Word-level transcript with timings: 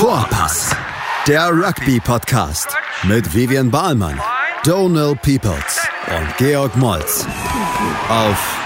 Vorpass, 0.00 0.74
der 1.28 1.50
Rugby-Podcast 1.50 2.74
mit 3.02 3.34
Vivian 3.34 3.70
Bahlmann, 3.70 4.18
Donal 4.64 5.14
Peoples 5.14 5.86
und 6.08 6.36
Georg 6.38 6.74
Moltz 6.78 7.26
auf 8.08 8.58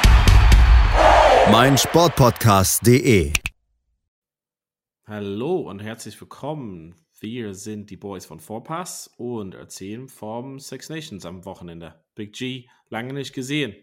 meinsportpodcast.de. 1.50 3.32
Hallo 5.08 5.56
und 5.68 5.80
herzlich 5.80 6.20
willkommen. 6.20 6.94
Wir 7.18 7.54
sind 7.54 7.90
die 7.90 7.96
Boys 7.96 8.26
von 8.26 8.38
Vorpass 8.38 9.10
und 9.16 9.56
erzählen 9.56 10.08
vom 10.08 10.60
Six 10.60 10.88
Nations 10.88 11.26
am 11.26 11.44
Wochenende. 11.44 12.00
Big 12.14 12.34
G, 12.34 12.68
lange 12.90 13.12
nicht 13.12 13.32
gesehen. 13.32 13.74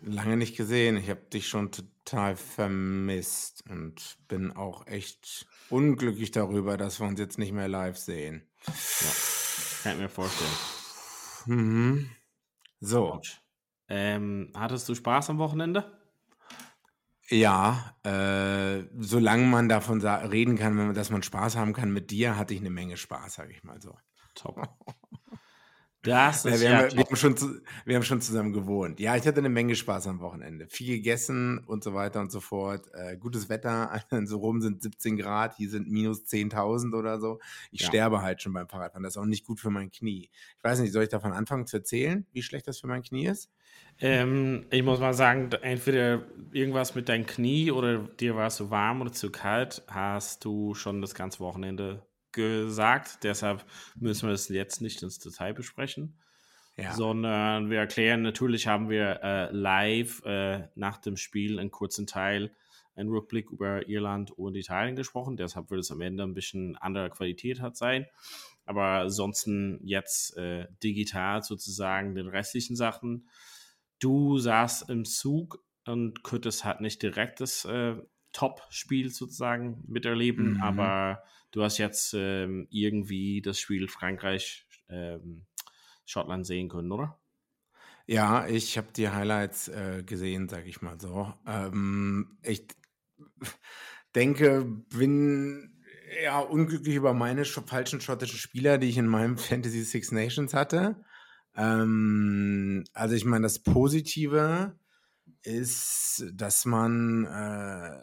Lange 0.00 0.36
nicht 0.36 0.56
gesehen. 0.56 0.96
Ich 0.96 1.08
habe 1.08 1.22
dich 1.32 1.46
schon 1.46 1.70
total 1.70 2.34
vermisst 2.34 3.62
und 3.70 4.18
bin 4.26 4.50
auch 4.50 4.88
echt 4.88 5.46
unglücklich 5.70 6.30
darüber, 6.30 6.76
dass 6.76 7.00
wir 7.00 7.06
uns 7.06 7.20
jetzt 7.20 7.38
nicht 7.38 7.52
mehr 7.52 7.68
live 7.68 7.96
sehen. 7.96 8.46
Ja, 8.66 8.72
kann 9.82 9.92
ich 9.92 9.98
mir 9.98 10.08
vorstellen. 10.08 10.50
Mhm. 11.46 12.10
So. 12.80 13.20
Ähm, 13.88 14.52
hattest 14.54 14.88
du 14.88 14.94
Spaß 14.94 15.30
am 15.30 15.38
Wochenende? 15.38 16.00
Ja, 17.28 17.96
äh, 18.04 18.84
solange 18.98 19.46
man 19.46 19.68
davon 19.68 20.00
reden 20.04 20.56
kann, 20.56 20.74
man, 20.74 20.94
dass 20.94 21.10
man 21.10 21.22
Spaß 21.22 21.56
haben 21.56 21.72
kann 21.72 21.92
mit 21.92 22.10
dir, 22.10 22.36
hatte 22.36 22.54
ich 22.54 22.60
eine 22.60 22.70
Menge 22.70 22.96
Spaß, 22.96 23.34
sage 23.34 23.52
ich 23.52 23.64
mal 23.64 23.80
so. 23.80 23.96
Top. 24.34 24.60
Das 26.06 26.44
ist 26.44 26.54
ja, 26.54 26.60
wir, 26.60 26.70
ja 26.70 26.76
haben, 26.78 26.96
wir, 26.96 27.04
haben 27.04 27.16
schon, 27.16 27.60
wir 27.84 27.96
haben 27.96 28.02
schon 28.04 28.20
zusammen 28.20 28.52
gewohnt. 28.52 29.00
Ja, 29.00 29.16
ich 29.16 29.26
hatte 29.26 29.38
eine 29.38 29.48
Menge 29.48 29.74
Spaß 29.74 30.06
am 30.06 30.20
Wochenende. 30.20 30.66
Viel 30.68 30.96
gegessen 30.96 31.58
und 31.58 31.82
so 31.82 31.94
weiter 31.94 32.20
und 32.20 32.30
so 32.30 32.40
fort. 32.40 32.88
Äh, 32.94 33.16
gutes 33.16 33.48
Wetter, 33.48 33.90
so 34.24 34.38
rum 34.38 34.60
sind 34.60 34.82
17 34.82 35.16
Grad, 35.16 35.56
hier 35.56 35.68
sind 35.68 35.90
minus 35.90 36.24
10.000 36.26 36.96
oder 36.96 37.18
so. 37.18 37.40
Ich 37.72 37.82
ja. 37.82 37.88
sterbe 37.88 38.22
halt 38.22 38.40
schon 38.40 38.52
beim 38.52 38.68
Fahrradfahren. 38.68 39.02
Das 39.02 39.14
ist 39.14 39.18
auch 39.18 39.26
nicht 39.26 39.44
gut 39.44 39.60
für 39.60 39.70
mein 39.70 39.90
Knie. 39.90 40.30
Ich 40.58 40.64
weiß 40.64 40.78
nicht, 40.80 40.92
soll 40.92 41.02
ich 41.02 41.08
davon 41.08 41.32
anfangen 41.32 41.66
zu 41.66 41.78
erzählen, 41.78 42.24
wie 42.32 42.42
schlecht 42.42 42.68
das 42.68 42.80
für 42.80 42.86
mein 42.86 43.02
Knie 43.02 43.26
ist? 43.26 43.50
Ähm, 43.98 44.66
ich 44.70 44.82
muss 44.82 45.00
mal 45.00 45.14
sagen, 45.14 45.50
entweder 45.62 46.22
irgendwas 46.52 46.94
mit 46.94 47.08
deinem 47.08 47.26
Knie 47.26 47.70
oder 47.70 47.98
dir 47.98 48.36
war 48.36 48.48
es 48.48 48.56
zu 48.56 48.70
warm 48.70 49.00
oder 49.00 49.12
zu 49.12 49.30
kalt, 49.30 49.82
hast 49.88 50.44
du 50.44 50.74
schon 50.74 51.00
das 51.00 51.14
ganze 51.14 51.40
Wochenende 51.40 52.02
gesagt. 52.36 53.24
Deshalb 53.24 53.64
müssen 53.98 54.28
wir 54.28 54.34
es 54.34 54.48
jetzt 54.48 54.80
nicht 54.80 55.02
ins 55.02 55.18
Detail 55.18 55.54
besprechen. 55.54 56.20
Ja. 56.76 56.92
Sondern 56.92 57.70
wir 57.70 57.78
erklären, 57.78 58.22
natürlich 58.22 58.66
haben 58.66 58.90
wir 58.90 59.20
äh, 59.22 59.50
live 59.50 60.22
äh, 60.24 60.68
nach 60.74 60.98
dem 60.98 61.16
Spiel 61.16 61.58
einen 61.58 61.70
kurzen 61.70 62.06
Teil, 62.06 62.54
einen 62.94 63.08
Rückblick 63.08 63.50
über 63.50 63.88
Irland 63.88 64.30
und 64.30 64.54
Italien 64.54 64.94
gesprochen. 64.94 65.36
Deshalb 65.36 65.70
wird 65.70 65.80
es 65.80 65.90
am 65.90 66.02
Ende 66.02 66.22
ein 66.22 66.34
bisschen 66.34 66.76
anderer 66.76 67.08
Qualität 67.08 67.60
hat 67.60 67.76
sein. 67.76 68.06
Aber 68.66 69.00
ansonsten 69.00 69.80
jetzt 69.84 70.36
äh, 70.36 70.66
digital 70.82 71.42
sozusagen 71.42 72.14
den 72.14 72.28
restlichen 72.28 72.76
Sachen. 72.76 73.28
Du 73.98 74.38
saßt 74.38 74.90
im 74.90 75.06
Zug 75.06 75.64
und 75.86 76.22
könntest 76.24 76.64
halt 76.64 76.82
nicht 76.82 77.02
direkt 77.02 77.40
das 77.40 77.64
äh, 77.64 77.96
Top-Spiel 78.36 79.10
sozusagen 79.10 79.82
miterleben, 79.88 80.54
mhm. 80.54 80.60
aber 80.60 81.22
du 81.52 81.62
hast 81.62 81.78
jetzt 81.78 82.12
ähm, 82.14 82.66
irgendwie 82.70 83.40
das 83.40 83.58
Spiel 83.58 83.88
Frankreich, 83.88 84.66
ähm, 84.90 85.46
Schottland 86.04 86.46
sehen 86.46 86.68
können, 86.68 86.92
oder? 86.92 87.18
Ja, 88.06 88.46
ich 88.46 88.76
habe 88.76 88.88
die 88.94 89.08
Highlights 89.08 89.68
äh, 89.68 90.02
gesehen, 90.04 90.50
sag 90.50 90.66
ich 90.66 90.82
mal 90.82 91.00
so. 91.00 91.32
Ähm, 91.46 92.36
ich 92.42 92.66
denke, 94.14 94.64
bin 94.64 95.82
ja 96.22 96.38
unglücklich 96.38 96.94
über 96.94 97.14
meine 97.14 97.46
falschen 97.46 98.02
schottischen 98.02 98.38
Spieler, 98.38 98.76
die 98.76 98.90
ich 98.90 98.98
in 98.98 99.06
meinem 99.06 99.38
Fantasy 99.38 99.82
Six 99.82 100.12
Nations 100.12 100.52
hatte. 100.52 101.02
Ähm, 101.56 102.84
also 102.92 103.14
ich 103.14 103.24
meine, 103.24 103.44
das 103.44 103.60
Positive 103.60 104.78
ist, 105.42 106.24
dass 106.32 106.64
man, 106.64 107.24
äh, 107.24 107.98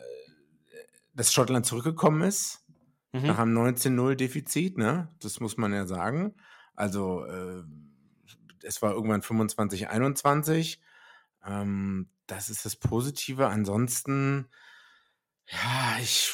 dass 1.13 1.33
Schottland 1.33 1.65
zurückgekommen 1.65 2.21
ist 2.21 2.65
mhm. 3.11 3.27
nach 3.27 3.39
einem 3.39 3.57
19-0 3.57 4.15
Defizit, 4.15 4.77
ne? 4.77 5.09
Das 5.19 5.39
muss 5.39 5.57
man 5.57 5.73
ja 5.73 5.85
sagen. 5.85 6.35
Also 6.75 7.25
äh, 7.25 7.63
es 8.63 8.81
war 8.81 8.93
irgendwann 8.93 9.21
25, 9.21 9.89
21. 9.89 10.81
Ähm, 11.45 12.09
das 12.27 12.49
ist 12.49 12.65
das 12.65 12.75
Positive. 12.75 13.47
Ansonsten, 13.47 14.47
ja, 15.47 15.97
ich 16.01 16.33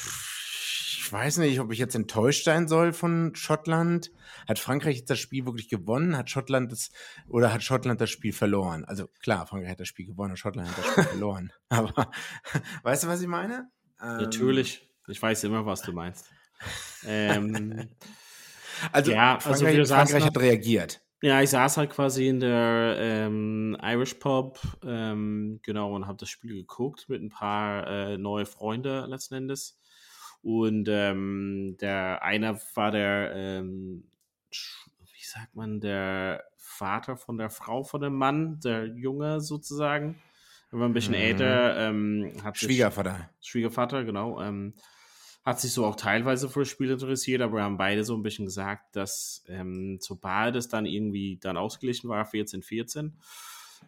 ich 1.09 1.13
weiß 1.13 1.37
nicht, 1.37 1.59
ob 1.59 1.71
ich 1.71 1.79
jetzt 1.79 1.95
enttäuscht 1.95 2.45
sein 2.45 2.67
soll 2.67 2.93
von 2.93 3.33
Schottland. 3.33 4.11
Hat 4.47 4.59
Frankreich 4.59 5.05
das 5.05 5.17
Spiel 5.17 5.43
wirklich 5.43 5.67
gewonnen? 5.67 6.15
Hat 6.15 6.29
Schottland 6.29 6.71
das 6.71 6.91
oder 7.27 7.51
hat 7.51 7.63
Schottland 7.63 7.99
das 7.99 8.11
Spiel 8.11 8.31
verloren? 8.31 8.85
Also 8.85 9.07
klar, 9.07 9.47
Frankreich 9.47 9.71
hat 9.71 9.79
das 9.79 9.87
Spiel 9.87 10.05
gewonnen, 10.05 10.37
Schottland 10.37 10.69
hat 10.69 10.77
das 10.77 10.85
Spiel 10.85 11.03
verloren. 11.15 11.51
Aber 11.69 12.11
weißt 12.83 13.05
du, 13.05 13.07
was 13.07 13.21
ich 13.21 13.27
meine? 13.27 13.71
Ähm, 14.01 14.17
Natürlich. 14.17 14.87
Ich 15.07 15.21
weiß 15.21 15.43
immer, 15.45 15.65
was 15.65 15.81
du 15.81 15.91
meinst. 15.91 16.29
ähm, 17.05 17.89
also, 18.91 19.11
ja, 19.11 19.39
Frankreich, 19.39 19.79
also 19.79 19.93
Frankreich 19.93 20.25
hat 20.25 20.37
reagiert. 20.37 21.01
Ja, 21.21 21.41
ich 21.41 21.49
saß 21.49 21.75
halt 21.75 21.89
quasi 21.89 22.27
in 22.27 22.39
der 22.39 22.95
ähm, 22.97 23.75
Irish 23.81 24.13
Pub, 24.15 24.59
ähm, 24.85 25.59
genau, 25.63 25.93
und 25.93 26.07
habe 26.07 26.17
das 26.17 26.29
Spiel 26.29 26.55
geguckt 26.55 27.09
mit 27.09 27.21
ein 27.21 27.29
paar 27.29 27.87
äh, 27.87 28.17
neue 28.17 28.45
Freunde 28.45 29.05
letzten 29.05 29.35
Endes. 29.35 29.77
Und 30.41 30.87
ähm, 30.89 31.75
der 31.81 32.23
einer 32.23 32.57
war 32.73 32.91
der, 32.91 33.33
ähm, 33.35 34.05
wie 34.49 35.25
sagt 35.25 35.55
man, 35.55 35.81
der 35.81 36.45
Vater 36.55 37.17
von 37.17 37.37
der 37.37 37.49
Frau 37.49 37.83
von 37.83 37.99
dem 37.99 38.15
Mann, 38.15 38.61
der 38.61 38.85
Junge 38.85 39.41
sozusagen. 39.41 40.21
Er 40.71 40.79
war 40.79 40.87
ein 40.87 40.93
bisschen 40.93 41.15
mhm. 41.15 41.21
älter. 41.21 41.89
Ähm, 41.89 42.33
hat 42.43 42.57
Schwiegervater. 42.57 43.29
Sich, 43.39 43.49
Schwiegervater, 43.49 44.03
genau. 44.03 44.41
Ähm, 44.41 44.73
hat 45.45 45.59
sich 45.59 45.71
so 45.71 45.85
auch 45.85 45.95
teilweise 45.95 46.49
für 46.49 46.59
das 46.59 46.69
Spiel 46.69 46.91
interessiert, 46.91 47.41
aber 47.41 47.57
wir 47.57 47.63
haben 47.63 47.77
beide 47.77 48.03
so 48.03 48.15
ein 48.15 48.23
bisschen 48.23 48.45
gesagt, 48.45 48.95
dass 48.95 49.43
ähm, 49.47 49.97
sobald 50.01 50.55
es 50.55 50.67
dann 50.67 50.85
irgendwie 50.85 51.37
dann 51.37 51.57
ausgeglichen 51.57 52.09
war, 52.09 52.25
14-14, 52.25 53.13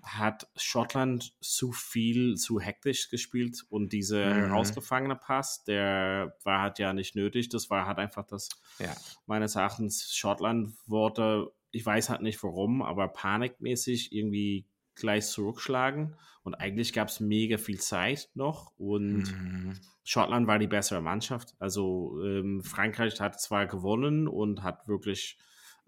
hat 0.02 0.48
Schottland 0.56 1.34
zu 1.42 1.72
viel, 1.72 2.36
zu 2.36 2.60
hektisch 2.60 3.10
gespielt 3.10 3.64
und 3.70 3.94
dieser 3.94 4.34
mhm. 4.34 4.40
herausgefangene 4.40 5.16
Pass, 5.16 5.64
der 5.66 6.36
war 6.44 6.62
halt 6.62 6.80
ja 6.80 6.94
nicht 6.94 7.16
nötig. 7.16 7.50
Das 7.50 7.70
war 7.70 7.86
halt 7.86 8.00
einfach 8.00 8.26
das, 8.26 8.50
ja. 8.80 8.96
meines 9.28 9.56
Erachtens, 9.56 10.16
Schottland 10.16 10.74
wurde, 10.88 11.52
ich 11.72 11.86
weiß 11.86 12.10
halt 12.10 12.22
nicht 12.22 12.42
warum, 12.42 12.82
aber 12.82 13.10
panikmäßig 13.10 14.14
irgendwie 14.14 14.66
gleich 14.96 15.28
zurückschlagen. 15.28 16.16
Und 16.44 16.56
eigentlich 16.56 16.94
gab 16.94 17.10
es 17.10 17.20
mega 17.20 17.58
viel 17.58 17.80
Zeit 17.80 18.30
noch 18.34 18.74
und 18.78 19.32
mhm. 19.32 19.80
Schottland 20.04 20.48
war 20.48 20.58
die 20.58 20.68
bessere 20.68 21.02
Mannschaft. 21.02 21.54
Also 21.60 22.20
ähm, 22.24 22.64
Frankreich 22.64 23.20
hat 23.22 23.40
zwar 23.40 23.68
gewonnen 23.68 24.28
und 24.28 24.64
hat 24.64 24.88
wirklich 24.88 25.38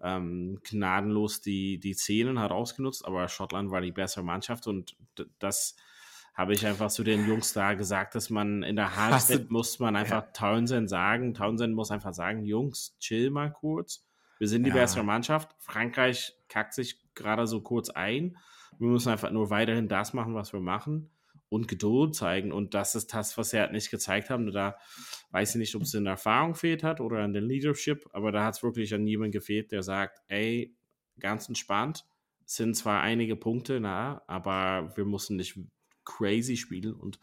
ähm, 0.00 0.60
gnadenlos 0.62 1.40
die, 1.40 1.80
die 1.80 1.94
Szenen 1.94 2.38
hat 2.38 2.52
ausgenutzt, 2.52 3.04
aber 3.04 3.26
Schottland 3.28 3.70
war 3.70 3.80
die 3.80 3.90
bessere 3.90 4.24
Mannschaft 4.24 4.66
und 4.68 4.96
das 5.40 5.74
habe 6.34 6.52
ich 6.52 6.66
einfach 6.66 6.90
zu 6.90 7.04
den 7.04 7.26
Jungs 7.28 7.52
da 7.52 7.74
gesagt, 7.74 8.14
dass 8.14 8.28
man 8.28 8.64
in 8.64 8.76
der 8.76 8.96
Halbzeit 8.96 9.50
muss 9.50 9.78
man 9.78 9.96
einfach 9.96 10.24
ja. 10.24 10.30
Townsend 10.32 10.90
sagen, 10.90 11.32
Townsend 11.32 11.74
muss 11.74 11.90
einfach 11.90 12.12
sagen, 12.12 12.44
Jungs, 12.44 12.96
chill 12.98 13.30
mal 13.30 13.52
kurz. 13.52 14.04
Wir 14.38 14.48
sind 14.48 14.64
die 14.64 14.70
ja. 14.70 14.74
bessere 14.74 15.04
Mannschaft. 15.04 15.54
Frankreich 15.58 16.34
kackt 16.48 16.74
sich 16.74 17.00
gerade 17.14 17.46
so 17.46 17.60
kurz 17.60 17.88
ein. 17.88 18.36
Wir 18.78 18.88
müssen 18.88 19.10
einfach 19.10 19.30
nur 19.30 19.50
weiterhin 19.50 19.88
das 19.88 20.14
machen, 20.14 20.34
was 20.34 20.52
wir 20.52 20.60
machen 20.60 21.10
und 21.48 21.68
Geduld 21.68 22.14
zeigen. 22.14 22.52
Und 22.52 22.74
das 22.74 22.94
ist 22.94 23.14
das, 23.14 23.38
was 23.38 23.52
er 23.52 23.62
halt 23.62 23.72
nicht 23.72 23.90
gezeigt 23.90 24.30
haben. 24.30 24.50
Da 24.52 24.76
weiß 25.30 25.54
ich 25.54 25.58
nicht, 25.58 25.74
ob 25.74 25.82
es 25.82 25.94
in 25.94 26.04
der 26.04 26.14
Erfahrung 26.14 26.54
fehlt 26.54 26.82
hat 26.82 27.00
oder 27.00 27.18
an 27.18 27.32
der 27.32 27.42
Leadership, 27.42 28.04
aber 28.12 28.32
da 28.32 28.44
hat 28.44 28.56
es 28.56 28.62
wirklich 28.62 28.94
an 28.94 29.06
jemanden 29.06 29.32
gefehlt, 29.32 29.72
der 29.72 29.82
sagt, 29.82 30.20
ey, 30.28 30.74
ganz 31.18 31.48
entspannt, 31.48 32.04
sind 32.44 32.76
zwar 32.76 33.00
einige 33.02 33.36
Punkte 33.36 33.80
nah, 33.80 34.22
aber 34.26 34.92
wir 34.96 35.04
mussten 35.04 35.36
nicht 35.36 35.58
crazy 36.04 36.56
spielen 36.56 36.94
und 36.94 37.18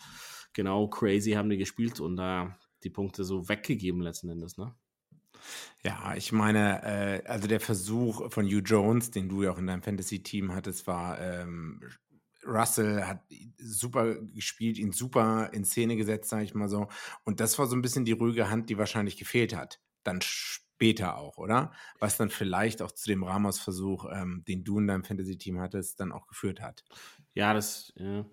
genau 0.54 0.88
crazy 0.88 1.32
haben 1.32 1.50
die 1.50 1.58
gespielt 1.58 2.00
und 2.00 2.16
da 2.16 2.58
die 2.84 2.90
Punkte 2.90 3.24
so 3.24 3.48
weggegeben 3.48 4.02
letzten 4.02 4.30
Endes, 4.30 4.58
ne? 4.58 4.74
Ja, 5.84 6.16
ich 6.16 6.32
meine, 6.32 6.84
äh, 6.84 7.28
also 7.28 7.48
der 7.48 7.60
Versuch 7.60 8.32
von 8.32 8.46
Hugh 8.46 8.64
Jones, 8.64 9.12
den 9.12 9.30
du 9.30 9.44
ja 9.44 9.52
auch 9.52 9.58
in 9.58 9.68
deinem 9.68 9.82
Fantasy-Team 9.82 10.54
hattest, 10.54 10.88
war 10.88 11.20
ähm, 11.20 11.82
Russell 12.46 13.04
hat 13.04 13.24
super 13.58 14.16
gespielt, 14.16 14.78
ihn 14.78 14.92
super 14.92 15.52
in 15.54 15.66
Szene 15.66 15.96
gesetzt, 15.96 16.30
sage 16.30 16.44
ich 16.44 16.54
mal 16.54 16.70
so. 16.70 16.88
Und 17.24 17.40
das 17.40 17.60
war 17.60 17.68
so 17.68 17.76
ein 17.76 17.82
bisschen 17.82 18.06
die 18.06 18.12
ruhige 18.14 18.50
Hand, 18.50 18.70
die 18.70 18.78
wahrscheinlich 18.78 19.18
gefehlt 19.18 19.56
hat. 19.56 19.80
Dann 20.04 20.22
später 20.22 21.18
auch, 21.18 21.38
oder? 21.38 21.72
Was 22.00 22.18
dann 22.18 22.30
vielleicht 22.30 22.82
auch 22.82 22.92
zu 22.92 23.08
dem 23.08 23.24
Ramos-Versuch, 23.24 24.06
ähm, 24.12 24.44
den 24.48 24.64
du 24.64 24.80
in 24.80 24.88
deinem 24.88 25.04
Fantasy-Team 25.04 25.60
hattest, 25.60 26.00
dann 26.00 26.12
auch 26.12 26.28
geführt 26.28 26.62
hat. 26.62 26.84
Ja, 27.34 27.54
das, 27.54 27.94
ja. 27.96 28.26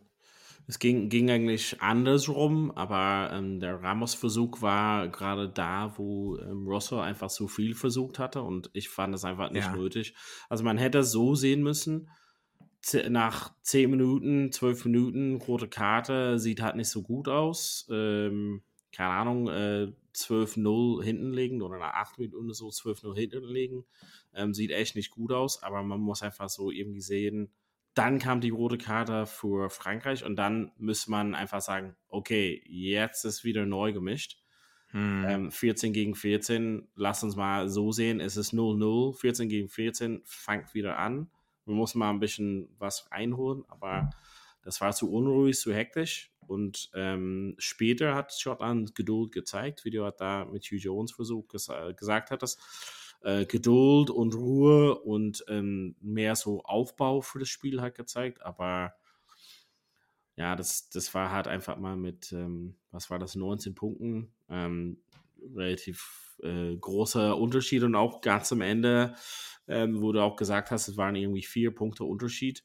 Es 0.70 0.78
ging, 0.78 1.08
ging 1.08 1.30
eigentlich 1.30 1.80
andersrum, 1.80 2.70
aber 2.72 3.30
ähm, 3.32 3.58
der 3.58 3.82
Ramos-Versuch 3.82 4.60
war 4.60 5.08
gerade 5.08 5.48
da, 5.48 5.94
wo 5.96 6.36
ähm, 6.36 6.68
Rosso 6.68 7.00
einfach 7.00 7.30
so 7.30 7.48
viel 7.48 7.74
versucht 7.74 8.18
hatte 8.18 8.42
und 8.42 8.68
ich 8.74 8.90
fand 8.90 9.14
es 9.14 9.24
einfach 9.24 9.50
nicht 9.50 9.64
Ja. 9.64 9.76
nötig. 9.76 10.14
Also 10.50 10.64
man 10.64 10.76
hätte 10.76 10.98
es 10.98 11.10
so 11.10 11.34
sehen 11.34 11.62
müssen, 11.62 12.10
nach 13.08 13.54
10 13.62 13.90
Minuten, 13.90 14.52
12 14.52 14.84
Minuten, 14.84 15.36
rote 15.36 15.68
Karte, 15.68 16.38
sieht 16.38 16.60
halt 16.60 16.76
nicht 16.76 16.90
so 16.90 17.02
gut 17.02 17.28
aus. 17.28 17.86
Ähm, 17.90 18.62
keine 18.92 19.10
Ahnung, 19.10 19.48
äh, 19.48 19.92
12-0 20.14 21.02
hinten 21.02 21.32
liegen 21.32 21.62
oder 21.62 21.78
nach 21.78 21.94
8 21.94 22.18
Minuten 22.18 22.52
so 22.52 22.68
12-0 22.68 23.14
hinten 23.14 23.44
liegen. 23.44 23.84
Ähm, 24.34 24.52
sieht 24.52 24.70
echt 24.70 24.96
nicht 24.96 25.10
gut 25.10 25.32
aus, 25.32 25.62
aber 25.62 25.82
man 25.82 26.00
muss 26.00 26.22
einfach 26.22 26.48
so 26.50 26.70
irgendwie 26.70 27.00
sehen, 27.00 27.50
dann 27.98 28.20
kam 28.20 28.40
die 28.40 28.50
rote 28.50 28.78
Karte 28.78 29.26
für 29.26 29.70
Frankreich 29.70 30.24
und 30.24 30.36
dann 30.36 30.70
muss 30.78 31.08
man 31.08 31.34
einfach 31.34 31.60
sagen, 31.60 31.96
okay, 32.08 32.62
jetzt 32.66 33.24
ist 33.24 33.42
wieder 33.42 33.66
neu 33.66 33.92
gemischt. 33.92 34.38
Hm. 34.90 35.24
Ähm, 35.28 35.50
14 35.50 35.92
gegen 35.92 36.14
14, 36.14 36.88
lass 36.94 37.22
uns 37.22 37.36
mal 37.36 37.68
so 37.68 37.92
sehen, 37.92 38.20
es 38.20 38.36
ist 38.36 38.54
0-0, 38.54 39.18
14 39.18 39.48
gegen 39.48 39.68
14, 39.68 40.22
fängt 40.24 40.72
wieder 40.74 40.98
an. 40.98 41.28
Man 41.66 41.76
muss 41.76 41.94
mal 41.94 42.10
ein 42.10 42.20
bisschen 42.20 42.74
was 42.78 43.10
einholen, 43.10 43.64
aber 43.68 44.08
das 44.62 44.80
war 44.80 44.92
zu 44.92 45.12
unruhig, 45.12 45.58
zu 45.58 45.74
hektisch. 45.74 46.32
Und 46.46 46.90
ähm, 46.94 47.54
später 47.58 48.14
hat 48.14 48.32
Schottland 48.32 48.94
Geduld 48.94 49.32
gezeigt, 49.32 49.84
wie 49.84 49.90
du 49.90 50.06
hat 50.06 50.20
da 50.20 50.46
mit 50.46 50.64
Hugh 50.64 50.78
Jones 50.78 51.12
Versuch 51.12 51.46
ges 51.48 51.70
gesagt 51.96 52.30
hattest. 52.30 52.58
Äh, 53.22 53.46
Geduld 53.46 54.10
und 54.10 54.34
Ruhe 54.34 54.98
und 55.00 55.44
ähm, 55.48 55.96
mehr 56.00 56.36
so 56.36 56.62
Aufbau 56.62 57.20
für 57.20 57.40
das 57.40 57.48
Spiel 57.48 57.80
hat 57.80 57.96
gezeigt, 57.96 58.42
aber 58.42 58.94
ja, 60.36 60.54
das, 60.54 60.88
das 60.90 61.12
war 61.14 61.32
halt 61.32 61.48
einfach 61.48 61.78
mal 61.78 61.96
mit, 61.96 62.32
ähm, 62.32 62.76
was 62.92 63.10
war 63.10 63.18
das, 63.18 63.34
19 63.34 63.74
Punkten, 63.74 64.32
ähm, 64.48 64.98
relativ 65.54 66.36
äh, 66.44 66.76
großer 66.76 67.36
Unterschied 67.36 67.82
und 67.82 67.96
auch 67.96 68.20
ganz 68.20 68.52
am 68.52 68.60
Ende, 68.60 69.16
ähm, 69.66 70.00
wo 70.00 70.12
du 70.12 70.22
auch 70.22 70.36
gesagt 70.36 70.70
hast, 70.70 70.86
es 70.86 70.96
waren 70.96 71.16
irgendwie 71.16 71.42
vier 71.42 71.74
Punkte 71.74 72.04
Unterschied. 72.04 72.64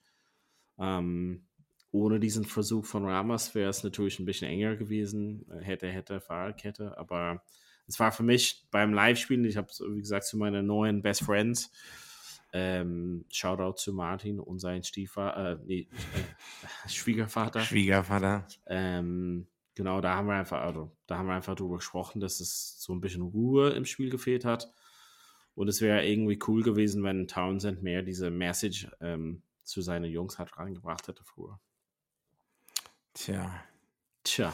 Ähm, 0.78 1.48
ohne 1.92 2.20
diesen 2.20 2.46
Versuch 2.46 2.86
von 2.86 3.06
Ramos 3.06 3.56
wäre 3.56 3.70
es 3.70 3.84
natürlich 3.84 4.20
ein 4.20 4.26
bisschen 4.26 4.50
enger 4.50 4.76
gewesen, 4.76 5.46
äh, 5.52 5.64
hätte, 5.64 5.88
hätte, 5.88 6.22
Fahrradkette, 6.22 6.98
aber 6.98 7.44
es 7.88 8.00
war 8.00 8.12
für 8.12 8.24
mich 8.24 8.66
beim 8.72 8.94
Live-Spielen, 8.94 9.46
ich 9.46 9.58
habe 9.58 9.68
wie 9.90 10.00
gesagt 10.00 10.26
zu 10.26 10.38
meinen 10.38 10.66
neuen 10.66 11.02
Best 11.02 11.24
Friends, 11.24 11.72
ähm, 12.54 13.26
Shoutout 13.30 13.78
zu 13.78 13.94
Martin 13.94 14.40
und 14.40 14.60
sein 14.60 14.84
Stiefvater, 14.84 15.54
äh, 15.54 15.58
nee, 15.66 15.88
äh, 15.90 16.90
Schwiegervater. 16.90 17.62
Schwiegervater. 17.62 18.48
Ähm, 18.68 19.48
genau, 19.76 20.02
da 20.02 20.16
haben 20.16 20.28
wir 20.28 20.36
einfach, 20.36 20.62
also, 20.62 20.96
da 21.08 21.18
haben 21.18 21.28
wir 21.28 21.34
einfach 21.34 21.56
drüber 21.56 21.78
gesprochen, 21.78 22.22
dass 22.22 22.40
es 22.40 22.80
so 22.80 22.94
ein 22.94 23.02
bisschen 23.02 23.24
Ruhe 23.24 23.72
im 23.72 23.86
Spiel 23.86 24.10
gefehlt 24.10 24.46
hat. 24.46 24.72
Und 25.56 25.68
es 25.68 25.82
wäre 25.82 26.06
irgendwie 26.06 26.40
cool 26.48 26.64
gewesen, 26.64 27.04
wenn 27.04 27.28
Townsend 27.28 27.84
mehr 27.84 28.02
diese 28.02 28.32
Message 28.32 28.88
ähm, 29.02 29.44
zu 29.64 29.82
seinen 29.82 30.06
Jungs 30.06 30.40
hat 30.40 30.58
reingebracht 30.58 31.08
hätte 31.08 31.24
früher. 31.24 31.60
Tja. 33.14 33.64
Tja, 34.24 34.54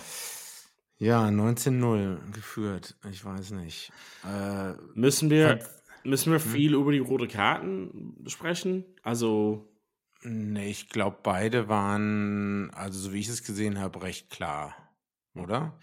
Ja, 0.99 1.27
19-0 1.29 2.31
geführt. 2.33 2.95
Ich 3.09 3.23
weiß 3.23 3.51
nicht. 3.51 3.91
Äh, 4.25 4.73
müssen 4.95 5.29
wir, 5.29 5.49
Hat- 5.49 5.69
müssen 6.03 6.31
wir 6.31 6.39
viel 6.41 6.73
über 6.73 6.91
die 6.91 6.99
rote 6.99 7.27
Karten 7.27 8.15
sprechen? 8.27 8.83
Also, 9.01 9.69
nee, 10.23 10.69
ich 10.69 10.89
glaube, 10.89 11.17
beide 11.23 11.69
waren, 11.69 12.69
also 12.73 12.99
so 12.99 13.13
wie 13.13 13.19
ich 13.19 13.29
es 13.29 13.43
gesehen 13.43 13.79
habe, 13.79 14.03
recht 14.03 14.29
klar. 14.29 14.75
Oder? 15.35 15.77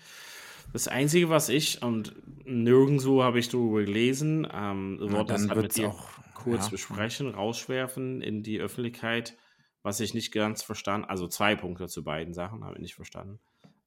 das 0.72 0.88
Einzige, 0.88 1.30
was 1.30 1.48
ich, 1.48 1.80
und 1.82 2.14
nirgendwo 2.44 3.22
habe 3.22 3.38
ich 3.38 3.48
darüber 3.48 3.82
gelesen, 3.82 4.46
ähm, 4.52 4.98
Na, 5.00 5.12
wollte 5.12 5.32
das 5.32 5.48
halt 5.48 5.62
mit 5.62 5.76
dir 5.76 5.88
auch- 5.88 6.10
kurz 6.34 6.64
ja. 6.66 6.70
besprechen, 6.72 7.30
rausschwerfen 7.30 8.20
in 8.20 8.42
die 8.42 8.60
Öffentlichkeit, 8.60 9.38
was 9.82 10.00
ich 10.00 10.12
nicht 10.12 10.32
ganz 10.32 10.62
verstanden, 10.62 11.06
also 11.08 11.28
zwei 11.28 11.54
Punkte 11.56 11.86
zu 11.88 12.04
beiden 12.04 12.34
Sachen 12.34 12.62
habe 12.64 12.74
ich 12.74 12.82
nicht 12.82 12.94
verstanden. 12.94 13.38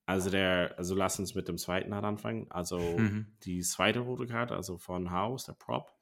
Also 0.09 0.31
der, 0.31 0.73
also 0.75 0.95
lass 0.95 1.19
uns 1.19 1.35
mit 1.35 1.47
dem 1.47 1.59
zweiten 1.59 1.93
halt 1.93 2.03
anfangen. 2.03 2.47
Also 2.49 2.97
Mhm. 2.97 3.27
die 3.43 3.61
zweite 3.61 3.99
rote 3.99 4.25
Karte, 4.25 4.55
also 4.55 4.79
von 4.79 5.11
Haus, 5.11 5.45
der 5.45 5.53
Prop. 5.53 5.93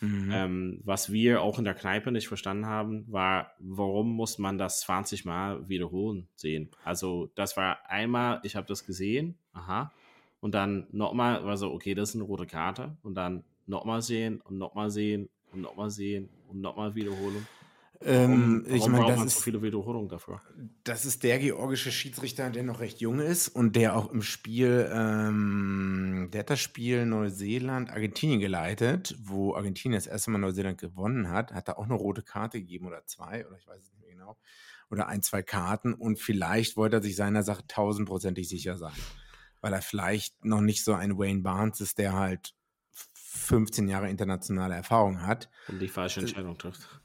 Mhm. 0.00 0.32
Ähm, 0.32 0.80
was 0.84 1.12
wir 1.12 1.40
auch 1.42 1.60
in 1.60 1.64
der 1.64 1.74
Kneipe 1.74 2.10
nicht 2.10 2.26
verstanden 2.26 2.66
haben, 2.66 3.04
war, 3.06 3.52
warum 3.60 4.10
muss 4.16 4.38
man 4.38 4.58
das 4.58 4.80
20 4.80 5.24
Mal 5.24 5.68
wiederholen 5.68 6.26
sehen? 6.34 6.70
Also 6.82 7.30
das 7.36 7.56
war 7.56 7.88
einmal, 7.88 8.40
ich 8.42 8.56
habe 8.56 8.66
das 8.66 8.84
gesehen, 8.84 9.38
aha, 9.52 9.92
und 10.40 10.56
dann 10.56 10.88
nochmal, 10.90 11.44
war 11.44 11.56
so, 11.56 11.72
okay, 11.72 11.94
das 11.94 12.08
ist 12.10 12.14
eine 12.16 12.24
rote 12.24 12.46
Karte, 12.46 12.96
und 13.04 13.14
dann 13.14 13.44
nochmal 13.66 14.02
sehen 14.02 14.40
und 14.40 14.58
nochmal 14.58 14.90
sehen 14.90 15.28
und 15.52 15.60
nochmal 15.60 15.90
sehen 15.90 16.28
und 16.48 16.60
nochmal 16.60 16.96
wiederholen. 16.96 17.46
Ähm, 18.02 18.64
ich 18.68 18.80
warum 18.80 18.92
meine, 18.92 19.04
braucht 19.04 19.12
das 19.12 19.18
man 19.18 19.28
so 19.28 19.36
ist, 19.38 19.44
viele 19.44 19.62
Wiederholungen 19.62 20.08
dafür? 20.08 20.40
das 20.84 21.04
ist 21.04 21.22
der 21.22 21.38
georgische 21.38 21.90
Schiedsrichter, 21.90 22.50
der 22.50 22.62
noch 22.62 22.80
recht 22.80 23.00
jung 23.00 23.20
ist 23.20 23.48
und 23.48 23.76
der 23.76 23.96
auch 23.96 24.10
im 24.10 24.22
Spiel, 24.22 24.88
ähm, 24.92 26.28
der 26.32 26.40
hat 26.40 26.50
das 26.50 26.60
Spiel 26.60 27.06
Neuseeland, 27.06 27.90
Argentinien 27.90 28.40
geleitet, 28.40 29.16
wo 29.20 29.54
Argentinien 29.54 29.98
das 29.98 30.06
erste 30.06 30.30
Mal 30.30 30.38
Neuseeland 30.38 30.78
gewonnen 30.78 31.30
hat, 31.30 31.52
hat 31.52 31.68
er 31.68 31.78
auch 31.78 31.84
eine 31.84 31.94
rote 31.94 32.22
Karte 32.22 32.60
gegeben 32.60 32.86
oder 32.86 33.04
zwei, 33.06 33.46
oder 33.46 33.56
ich 33.56 33.66
weiß 33.66 33.80
es 33.80 33.92
nicht 33.92 34.00
mehr 34.00 34.10
genau, 34.10 34.36
oder 34.90 35.08
ein, 35.08 35.22
zwei 35.22 35.42
Karten 35.42 35.94
und 35.94 36.18
vielleicht 36.18 36.76
wollte 36.76 36.96
er 36.96 37.02
sich 37.02 37.16
seiner 37.16 37.42
Sache 37.42 37.66
tausendprozentig 37.66 38.48
sicher 38.48 38.76
sein, 38.76 38.94
weil 39.60 39.72
er 39.72 39.82
vielleicht 39.82 40.44
noch 40.44 40.60
nicht 40.60 40.84
so 40.84 40.92
ein 40.92 41.18
Wayne 41.18 41.42
Barnes 41.42 41.80
ist, 41.80 41.98
der 41.98 42.12
halt 42.12 42.54
15 43.14 43.88
Jahre 43.88 44.08
internationale 44.08 44.74
Erfahrung 44.74 45.22
hat 45.22 45.50
Und 45.68 45.80
die 45.80 45.88
falsche 45.88 46.20
Entscheidung 46.20 46.56
trifft. 46.56 47.00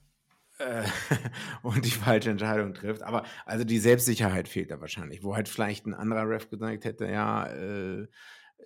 Äh, 0.62 0.84
und 1.62 1.86
die 1.86 1.92
falsche 1.92 2.30
Entscheidung 2.30 2.74
trifft. 2.74 3.04
Aber 3.04 3.24
also 3.46 3.64
die 3.64 3.80
Selbstsicherheit 3.80 4.48
fehlt 4.48 4.72
da 4.72 4.82
wahrscheinlich, 4.82 5.24
wo 5.24 5.36
halt 5.36 5.50
vielleicht 5.50 5.86
ein 5.86 5.94
anderer 5.94 6.28
Ref 6.28 6.50
gesagt 6.50 6.86
hätte, 6.86 7.08
ja, 7.08 7.48
äh, 7.48 8.08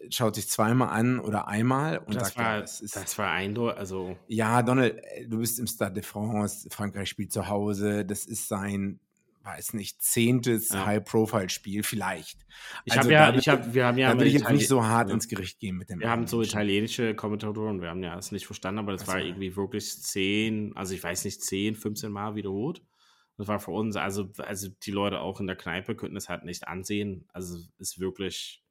schaut 0.10 0.36
sich 0.36 0.50
zweimal 0.50 0.90
an 0.90 1.20
oder 1.20 1.48
einmal 1.48 2.00
und 2.00 2.16
Das 2.16 2.28
sagt, 2.30 2.38
ja, 2.38 2.44
war, 2.44 2.62
das 2.62 2.82
ist. 2.82 2.96
das 2.96 3.18
war 3.18 3.32
eindeutig, 3.32 3.80
also 3.80 4.18
ja, 4.28 4.62
Donald, 4.62 4.98
äh, 4.98 5.28
du 5.28 5.40
bist 5.40 5.60
im 5.60 5.68
Stade 5.68 5.94
de 5.94 6.04
France, 6.04 6.68
Frankreich 6.70 7.10
spielt 7.10 7.32
zu 7.32 7.48
Hause, 7.48 8.06
das 8.06 8.26
ist 8.26 8.48
sein, 8.48 9.00
weiß 9.46 9.74
nicht, 9.74 10.02
zehntes 10.02 10.70
Ja. 10.70 10.86
High-Profile-Spiel, 10.86 11.84
vielleicht. 11.84 12.46
ich 12.84 12.94
Also 12.94 13.04
habe 13.04 13.14
ja, 13.14 13.32
da 13.32 13.38
ich 13.38 13.48
habe, 13.48 13.74
wir 13.74 13.86
haben 13.86 13.98
ja 13.98 14.14
da 14.14 14.20
will 14.20 14.28
ich 14.28 14.34
jetzt 14.34 14.50
nicht 14.50 14.68
so 14.68 14.84
hart 14.84 15.10
ins 15.12 15.28
Gericht 15.28 15.60
gehen 15.60 15.78
mit 15.78 15.90
dem. 15.90 16.00
Wir 16.00 16.10
haben 16.10 16.28
so 16.28 16.42
italienische 16.42 17.16
Kommentatoren, 17.16 17.82
wir 17.82 17.90
haben 17.90 18.04
ja 18.04 18.18
es 18.18 18.32
nicht 18.32 18.46
verstanden, 18.46 18.80
aber 18.80 18.94
das 18.94 19.04
Ach 19.04 19.14
war 19.14 19.20
irgendwie 19.22 19.56
wirklich 19.56 20.02
10, 20.02 20.76
also 20.76 20.94
ich 20.94 21.04
weiß 21.04 21.26
nicht, 21.26 21.42
10, 21.44 21.76
15 21.76 22.12
Mal 22.12 22.36
wiederholt. 22.36 22.82
Das 23.38 23.48
war 23.48 23.60
für 23.60 23.72
uns, 23.72 23.96
also, 23.98 24.30
also 24.38 24.70
die 24.84 24.92
Leute 24.92 25.20
auch 25.20 25.40
in 25.40 25.48
der 25.48 25.58
Kneipe 25.58 25.96
könnten 25.96 26.16
es 26.16 26.30
halt 26.30 26.46
nicht 26.46 26.68
ansehen. 26.68 27.28
Also 27.34 27.60
ist 27.78 28.00
wirklich, 28.00 28.64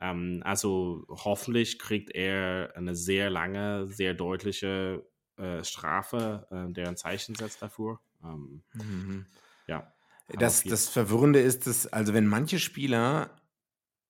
ähm, 0.00 0.42
also 0.44 1.04
hoffentlich 1.08 1.78
kriegt 1.78 2.14
er 2.14 2.72
eine 2.76 2.94
sehr 2.94 3.30
lange, 3.30 3.88
sehr 3.88 4.14
deutliche 4.14 5.06
äh, 5.36 5.64
Strafe, 5.64 6.46
äh, 6.50 6.72
der 6.72 6.88
ein 6.88 6.96
Zeichen 6.96 7.34
setzt 7.34 7.62
dafür. 7.62 7.98
Ähm, 8.24 8.62
Mhm. 8.74 9.26
ja. 9.66 9.92
Das, 10.38 10.62
das 10.62 10.88
Verwirrende 10.88 11.40
ist, 11.40 11.66
dass, 11.66 11.88
also 11.88 12.14
wenn 12.14 12.26
manche 12.26 12.60
Spieler 12.60 13.40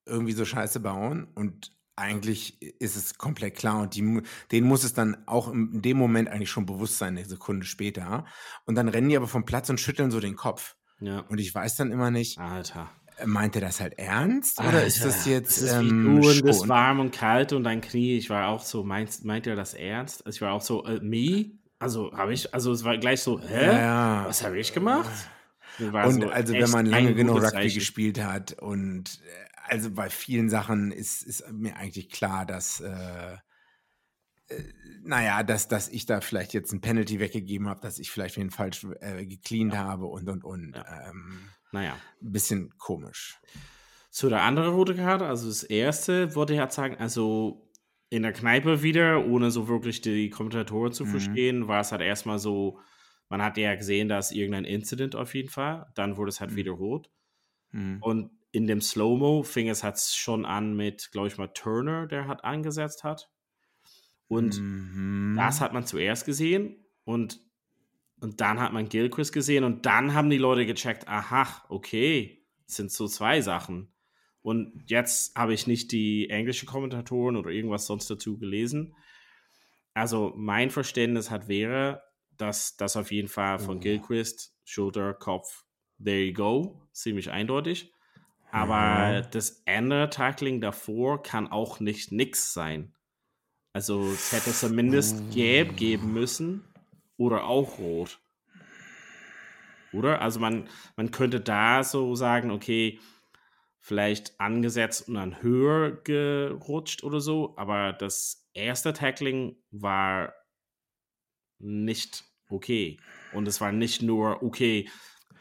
irgendwie 0.05 0.33
so 0.33 0.45
Scheiße 0.45 0.81
bauen 0.81 1.29
und 1.35 1.73
eigentlich 1.97 2.61
ist 2.81 2.97
es 2.97 3.17
komplett 3.19 3.57
klar 3.57 3.81
und 3.83 3.95
die, 3.95 4.23
denen 4.51 4.67
muss 4.67 4.85
es 4.85 4.93
dann 4.95 5.17
auch 5.27 5.53
in 5.53 5.83
dem 5.83 5.97
Moment 5.99 6.29
eigentlich 6.29 6.51
schon 6.51 6.67
bewusst 6.67 6.99
sein, 6.99 7.17
eine 7.17 7.27
Sekunde 7.27 7.65
später. 7.67 8.25
Und 8.65 8.75
dann 8.75 8.89
rennen 8.89 9.09
die 9.11 9.17
aber 9.17 9.29
vom 9.29 9.45
Platz 9.45 9.69
und 9.71 9.81
schütteln 9.81 10.11
so 10.11 10.19
den 10.21 10.37
Kopf. 10.37 10.77
ja. 11.01 11.21
Und 11.21 11.39
ich 11.39 11.55
weiß 11.55 11.77
dann 11.77 11.93
immer 11.93 12.11
nicht, 12.11 12.39
Alter. 12.39 12.91
meint 13.27 13.55
er 13.55 13.61
das 13.61 13.81
halt 13.81 13.99
ernst 13.99 14.61
oder 14.61 14.85
ist 14.85 15.05
das 15.05 15.19
Alter, 15.19 15.31
jetzt 15.31 15.57
Es 15.59 15.63
ist 15.65 15.73
ähm, 15.75 16.17
wie 16.17 16.21
du 16.21 16.29
und 16.29 16.49
das 16.49 16.69
warm 16.69 17.01
und 17.01 17.13
kalt 17.13 17.53
und 17.53 17.65
dein 17.65 17.81
Knie. 17.83 18.17
Ich 18.17 18.31
war 18.31 18.49
auch 18.49 18.63
so, 18.63 18.83
meint, 18.83 19.25
meint 19.25 19.47
er 19.47 19.57
das 19.57 19.75
ernst? 19.75 20.25
Also 20.27 20.37
ich 20.37 20.41
war 20.43 20.53
auch 20.53 20.63
so, 20.63 20.85
äh, 20.87 21.01
me? 21.01 21.53
Also 21.81 22.13
habe 22.13 22.35
ich, 22.35 22.55
also 22.55 22.73
es 22.73 22.85
war 22.85 22.99
gleich 22.99 23.23
so, 23.23 23.41
hä? 23.41 23.67
Ja, 23.67 23.79
ja. 23.79 24.25
Was 24.27 24.45
habe 24.45 24.59
ich 24.59 24.73
gemacht? 24.73 25.11
War 25.79 26.07
Und 26.07 26.23
so 26.23 26.29
also 26.29 26.53
wenn 26.53 26.71
man 26.71 26.87
lange 26.87 27.15
genug 27.15 27.43
Rugby 27.43 27.73
gespielt 27.73 28.23
hat 28.23 28.53
und 28.53 29.21
äh, 29.25 29.51
also 29.71 29.91
bei 29.91 30.11
vielen 30.11 30.51
Sachen 30.51 30.93
ist, 30.93 31.23
ist 31.23 31.51
mir 31.51 31.77
eigentlich 31.77 32.11
klar, 32.11 32.45
dass 32.45 32.81
äh, 32.81 33.37
äh, 34.49 34.63
naja, 35.03 35.43
dass, 35.43 35.69
dass 35.69 35.89
ich 35.89 36.05
da 36.05 36.21
vielleicht 36.21 36.53
jetzt 36.53 36.73
ein 36.73 36.83
Penalty 36.83 37.19
weggegeben 37.19 37.69
habe, 37.69 37.81
dass 37.81 37.99
ich 37.99 38.11
vielleicht 38.11 38.37
wen 38.37 38.51
falsch 38.51 38.87
äh, 39.01 39.25
gecleant 39.25 39.75
habe 39.75 40.07
und 40.07 40.29
und 40.29 40.45
und. 40.45 40.75
Ähm, 40.77 41.49
Naja. 41.73 41.97
ein 42.21 42.33
bisschen 42.33 42.77
komisch. 42.77 43.39
Zu 44.11 44.29
der 44.29 44.43
anderen 44.43 44.75
rote 44.75 44.97
Karte, 44.97 45.27
also 45.27 45.49
das 45.49 45.63
erste, 45.63 46.35
wollte 46.35 46.53
ich 46.53 46.59
halt 46.59 46.73
sagen, 46.73 46.97
also 46.99 47.70
in 48.11 48.23
der 48.23 48.33
Kneipe 48.33 48.83
wieder, 48.83 49.25
ohne 49.27 49.51
so 49.51 49.69
wirklich 49.69 50.01
die 50.03 50.31
Kommentatoren 50.31 50.93
zu 50.93 51.07
Mhm. 51.07 51.09
verstehen, 51.09 51.69
war 51.69 51.81
es 51.81 51.93
halt 51.93 52.03
erstmal 52.03 52.39
so, 52.39 52.81
man 53.29 53.43
hat 53.43 53.57
ja 53.59 53.75
gesehen, 53.77 54.09
dass 54.09 54.33
irgendein 54.33 54.65
Incident 54.65 55.17
auf 55.17 55.35
jeden 55.35 55.49
Fall, 55.51 55.87
dann 55.95 56.17
wurde 56.17 56.31
es 56.31 56.41
halt 56.41 56.53
Mhm. 56.53 56.57
wiederholt. 56.57 57.11
Mhm. 57.73 58.01
Und 58.01 58.31
in 58.53 58.67
dem 58.67 58.81
Slow-Mo 58.81 59.43
fing 59.45 59.69
es 59.69 59.85
halt 59.85 59.99
schon 60.01 60.45
an 60.47 60.77
mit, 60.77 61.13
glaube 61.13 61.29
ich 61.29 61.39
mal, 61.39 61.49
Turner, 61.49 62.07
der 62.07 62.27
hat 62.29 62.45
angesetzt 62.45 63.05
hat. 63.05 63.31
Und 64.29 64.61
mhm. 64.61 65.35
das 65.37 65.61
hat 65.61 65.73
man 65.73 65.87
zuerst 65.87 66.25
gesehen 66.27 66.87
und, 67.05 67.41
und 68.21 68.41
dann 68.41 68.61
hat 68.61 68.73
man 68.73 68.89
Gilchrist 68.89 69.33
gesehen 69.33 69.65
und 69.65 69.87
dann 69.87 70.15
haben 70.15 70.31
die 70.31 70.39
Leute 70.39 70.67
gecheckt, 70.67 71.09
aha, 71.09 71.65
okay, 71.69 72.47
sind 72.67 72.93
so 72.93 73.09
zwei 73.09 73.41
Sachen. 73.43 73.93
Und 74.43 74.85
jetzt 74.87 75.37
habe 75.37 75.53
ich 75.53 75.67
nicht 75.67 75.93
die 75.93 76.31
englische 76.31 76.67
Kommentatoren 76.67 77.37
oder 77.37 77.51
irgendwas 77.51 77.87
sonst 77.87 78.11
dazu 78.11 78.39
gelesen. 78.39 78.95
Also 79.93 80.33
mein 80.37 80.71
Verständnis 80.71 81.31
hat 81.31 81.49
wäre, 81.49 82.03
dass 82.37 82.77
das 82.77 82.97
auf 82.97 83.13
jeden 83.13 83.29
Fall 83.29 83.59
von 83.59 83.79
oh. 83.79 83.81
Gilchrist, 83.81 84.55
Schulter, 84.65 85.15
Kopf, 85.15 85.65
there 86.03 86.23
you 86.25 86.33
go, 86.33 86.89
ziemlich 86.93 87.31
eindeutig. 87.31 87.93
Aber 88.51 89.13
ja. 89.13 89.21
das 89.21 89.63
andere 89.67 90.11
Tackling 90.11 90.61
davor 90.61 91.23
kann 91.23 91.49
auch 91.49 91.81
nicht 91.81 92.11
nix 92.13 92.53
sein. 92.53 92.95
Also 93.73 94.11
es 94.11 94.33
hätte 94.33 94.53
zumindest 94.53 95.21
oh. 95.21 95.35
gelb 95.35 95.77
geben 95.77 96.13
müssen 96.13 96.65
oder 97.17 97.45
auch 97.45 97.79
rot. 97.79 98.21
Oder? 99.93 100.21
Also 100.21 100.41
man, 100.41 100.69
man 100.97 101.11
könnte 101.11 101.41
da 101.41 101.85
so 101.85 102.15
sagen, 102.15 102.51
okay, 102.51 102.99
vielleicht 103.81 104.39
angesetzt 104.39 105.09
und 105.09 105.15
dann 105.15 105.43
höher 105.43 105.93
gerutscht 106.03 107.03
oder 107.03 107.21
so, 107.21 107.55
aber 107.57 107.93
das 107.93 108.49
erste 108.53 108.93
Tackling 108.93 109.57
war 109.71 110.35
nicht 111.59 112.25
okay. 112.49 112.99
Und 113.33 113.49
es 113.49 113.61
war 113.61 113.73
nicht 113.73 114.03
nur, 114.03 114.43
okay, 114.43 114.89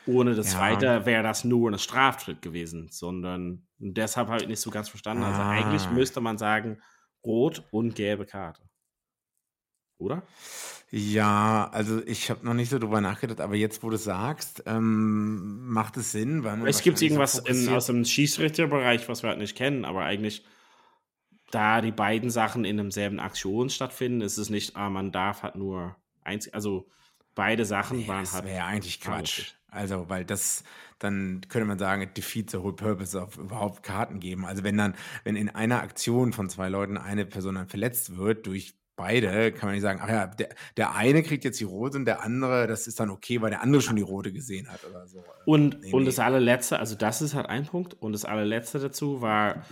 ohne 0.05 0.36
das 0.36 0.53
ja. 0.53 0.60
zweite 0.60 1.05
wäre 1.05 1.24
das 1.24 1.43
nur 1.43 1.72
ein 1.72 1.79
Straftritt 1.79 2.41
gewesen, 2.41 2.88
sondern 2.91 3.67
deshalb 3.77 4.29
habe 4.29 4.41
ich 4.41 4.48
nicht 4.48 4.62
so 4.62 4.69
ganz 4.69 4.89
verstanden. 4.89 5.24
Also 5.24 5.41
ah. 5.41 5.50
eigentlich 5.50 5.89
müsste 5.91 6.22
man 6.22 6.38
sagen, 6.38 6.81
rot 7.24 7.63
und 7.72 7.96
gelbe 7.96 8.25
Karte. 8.25 8.69
Oder? 10.00 10.24
Ja, 10.91 11.70
also 11.72 12.01
ich 12.08 12.32
habe 12.32 12.44
noch 12.44 12.56
nicht 12.56 12.70
so 12.70 12.79
drüber 12.79 13.00
nachgedacht, 13.00 13.41
aber 13.41 13.56
jetzt, 13.56 13.84
wo 13.84 13.91
du 13.91 13.98
sagst, 13.98 14.63
ähm, 14.65 15.68
macht 15.68 15.98
es 15.98 16.12
Sinn, 16.12 16.44
weil 16.44 16.68
Es 16.68 16.82
gibt 16.82 17.00
irgendwas 17.01 17.34
so 17.34 17.46
in, 17.46 17.70
aus 17.70 17.86
dem 17.86 18.03
Schießrichterbereich, 18.03 19.08
was 19.08 19.22
wir 19.22 19.29
halt 19.29 19.39
nicht 19.39 19.56
kennen, 19.56 19.86
aber 19.86 20.03
eigentlich, 20.03 20.44
da 21.51 21.82
die 21.82 21.91
beiden 21.91 22.32
Sachen 22.32 22.65
in 22.65 22.77
demselben 22.77 23.20
Aktion 23.20 23.70
stattfinden, 23.70 24.22
ist 24.22 24.38
es 24.38 24.50
nicht, 24.50 24.75
ah, 24.75 24.89
man 24.89 25.12
darf 25.12 25.44
halt 25.44 25.56
nur 25.56 25.96
eins, 26.24 26.51
also 26.53 26.89
beide 27.36 27.65
Sachen 27.65 28.00
nee, 28.00 28.08
waren 28.08 28.22
das 28.22 28.34
halt. 28.34 28.46
Das 28.46 28.51
wäre 28.51 28.65
eigentlich 28.65 29.00
Quatsch. 29.00 29.53
Also, 29.68 30.10
weil 30.10 30.25
das, 30.25 30.63
dann 30.98 31.41
könnte 31.50 31.68
man 31.68 31.77
sagen, 31.77 32.01
it 32.01 32.18
defeats 32.18 32.51
the 32.51 32.58
whole 32.58 32.74
purpose 32.74 33.15
of 33.15 33.38
überhaupt 33.38 33.84
Karten 33.84 34.20
geben. 34.20 34.46
Also, 34.46 34.63
wenn 34.63 34.77
dann, 34.77 34.96
wenn 35.24 35.36
in 35.36 35.50
einer 35.50 35.84
Aktion 35.84 36.34
von 36.34 36.50
zwei 36.50 36.70
Leuten 36.70 36.98
eine 36.98 37.25
Person 37.25 37.56
dann 37.56 37.68
verletzt 37.68 38.18
wird 38.18 38.48
durch 38.48 38.79
beide, 39.00 39.53
kann 39.53 39.68
man 39.68 39.75
nicht 39.75 39.82
sagen, 39.82 40.01
ach 40.03 40.10
ja, 40.10 40.27
der, 40.27 40.50
der 40.75 40.94
eine 40.94 41.24
kriegt 41.24 41.46
jetzt 41.46 41.60
die 41.60 41.63
rote 41.63 41.98
und 41.98 42.03
der 42.03 42.22
andere, 42.22 42.68
das 42.68 42.86
ist 42.86 43.00
dann 43.00 43.10
okay, 43.10 43.41
weil 43.41 43.50
der 43.50 43.62
andere 43.62 43.82
schon 43.82 43.96
die 43.96 44.01
rote 44.01 44.34
gesehen 44.34 44.70
hat 44.70 44.86
oder 44.88 45.08
so. 45.08 45.24
Und, 45.46 45.79
nee, 45.79 45.94
und 45.94 46.01
nee. 46.01 46.06
das 46.06 46.20
allerletzte, 46.20 46.79
also 46.79 46.96
das 46.96 47.22
ist 47.22 47.34
halt 47.34 47.48
ein 47.48 47.65
Punkt. 47.65 47.94
Und 47.94 48.12
das 48.12 48.25
allerletzte 48.25 48.77
dazu 48.77 49.22
war, 49.22 49.63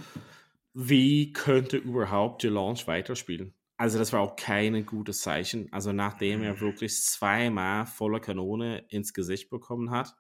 wie 0.74 1.34
könnte 1.34 1.76
überhaupt 1.76 2.44
Delange 2.44 2.80
weiterspielen? 2.86 3.54
Also 3.76 4.00
das 4.00 4.14
war 4.14 4.22
auch 4.22 4.38
kein 4.38 4.86
gutes 4.86 5.20
Zeichen. 5.20 5.68
Also 5.74 5.92
nachdem 5.92 6.42
er 6.42 6.54
mhm. 6.54 6.62
wirklich 6.62 6.96
zweimal 7.04 7.86
voller 7.86 8.22
Kanone 8.22 8.86
ins 8.88 9.14
Gesicht 9.14 9.50
bekommen 9.50 9.92
hat, 9.92 10.16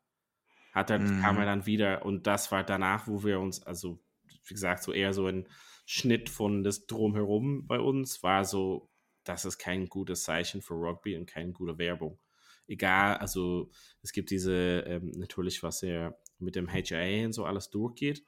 hat 0.73 0.89
er, 0.89 0.99
mhm. 0.99 1.21
kam 1.21 1.37
er 1.37 1.45
dann 1.45 1.65
wieder 1.65 2.05
und 2.05 2.27
das 2.27 2.51
war 2.51 2.65
danach, 2.65 3.07
wo 3.07 3.23
wir 3.23 3.39
uns, 3.39 3.63
also 3.63 3.99
wie 4.45 4.53
gesagt, 4.53 4.83
so 4.83 4.91
eher 4.91 5.13
so 5.13 5.27
ein 5.27 5.47
Schnitt 5.85 6.29
von 6.29 6.63
das 6.63 6.85
Drumherum 6.85 7.65
bei 7.65 7.79
uns 7.79 8.21
war 8.21 8.43
so, 8.43 8.89
das 9.27 9.45
ist 9.45 9.57
kein 9.57 9.87
gutes 9.87 10.23
Zeichen 10.23 10.61
für 10.61 10.75
Rugby 10.75 11.17
und 11.17 11.27
keine 11.27 11.51
gute 11.51 11.77
Werbung. 11.77 12.19
Egal, 12.67 13.17
also 13.17 13.69
es 14.01 14.11
gibt 14.11 14.29
diese, 14.29 14.83
ähm, 14.87 15.11
natürlich, 15.15 15.63
was 15.63 15.83
er 15.83 16.19
mit 16.39 16.55
dem 16.55 16.67
HIA 16.67 17.25
und 17.25 17.33
so 17.33 17.45
alles 17.45 17.69
durchgeht, 17.69 18.23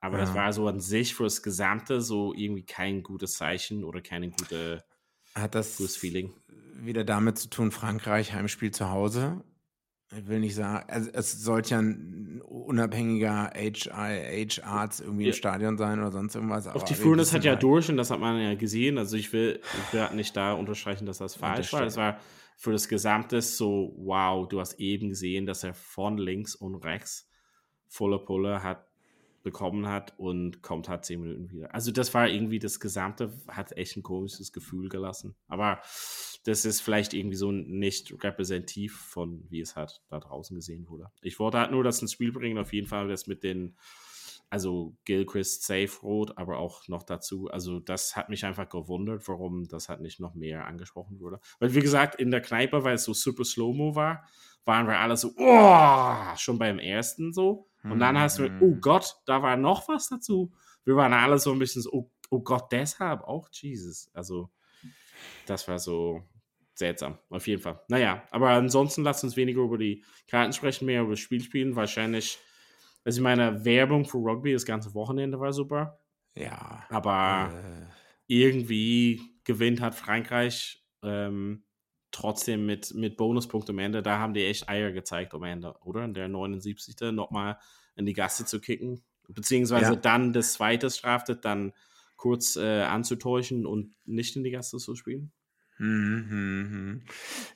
aber 0.00 0.18
ja. 0.18 0.24
das 0.24 0.34
war 0.34 0.52
so 0.52 0.68
an 0.68 0.80
sich 0.80 1.14
für 1.14 1.24
das 1.24 1.42
Gesamte 1.42 2.00
so 2.00 2.34
irgendwie 2.34 2.64
kein 2.64 3.02
gutes 3.02 3.34
Zeichen 3.34 3.84
oder 3.84 4.00
keine 4.00 4.30
gute, 4.30 4.84
Hat 5.34 5.54
das 5.54 5.78
gutes 5.78 5.96
Feeling. 5.96 6.34
Wieder 6.74 7.04
damit 7.04 7.38
zu 7.38 7.48
tun, 7.48 7.70
Frankreich, 7.70 8.32
Heimspiel 8.32 8.70
zu 8.70 8.90
Hause. 8.90 9.42
Ich 10.12 10.28
will 10.28 10.40
nicht 10.40 10.54
sagen, 10.54 10.88
also 10.88 11.10
es 11.12 11.32
sollte 11.42 11.70
ja 11.70 11.78
ein 11.80 12.40
unabhängiger 12.42 13.50
HR-Arzt 13.54 15.00
irgendwie 15.00 15.24
ja. 15.24 15.30
im 15.30 15.34
Stadion 15.34 15.78
sein 15.78 15.98
oder 15.98 16.12
sonst 16.12 16.34
irgendwas. 16.34 16.68
Auch 16.68 16.82
die 16.82 16.94
das 17.16 17.32
halt 17.32 17.44
ja 17.44 17.56
durch 17.56 17.88
und 17.88 17.96
das 17.96 18.10
hat 18.10 18.20
man 18.20 18.40
ja 18.40 18.54
gesehen. 18.54 18.98
Also 18.98 19.16
ich 19.16 19.32
will, 19.32 19.60
ich 19.86 19.92
will 19.92 20.02
halt 20.02 20.14
nicht 20.14 20.36
da 20.36 20.52
unterstreichen, 20.52 21.06
dass 21.06 21.18
das 21.18 21.34
falsch 21.34 21.72
war. 21.72 21.82
Das 21.82 21.96
war 21.96 22.18
für 22.56 22.72
das 22.72 22.88
Gesamte 22.88 23.42
so, 23.42 23.94
wow, 23.96 24.46
du 24.48 24.60
hast 24.60 24.78
eben 24.78 25.08
gesehen, 25.08 25.46
dass 25.46 25.64
er 25.64 25.74
von 25.74 26.18
links 26.18 26.54
und 26.54 26.76
rechts 26.76 27.28
voller 27.88 28.18
Pulle 28.18 28.62
hat 28.62 28.86
bekommen 29.44 29.86
hat 29.86 30.18
und 30.18 30.62
kommt 30.62 30.88
halt 30.88 31.04
zehn 31.04 31.20
Minuten 31.20 31.50
wieder. 31.50 31.72
Also 31.72 31.92
das 31.92 32.14
war 32.14 32.28
irgendwie 32.28 32.58
das 32.58 32.80
Gesamte, 32.80 33.30
hat 33.46 33.76
echt 33.76 33.96
ein 33.96 34.02
komisches 34.02 34.52
Gefühl 34.52 34.88
gelassen. 34.88 35.36
Aber 35.46 35.80
das 36.44 36.64
ist 36.64 36.80
vielleicht 36.80 37.14
irgendwie 37.14 37.36
so 37.36 37.50
nicht 37.50 38.22
repräsentativ 38.22 38.96
von, 38.96 39.44
wie 39.48 39.60
es 39.60 39.76
halt 39.76 40.02
da 40.08 40.20
draußen 40.20 40.54
gesehen 40.54 40.88
wurde. 40.88 41.10
Ich 41.22 41.38
wollte 41.38 41.58
halt 41.58 41.70
nur 41.70 41.82
das 41.82 42.00
ins 42.02 42.12
Spiel 42.12 42.32
bringen, 42.32 42.58
auf 42.58 42.72
jeden 42.72 42.86
Fall 42.86 43.08
das 43.08 43.26
mit 43.26 43.42
den, 43.42 43.76
also 44.50 44.94
Gilchrist 45.06 45.64
Safe 45.64 45.90
Rot, 46.02 46.36
aber 46.36 46.58
auch 46.58 46.86
noch 46.88 47.02
dazu. 47.02 47.48
Also 47.48 47.80
das 47.80 48.14
hat 48.14 48.28
mich 48.28 48.44
einfach 48.44 48.68
gewundert, 48.68 49.26
warum 49.26 49.66
das 49.68 49.88
halt 49.88 50.00
nicht 50.00 50.20
noch 50.20 50.34
mehr 50.34 50.66
angesprochen 50.66 51.18
wurde. 51.18 51.40
Weil 51.60 51.74
wie 51.74 51.80
gesagt, 51.80 52.20
in 52.20 52.30
der 52.30 52.42
Kneipe, 52.42 52.84
weil 52.84 52.96
es 52.96 53.04
so 53.04 53.14
super 53.14 53.44
Slow-Mo 53.44 53.94
war, 53.94 54.26
waren 54.66 54.86
wir 54.86 54.98
alle 54.98 55.16
so, 55.16 55.32
oh, 55.36 56.36
schon 56.36 56.58
beim 56.58 56.78
ersten 56.78 57.32
so. 57.32 57.68
Und 57.82 57.98
dann 57.98 58.18
hast 58.18 58.38
du, 58.38 58.46
oh 58.60 58.74
mhm. 58.74 58.80
Gott, 58.80 59.16
da 59.26 59.42
war 59.42 59.58
noch 59.58 59.88
was 59.88 60.08
dazu. 60.08 60.50
Wir 60.84 60.96
waren 60.96 61.12
alle 61.12 61.38
so 61.38 61.52
ein 61.52 61.58
bisschen 61.58 61.82
so, 61.82 61.90
oh, 61.92 62.10
oh 62.30 62.40
Gott, 62.40 62.72
deshalb 62.72 63.22
auch 63.22 63.48
Jesus. 63.52 64.10
Also, 64.14 64.50
das 65.46 65.68
war 65.68 65.78
so 65.78 66.22
seltsam, 66.74 67.18
auf 67.30 67.46
jeden 67.46 67.62
Fall. 67.62 67.80
Naja, 67.88 68.24
aber 68.30 68.50
ansonsten 68.50 69.02
lasst 69.02 69.24
uns 69.24 69.36
weniger 69.36 69.62
über 69.62 69.78
die 69.78 70.04
Karten 70.28 70.52
sprechen, 70.52 70.86
mehr 70.86 71.02
über 71.02 71.10
das 71.10 71.20
Spiel 71.20 71.40
spielen. 71.40 71.76
Wahrscheinlich, 71.76 72.38
also 73.04 73.18
ich 73.18 73.22
meine, 73.22 73.64
Werbung 73.64 74.04
für 74.04 74.18
Rugby 74.18 74.52
das 74.52 74.64
ganze 74.64 74.94
Wochenende 74.94 75.38
war 75.38 75.52
super. 75.52 76.00
Ja. 76.34 76.84
Aber 76.88 77.52
äh. 77.54 77.86
irgendwie 78.26 79.20
gewinnt 79.44 79.80
hat 79.80 79.94
Frankreich 79.94 80.84
ähm, 81.02 81.64
trotzdem 82.10 82.64
mit, 82.66 82.94
mit 82.94 83.16
Bonuspunkt 83.16 83.68
am 83.70 83.78
Ende, 83.78 84.02
da 84.02 84.18
haben 84.18 84.34
die 84.34 84.44
echt 84.44 84.68
Eier 84.68 84.92
gezeigt 84.92 85.34
am 85.34 85.42
Ende, 85.42 85.74
oder? 85.82 86.04
In 86.04 86.14
der 86.14 86.28
79. 86.28 87.12
nochmal 87.12 87.58
in 87.96 88.06
die 88.06 88.12
Gasse 88.12 88.44
zu 88.44 88.60
kicken, 88.60 89.04
beziehungsweise 89.28 89.92
ja. 89.92 89.96
dann 89.96 90.32
das 90.32 90.54
zweite 90.54 90.90
Straftet 90.90 91.44
dann 91.44 91.72
kurz 92.16 92.56
äh, 92.56 92.82
anzutäuschen 92.82 93.66
und 93.66 93.94
nicht 94.04 94.36
in 94.36 94.44
die 94.44 94.50
Gasse 94.50 94.78
zu 94.78 94.94
spielen. 94.94 95.32
Mhm, 95.78 96.26
mhm. 96.28 97.02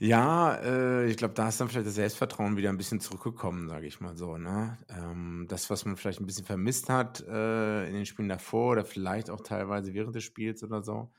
Ja, 0.01 0.57
äh, 0.57 1.07
ich 1.09 1.17
glaube, 1.17 1.35
da 1.35 1.49
ist 1.49 1.61
dann 1.61 1.69
vielleicht 1.69 1.87
das 1.87 1.95
Selbstvertrauen 1.95 2.57
wieder 2.57 2.69
ein 2.69 2.77
bisschen 2.77 3.01
zurückgekommen, 3.01 3.69
sage 3.69 3.87
ich 3.87 4.01
mal 4.01 4.17
so. 4.17 4.37
Ne? 4.37 4.77
Ähm, 4.89 5.47
das, 5.49 5.71
was 5.71 5.85
man 5.85 5.97
vielleicht 5.97 6.21
ein 6.21 6.27
bisschen 6.27 6.45
vermisst 6.45 6.89
hat 6.89 7.21
äh, 7.29 7.87
in 7.87 7.95
den 7.95 8.07
Spielen 8.07 8.29
davor 8.29 8.73
oder 8.73 8.85
vielleicht 8.85 9.31
auch 9.31 9.41
teilweise 9.43 9.95
während 9.95 10.17
des 10.17 10.25
Spiels 10.25 10.65
oder 10.65 10.83
so. 10.83 11.13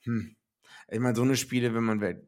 Hm. 0.00 0.36
Ich 0.88 0.98
meine, 0.98 1.14
so 1.14 1.22
eine 1.22 1.36
Spiele, 1.36 1.74
wenn 1.74 1.84
man 1.84 2.02
äh, 2.02 2.20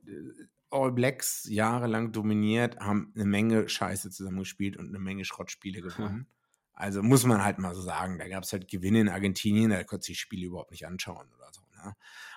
All 0.71 0.93
Blacks 0.93 1.47
jahrelang 1.49 2.13
dominiert, 2.13 2.79
haben 2.79 3.13
eine 3.17 3.25
Menge 3.25 3.69
Scheiße 3.69 4.11
zusammengespielt 4.11 4.77
und 4.77 4.89
eine 4.89 5.01
Menge 5.01 5.25
Schrottspiele 5.25 5.81
gewonnen. 5.81 6.15
Hm. 6.15 6.27
Also 6.73 7.03
muss 7.03 7.25
man 7.25 7.43
halt 7.43 7.59
mal 7.59 7.75
so 7.75 7.83
sagen, 7.83 8.19
da 8.19 8.29
gab 8.29 8.45
es 8.45 8.53
halt 8.53 8.69
Gewinne 8.69 9.01
in 9.01 9.09
Argentinien, 9.09 9.71
da 9.71 9.83
konnte 9.85 10.07
sich 10.07 10.21
Spiele 10.21 10.47
überhaupt 10.47 10.73
nicht 10.73 10.87
anschauen 10.87 11.29
oder 11.37 11.49
so. 11.53 11.63
Ne? 11.77 11.95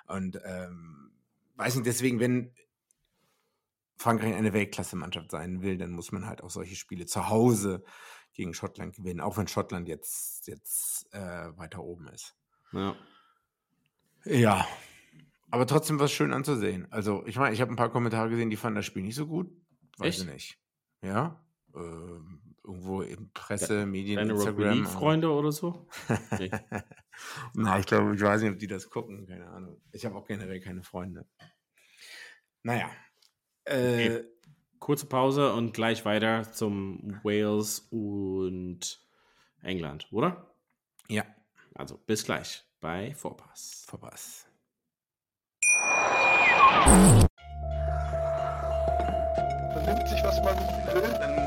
Und 0.08 0.40
ähm, 0.46 1.12
weiß 1.58 1.76
nicht, 1.76 1.88
deswegen, 1.88 2.20
wenn 2.20 2.54
Frankreich 3.98 4.36
eine 4.36 4.54
Weltklasse-Mannschaft 4.54 5.32
sein 5.32 5.62
will, 5.62 5.78
dann 5.78 5.92
muss 5.92 6.12
man 6.12 6.26
halt 6.26 6.42
auch 6.44 6.50
solche 6.50 6.76
Spiele 6.76 7.06
zu 7.06 7.30
Hause 7.30 7.84
gegen 8.34 8.54
Schottland 8.54 8.96
gewinnen, 8.96 9.20
auch 9.20 9.38
wenn 9.38 9.48
Schottland 9.48 9.88
jetzt, 9.88 10.48
jetzt 10.48 11.12
äh, 11.14 11.58
weiter 11.58 11.84
oben 11.84 12.08
ist. 12.08 12.36
Ja. 12.72 12.96
Ja, 14.24 14.68
aber 15.50 15.66
trotzdem 15.66 16.00
war 16.00 16.06
es 16.06 16.12
schön 16.12 16.34
anzusehen. 16.34 16.92
Also, 16.92 17.26
ich 17.26 17.38
meine, 17.38 17.54
ich 17.54 17.62
habe 17.62 17.72
ein 17.72 17.78
paar 17.78 17.92
Kommentare 17.92 18.30
gesehen, 18.30 18.50
die 18.50 18.58
fanden 18.58 18.76
das 18.76 18.86
Spiel 18.86 19.04
nicht 19.04 19.16
so 19.16 19.28
gut. 19.28 19.50
Weiß 19.98 20.20
Echt? 20.20 20.20
ich 20.20 20.34
nicht. 20.34 20.60
Ja. 21.02 21.44
Ähm, 21.74 22.47
irgendwo 22.68 23.02
in 23.02 23.32
Presse, 23.34 23.86
Medien, 23.86 24.18
Deine 24.18 24.34
Instagram. 24.34 24.86
Freunde 24.86 25.32
oder 25.32 25.52
so? 25.52 25.88
Nee. 26.38 26.52
Na, 27.54 27.80
ich 27.80 27.86
glaube, 27.86 28.14
ich 28.14 28.22
weiß 28.22 28.42
nicht, 28.42 28.52
ob 28.52 28.60
die 28.60 28.68
das 28.68 28.90
gucken. 28.90 29.26
Keine 29.26 29.48
Ahnung. 29.48 29.82
Ich 29.92 30.06
habe 30.06 30.16
auch 30.16 30.26
generell 30.26 30.60
keine 30.60 30.84
Freunde. 30.84 31.26
Naja. 32.64 32.90
Äh, 33.64 34.20
okay. 34.20 34.24
Kurze 34.80 35.08
Pause 35.08 35.54
und 35.54 35.74
gleich 35.74 36.06
weiter 36.06 36.52
zum 36.52 37.20
Wales 37.24 37.88
und 37.90 39.02
England, 39.64 40.08
oder? 40.12 40.54
Ja. 41.08 41.26
Also 41.74 41.98
bis 41.98 42.24
gleich 42.26 42.64
bei 42.80 43.16
Vorpass. 43.16 43.86
Vorpass. 43.88 44.46
Vernimmt 49.74 50.08
sich, 50.08 50.24
was 50.24 50.42
man 50.44 50.58
will. 50.94 51.47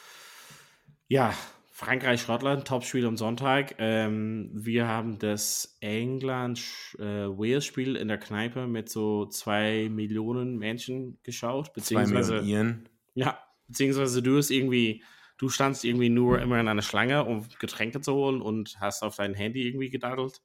Ja, 1.11 1.35
Frankreich-Schottland, 1.71 2.65
Topspiel 2.65 3.05
am 3.05 3.17
Sonntag. 3.17 3.75
Ähm, 3.79 4.49
wir 4.53 4.87
haben 4.87 5.19
das 5.19 5.75
England-Wales-Spiel 5.81 7.97
in 7.97 8.07
der 8.07 8.17
Kneipe 8.17 8.65
mit 8.65 8.87
so 8.87 9.25
zwei 9.25 9.89
Millionen 9.91 10.57
Menschen 10.57 11.19
geschaut. 11.23 11.73
Beziehungsweise, 11.73 12.35
Zwei 12.35 12.41
Millionen. 12.43 12.87
ja, 13.13 13.37
beziehungsweise 13.67 14.23
du 14.23 14.37
hast 14.37 14.51
irgendwie, 14.51 15.03
du 15.37 15.49
standst 15.49 15.83
irgendwie 15.83 16.07
nur 16.07 16.39
immer 16.39 16.61
in 16.61 16.69
einer 16.69 16.81
Schlange, 16.81 17.25
um 17.25 17.45
Getränke 17.59 17.99
zu 17.99 18.13
holen 18.13 18.41
und 18.41 18.79
hast 18.79 19.03
auf 19.03 19.17
dein 19.17 19.33
Handy 19.33 19.67
irgendwie 19.67 19.89
gedaddelt. 19.89 20.41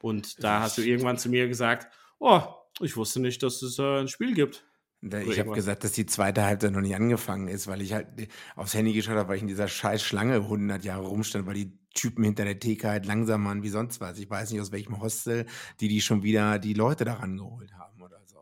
Und 0.00 0.42
da 0.42 0.60
hast 0.60 0.78
du 0.78 0.82
irgendwann 0.82 1.18
zu 1.18 1.28
mir 1.28 1.48
gesagt, 1.48 1.92
oh, 2.18 2.40
ich 2.80 2.96
wusste 2.96 3.20
nicht, 3.20 3.42
dass 3.42 3.60
es 3.60 3.78
äh, 3.78 4.00
ein 4.00 4.08
Spiel 4.08 4.32
gibt. 4.32 4.64
Ich 5.00 5.38
habe 5.38 5.52
gesagt, 5.52 5.84
dass 5.84 5.92
die 5.92 6.06
zweite 6.06 6.44
Halbzeit 6.44 6.72
noch 6.72 6.80
nicht 6.80 6.96
angefangen 6.96 7.46
ist, 7.46 7.68
weil 7.68 7.82
ich 7.82 7.92
halt 7.92 8.08
aufs 8.56 8.74
Handy 8.74 8.92
geschaut 8.92 9.14
habe, 9.14 9.28
weil 9.28 9.36
ich 9.36 9.42
in 9.42 9.48
dieser 9.48 9.68
scheiß 9.68 10.02
Schlange 10.02 10.34
100 10.36 10.84
Jahre 10.84 11.06
rumstand, 11.06 11.46
weil 11.46 11.54
die 11.54 11.78
Typen 11.94 12.24
hinter 12.24 12.44
der 12.44 12.58
Theke 12.58 12.88
halt 12.88 13.06
langsam 13.06 13.44
waren 13.44 13.62
wie 13.62 13.68
sonst 13.68 14.00
was. 14.00 14.18
Ich 14.18 14.28
weiß 14.28 14.50
nicht, 14.50 14.60
aus 14.60 14.72
welchem 14.72 15.00
Hostel 15.00 15.46
die 15.80 15.86
die 15.88 16.00
schon 16.00 16.22
wieder 16.24 16.58
die 16.58 16.74
Leute 16.74 17.04
da 17.04 17.14
rangeholt 17.14 17.72
haben 17.74 18.02
oder 18.02 18.20
so. 18.26 18.38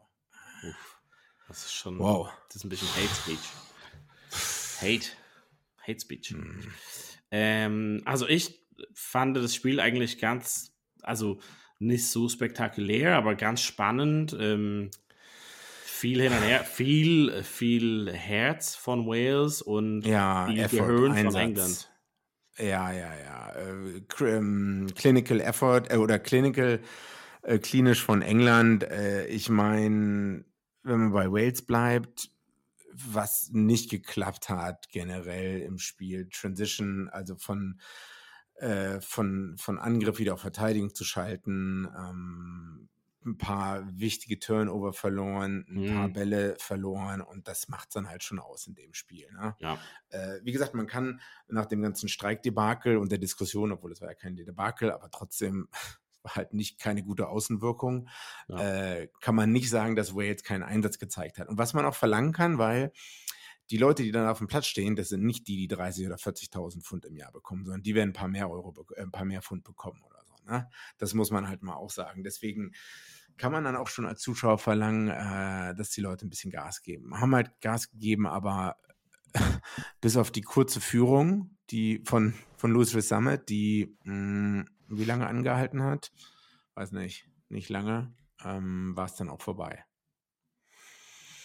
Uff, 0.66 0.98
das 1.48 1.66
ist 1.66 1.74
schon, 1.74 1.98
Wow. 1.98 2.30
das 2.48 2.56
ist 2.56 2.64
ein 2.64 2.70
bisschen 2.70 2.88
Hate 2.88 3.14
Speech. 3.14 3.38
Hate. 4.80 5.08
Hate 5.86 6.00
Speech. 6.00 6.34
Ähm, 7.30 8.02
also 8.04 8.26
ich 8.26 8.66
fand 8.94 9.36
das 9.36 9.54
Spiel 9.54 9.78
eigentlich 9.80 10.18
ganz, 10.18 10.72
also 11.02 11.38
nicht 11.78 12.08
so 12.08 12.28
spektakulär, 12.28 13.16
aber 13.16 13.34
ganz 13.34 13.60
spannend. 13.60 14.34
Ähm, 14.38 14.90
viel 16.06 16.22
hin 16.22 16.32
und 16.32 16.42
her, 16.42 16.62
viel, 16.64 17.42
viel 17.42 18.12
Herz 18.12 18.76
von 18.76 19.08
Wales 19.08 19.60
und 19.60 20.02
Ja, 20.02 20.46
viel 20.46 20.60
Effort, 20.60 20.86
Gehirn 20.86 21.06
von 21.08 21.16
Einsatz. 21.16 21.42
England. 21.42 21.92
Ja, 22.58 22.92
ja, 22.92 23.12
ja. 23.18 23.52
Äh, 23.54 24.36
ähm, 24.36 24.86
Clinical 24.94 25.40
Effort 25.40 25.90
äh, 25.90 25.96
oder 25.96 26.20
Clinical 26.20 26.80
äh, 27.42 27.58
klinisch 27.58 28.04
von 28.04 28.22
England. 28.22 28.84
Äh, 28.84 29.26
ich 29.26 29.48
meine, 29.48 30.44
wenn 30.84 30.98
man 31.00 31.12
bei 31.12 31.28
Wales 31.28 31.62
bleibt, 31.62 32.30
was 32.92 33.50
nicht 33.50 33.90
geklappt 33.90 34.48
hat 34.48 34.88
generell 34.92 35.60
im 35.60 35.78
Spiel, 35.78 36.28
Transition, 36.28 37.08
also 37.08 37.34
von 37.34 37.80
äh, 38.54 39.00
von, 39.00 39.56
von 39.58 39.78
Angriff 39.80 40.20
wieder 40.20 40.34
auf 40.34 40.40
Verteidigung 40.40 40.94
zu 40.94 41.02
schalten, 41.02 41.88
ähm, 41.98 42.88
ein 43.26 43.36
paar 43.38 43.84
wichtige 43.98 44.38
Turnover 44.38 44.92
verloren, 44.92 45.66
ein 45.68 45.86
paar 45.94 46.08
Mhm. 46.08 46.12
Bälle 46.12 46.56
verloren 46.58 47.20
und 47.20 47.48
das 47.48 47.68
macht 47.68 47.94
dann 47.96 48.08
halt 48.08 48.22
schon 48.22 48.38
aus 48.38 48.66
in 48.66 48.74
dem 48.74 48.94
Spiel. 48.94 49.28
Ne? 49.32 49.56
Ja, 49.58 49.78
äh, 50.10 50.38
wie 50.44 50.52
gesagt, 50.52 50.74
man 50.74 50.86
kann 50.86 51.20
nach 51.48 51.66
dem 51.66 51.82
ganzen 51.82 52.08
Streikdebakel 52.08 52.96
und 52.96 53.10
der 53.10 53.18
Diskussion, 53.18 53.72
obwohl 53.72 53.92
es 53.92 54.00
war 54.00 54.08
ja 54.08 54.14
kein 54.14 54.36
Debakel, 54.36 54.90
aber 54.92 55.10
trotzdem 55.10 55.68
war 56.22 56.34
halt 56.36 56.54
nicht 56.54 56.78
keine 56.80 57.02
gute 57.04 57.28
Außenwirkung, 57.28 58.08
Ja. 58.48 58.60
äh, 58.60 59.08
kann 59.20 59.34
man 59.34 59.52
nicht 59.52 59.70
sagen, 59.70 59.94
dass 59.96 60.14
Wales 60.14 60.42
keinen 60.42 60.62
Einsatz 60.62 60.98
gezeigt 60.98 61.38
hat. 61.38 61.48
Und 61.48 61.58
was 61.58 61.74
man 61.74 61.84
auch 61.84 61.94
verlangen 61.94 62.32
kann, 62.32 62.58
weil 62.58 62.92
die 63.70 63.78
Leute, 63.78 64.02
die 64.04 64.12
dann 64.12 64.28
auf 64.28 64.38
dem 64.38 64.46
Platz 64.46 64.66
stehen, 64.66 64.94
das 64.96 65.08
sind 65.08 65.24
nicht 65.24 65.48
die, 65.48 65.56
die 65.56 65.68
30 65.68 66.06
oder 66.06 66.16
40.000 66.18 66.82
Pfund 66.82 67.04
im 67.04 67.16
Jahr 67.16 67.32
bekommen, 67.32 67.64
sondern 67.64 67.82
die 67.82 67.94
werden 67.96 68.10
ein 68.10 68.12
paar 68.12 68.28
mehr 68.28 68.48
Euro, 68.50 68.72
äh, 68.96 69.02
ein 69.02 69.10
paar 69.10 69.24
mehr 69.24 69.42
Pfund 69.42 69.64
bekommen 69.64 70.02
oder 70.04 70.22
so. 70.24 70.25
Ne? 70.46 70.68
Das 70.98 71.14
muss 71.14 71.30
man 71.30 71.48
halt 71.48 71.62
mal 71.62 71.74
auch 71.74 71.90
sagen. 71.90 72.22
Deswegen 72.22 72.72
kann 73.36 73.52
man 73.52 73.64
dann 73.64 73.76
auch 73.76 73.88
schon 73.88 74.06
als 74.06 74.20
Zuschauer 74.20 74.58
verlangen, 74.58 75.08
äh, 75.08 75.74
dass 75.74 75.90
die 75.90 76.00
Leute 76.00 76.26
ein 76.26 76.30
bisschen 76.30 76.50
Gas 76.50 76.82
geben. 76.82 77.20
Haben 77.20 77.34
halt 77.34 77.60
Gas 77.60 77.90
gegeben, 77.90 78.26
aber 78.26 78.76
bis 80.00 80.16
auf 80.16 80.30
die 80.30 80.42
kurze 80.42 80.80
Führung, 80.80 81.56
die 81.70 82.02
von, 82.04 82.34
von 82.56 82.70
Louis 82.70 82.90
Summit, 82.90 83.48
die 83.48 83.96
mh, 84.04 84.64
wie 84.88 85.04
lange 85.04 85.26
angehalten 85.26 85.82
hat, 85.82 86.12
weiß 86.74 86.92
nicht, 86.92 87.28
nicht 87.48 87.68
lange, 87.68 88.14
ähm, 88.44 88.96
war 88.96 89.06
es 89.06 89.16
dann 89.16 89.28
auch 89.28 89.42
vorbei. 89.42 89.84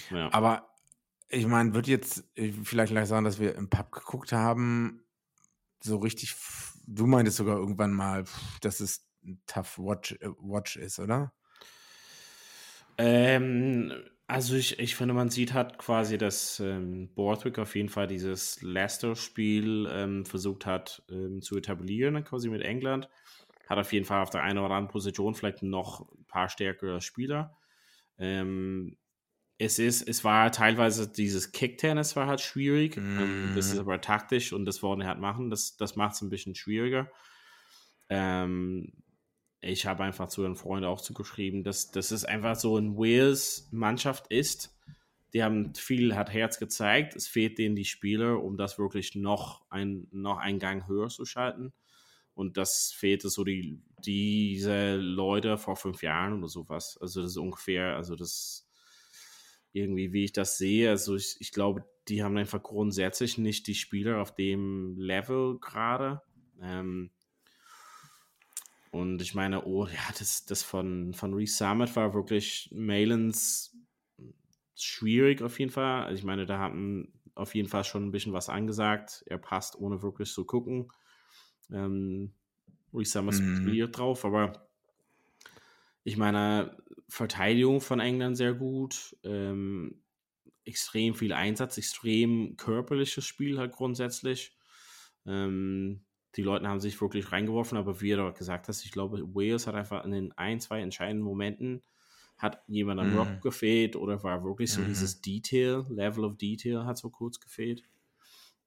ja. 0.10 0.32
Aber 0.32 0.68
ich 1.30 1.48
meine, 1.48 1.74
wird 1.74 1.88
jetzt 1.88 2.26
vielleicht 2.64 2.92
gleich 2.92 3.08
sagen, 3.08 3.24
dass 3.24 3.40
wir 3.40 3.56
im 3.56 3.70
Pub 3.70 3.92
geguckt 3.92 4.34
haben, 4.34 5.06
so 5.80 5.98
richtig, 5.98 6.36
du 6.92 7.08
meintest 7.08 7.38
sogar 7.38 7.58
irgendwann 7.58 7.92
mal, 7.92 8.26
dass 8.62 8.80
es 8.80 9.08
ein 9.24 9.42
tough 9.48 9.78
Watch, 9.78 10.14
äh, 10.14 10.30
Watch 10.40 10.78
ist, 10.78 11.00
oder? 11.00 11.34
Ähm, 12.98 13.94
also 14.28 14.56
ich, 14.56 14.80
ich 14.80 14.96
finde, 14.96 15.14
man 15.14 15.30
sieht 15.30 15.54
hat 15.54 15.78
quasi, 15.78 16.18
dass 16.18 16.60
ähm, 16.60 17.14
Borthwick 17.14 17.60
auf 17.60 17.76
jeden 17.76 17.90
Fall 17.90 18.08
dieses 18.08 18.62
Leicester-Spiel 18.62 19.90
ähm, 19.92 20.26
versucht 20.26 20.66
hat 20.66 21.04
ähm, 21.10 21.42
zu 21.42 21.58
etablieren, 21.58 22.24
quasi 22.24 22.50
mit 22.50 22.62
England. 22.62 23.10
Hat 23.68 23.78
auf 23.78 23.94
jeden 23.94 24.06
Fall 24.06 24.22
auf 24.22 24.30
der 24.30 24.44
einen 24.44 24.60
oder 24.60 24.76
anderen 24.76 24.88
Position 24.88 25.34
vielleicht 25.34 25.64
noch 25.64 26.08
ein 26.14 26.26
paar 26.26 26.50
stärkere 26.50 27.02
Spieler. 27.02 27.58
Ähm, 28.18 28.98
es 29.62 29.78
ist, 29.78 30.08
es 30.08 30.24
war 30.24 30.52
teilweise 30.52 31.08
dieses 31.08 31.52
Kick-Tennis 31.52 32.16
war 32.16 32.26
halt 32.26 32.42
schwierig. 32.42 32.98
Ähm, 32.98 33.52
das 33.56 33.72
ist 33.72 33.78
aber 33.78 34.02
taktisch 34.02 34.54
und 34.54 34.66
das 34.66 34.82
wollen 34.82 35.00
wir 35.00 35.08
halt 35.08 35.20
machen. 35.20 35.52
Das, 35.52 35.78
das 35.78 35.96
macht 35.96 36.16
es 36.16 36.22
ein 36.22 36.32
bisschen 36.32 36.56
schwieriger. 36.56 37.12
Ähm, 38.10 38.92
ich 39.60 39.86
habe 39.86 40.04
einfach 40.04 40.30
zu 40.30 40.42
den 40.42 40.56
Freunden 40.56 40.86
auch 40.86 41.00
zugeschrieben, 41.00 41.64
dass, 41.64 41.92
dass 41.92 42.10
es 42.10 42.26
einfach 42.26 42.56
so 42.56 42.76
ein 42.76 42.98
Wales-Mannschaft 42.98 44.32
ist. 44.32 44.76
Die 45.34 45.44
haben 45.44 45.76
viel, 45.76 46.16
hat 46.16 46.34
Herz 46.34 46.58
gezeigt. 46.58 47.16
Es 47.16 47.28
fehlt 47.28 47.60
denen 47.60 47.76
die 47.76 47.86
Spieler, 47.86 48.42
um 48.42 48.58
das 48.58 48.80
wirklich 48.80 49.14
noch, 49.14 49.62
ein, 49.70 50.08
noch 50.12 50.40
einen 50.40 50.58
Gang 50.58 50.88
höher 50.88 51.10
zu 51.10 51.24
schalten. 51.24 51.72
Und 52.34 52.58
das 52.58 52.92
fehlte 52.98 53.30
so 53.30 53.44
die, 53.44 53.80
diese 54.00 54.96
Leute 54.96 55.60
vor 55.60 55.76
fünf 55.76 56.02
Jahren 56.02 56.40
oder 56.40 56.48
sowas. 56.48 56.98
Also 57.00 57.22
das 57.22 57.32
ist 57.32 57.38
ungefähr, 57.38 57.96
also 57.96 58.16
das 58.16 58.68
irgendwie, 59.74 60.14
wie 60.14 60.26
ich 60.26 60.34
das 60.34 60.58
sehe, 60.58 60.90
also 60.90 61.16
ich, 61.16 61.38
ich 61.40 61.52
glaube, 61.52 61.86
die 62.08 62.24
haben 62.24 62.38
einfach 62.38 62.62
grundsätzlich 62.62 63.38
nicht 63.38 63.68
die 63.68 63.76
Spieler 63.76 64.22
auf 64.22 64.34
dem 64.34 64.96
Level 64.98 65.60
gerade. 65.60 66.22
Ähm, 66.62 67.12
und 68.92 69.22
ich 69.22 69.34
meine, 69.34 69.66
oh, 69.66 69.86
ja, 69.88 70.14
das, 70.18 70.46
das 70.46 70.64
von, 70.64 71.14
von 71.14 71.34
Reese 71.34 71.56
Summit 71.56 71.96
war 71.96 72.14
wirklich 72.14 72.70
Malins 72.74 73.78
schwierig 74.76 75.42
auf 75.42 75.60
jeden 75.60 75.72
Fall. 75.72 76.04
Also 76.04 76.18
ich 76.18 76.24
meine, 76.26 76.46
da 76.46 76.60
hatten 76.60 77.14
auf 77.36 77.56
jeden 77.56 77.70
Fall 77.70 77.84
schon 77.84 78.06
ein 78.06 78.12
bisschen 78.12 78.34
was 78.34 78.50
angesagt. 78.50 79.24
Er 79.28 79.38
passt 79.38 79.78
ohne 79.78 80.02
wirklich 80.02 80.32
zu 80.32 80.46
gucken. 80.46 80.92
Ähm, 81.72 82.34
Reese 82.94 83.12
Summit 83.14 83.36
Mhm. 83.36 83.36
spekuliert 83.36 83.98
drauf, 83.98 84.26
aber 84.26 84.68
ich 86.04 86.18
meine, 86.18 86.76
Verteidigung 87.12 87.82
von 87.82 88.00
England 88.00 88.38
sehr 88.38 88.54
gut. 88.54 89.18
Ähm, 89.24 90.04
extrem 90.66 91.16
viel 91.16 91.34
Einsatz, 91.34 91.78
extrem 91.78 92.58
körperliches 92.58 93.26
Spiel 93.26 93.60
halt 93.60 93.74
grundsätzlich. 93.74 94.58
Ähm, 95.26 96.06
die 96.36 96.44
Leute 96.44 96.68
haben 96.68 96.80
sich 96.80 97.02
wirklich 97.02 97.32
reingeworfen, 97.32 97.78
aber 97.78 98.02
wie 98.02 98.12
du 98.12 98.32
gesagt 98.34 98.68
hast, 98.70 98.86
ich 98.86 98.92
glaube, 98.92 99.22
Wales 99.36 99.68
hat 99.68 99.76
einfach 99.76 100.06
in 100.06 100.12
den 100.12 100.32
ein, 100.38 100.60
zwei 100.62 100.82
entscheidenden 100.82 101.26
Momenten 101.26 101.84
hat 102.38 102.64
jemand 102.68 103.00
am 103.00 103.12
Mhm. 103.12 103.14
Rock 103.14 103.42
gefehlt 103.42 103.96
oder 103.96 104.24
war 104.24 104.44
wirklich 104.44 104.74
so 104.74 104.84
Mhm. 104.84 104.86
dieses 104.86 105.22
Detail, 105.22 105.86
Level 105.90 106.26
of 106.26 106.38
Detail 106.38 106.86
hat 106.86 106.98
so 106.98 107.10
kurz 107.12 107.40
gefehlt. 107.40 107.84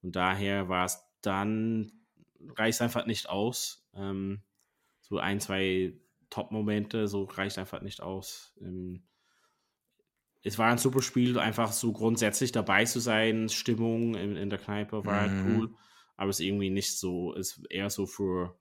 Und 0.01 0.15
daher 0.15 0.69
war 0.69 0.85
es 0.85 0.99
dann, 1.21 1.91
reicht 2.57 2.81
einfach 2.81 3.05
nicht 3.05 3.29
aus. 3.29 3.87
Ähm, 3.93 4.43
so 5.01 5.17
ein, 5.17 5.39
zwei 5.39 5.93
Top-Momente, 6.35 7.07
so 7.07 7.23
reicht 7.23 7.57
einfach 7.57 7.81
nicht 7.81 8.01
aus. 8.01 8.53
Ähm, 8.59 9.03
es 10.43 10.57
war 10.59 10.69
ein 10.69 10.77
super 10.77 11.01
Spiel, 11.01 11.39
einfach 11.39 11.71
so 11.71 11.93
grundsätzlich 11.93 12.51
dabei 12.51 12.83
zu 12.83 12.99
sein. 12.99 13.47
Stimmung 13.47 14.15
in, 14.15 14.35
in 14.35 14.49
der 14.49 14.59
Kneipe 14.59 15.05
war 15.05 15.21
halt 15.21 15.31
Mhm. 15.31 15.55
cool, 15.55 15.75
aber 16.17 16.29
es 16.29 16.39
ist 16.41 16.45
irgendwie 16.45 16.69
nicht 16.69 16.97
so, 16.99 17.33
ist 17.33 17.63
eher 17.69 17.89
so 17.89 18.05
für 18.05 18.59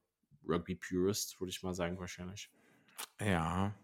Rugby-Purists, 0.48 1.40
würde 1.40 1.50
ich 1.50 1.64
mal 1.64 1.74
sagen, 1.74 1.98
wahrscheinlich. 1.98 2.48
Ja. 3.20 3.74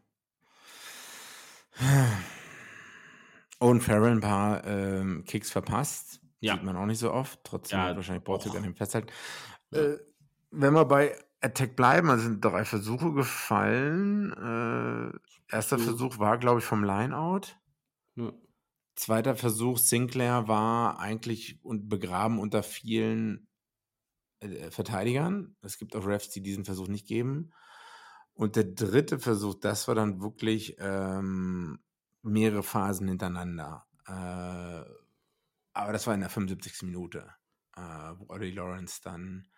Und 3.59 3.81
Farrell 3.83 4.13
ein 4.13 4.21
paar 4.21 4.65
ähm, 4.67 5.25
Kicks 5.27 5.51
verpasst. 5.51 6.21
Ja. 6.39 6.55
Sieht 6.55 6.63
man 6.63 6.77
auch 6.77 6.87
nicht 6.87 6.99
so 7.01 7.13
oft. 7.13 7.41
Trotzdem 7.43 7.79
Ja, 7.81 7.97
wahrscheinlich 7.97 8.25
Portugal 8.25 8.59
an 8.59 8.63
dem 8.63 8.77
festhalten. 8.77 9.09
Äh, 9.73 9.97
wenn 10.53 10.75
wir 10.75 10.85
bei 10.85 11.17
Attack 11.41 11.77
bleiben, 11.77 12.11
also 12.11 12.25
sind 12.25 12.45
drei 12.45 12.65
Versuche 12.65 13.13
gefallen. 13.13 14.33
Äh, 14.33 15.55
erster 15.55 15.79
Mhm. 15.79 15.83
Versuch 15.83 16.19
war, 16.19 16.39
glaube 16.39 16.61
ich, 16.61 16.65
vom 16.65 16.85
Lineout. 16.85 17.57
Ja. 18.17 18.33
Zweiter 18.97 19.35
Versuch, 19.37 19.79
Sinclair 19.79 20.49
war 20.49 20.99
eigentlich 20.99 21.59
und 21.65 21.89
begraben 21.89 22.39
unter 22.39 22.63
vielen 22.63 23.49
äh, 24.41 24.71
Verteidigern. 24.71 25.57
Es 25.63 25.79
gibt 25.79 25.97
auch 25.97 26.07
Refs, 26.07 26.31
die 26.31 26.43
diesen 26.43 26.65
Versuch 26.65 26.89
nicht 26.89 27.07
geben. 27.07 27.53
Und 28.35 28.57
der 28.57 28.65
dritte 28.65 29.19
Versuch, 29.19 29.55
das 29.55 29.89
war 29.89 29.95
dann 29.95 30.21
wirklich 30.21 30.77
ähm, 30.79 31.79
mehrere 32.23 32.63
Phasen 32.63 33.09
hintereinander. 33.09 33.87
Äh, 34.07 34.85
aber 35.73 35.93
das 35.93 36.07
war 36.07 36.15
in 36.15 36.21
der 36.21 36.31
75. 36.31 36.83
Minute, 36.83 37.33
äh, 37.77 37.81
wo 38.17 38.27
Ollie 38.29 38.53
Lawrence 38.53 39.01
dann 39.03 39.49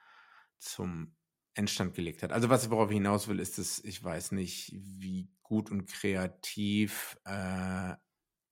zum 0.58 1.16
Endstand 1.54 1.94
gelegt 1.94 2.22
hat. 2.22 2.32
Also 2.32 2.48
was 2.48 2.70
worauf 2.70 2.90
ich 2.90 2.96
hinaus 2.96 3.28
will, 3.28 3.40
ist, 3.40 3.58
dass 3.58 3.78
ich 3.84 4.02
weiß 4.02 4.32
nicht, 4.32 4.72
wie 4.74 5.28
gut 5.42 5.70
und 5.70 5.86
kreativ 5.86 7.18
äh, 7.24 7.94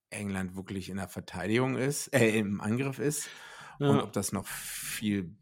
England 0.09 0.55
wirklich 0.55 0.89
in 0.89 0.97
der 0.97 1.07
Verteidigung 1.09 1.77
ist, 1.77 2.09
äh, 2.13 2.37
im 2.37 2.61
Angriff 2.61 2.99
ist 2.99 3.29
und 3.85 3.99
Ja. 3.99 4.03
ob 4.03 4.13
das 4.13 4.31
noch 4.33 4.47
viel, 4.47 5.37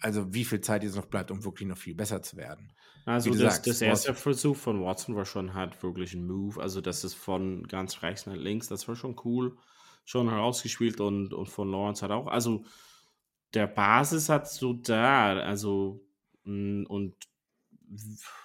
also 0.00 0.34
wie 0.34 0.44
viel 0.44 0.60
Zeit 0.60 0.84
jetzt 0.84 0.96
noch 0.96 1.06
bleibt, 1.06 1.30
um 1.30 1.44
wirklich 1.44 1.68
noch 1.68 1.78
viel 1.78 1.94
besser 1.94 2.22
zu 2.22 2.36
werden. 2.36 2.74
Also 3.04 3.34
das, 3.34 3.40
sagst, 3.54 3.66
das 3.66 3.80
erste 3.82 4.14
Versuch 4.14 4.56
von 4.56 4.82
Watson 4.82 5.16
war 5.16 5.24
schon 5.24 5.54
halt 5.54 5.82
wirklich 5.82 6.14
ein 6.14 6.26
Move. 6.26 6.60
Also 6.60 6.80
das 6.80 7.02
ist 7.04 7.14
von 7.14 7.64
ganz 7.66 8.02
rechts 8.02 8.26
nach 8.26 8.34
links, 8.36 8.68
das 8.68 8.86
war 8.88 8.94
schon 8.96 9.16
cool. 9.24 9.56
Schon 10.04 10.28
herausgespielt 10.30 11.00
und, 11.00 11.32
und 11.32 11.48
von 11.48 11.70
Lawrence 11.70 12.02
hat 12.02 12.10
auch. 12.10 12.26
Also 12.26 12.64
der 13.54 13.66
Basis 13.66 14.28
hat 14.28 14.48
so 14.48 14.72
da. 14.72 15.34
Also 15.38 16.04
und 16.44 17.16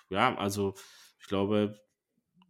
ja, 0.10 0.36
also 0.38 0.76
ich 1.20 1.28
glaube, 1.28 1.80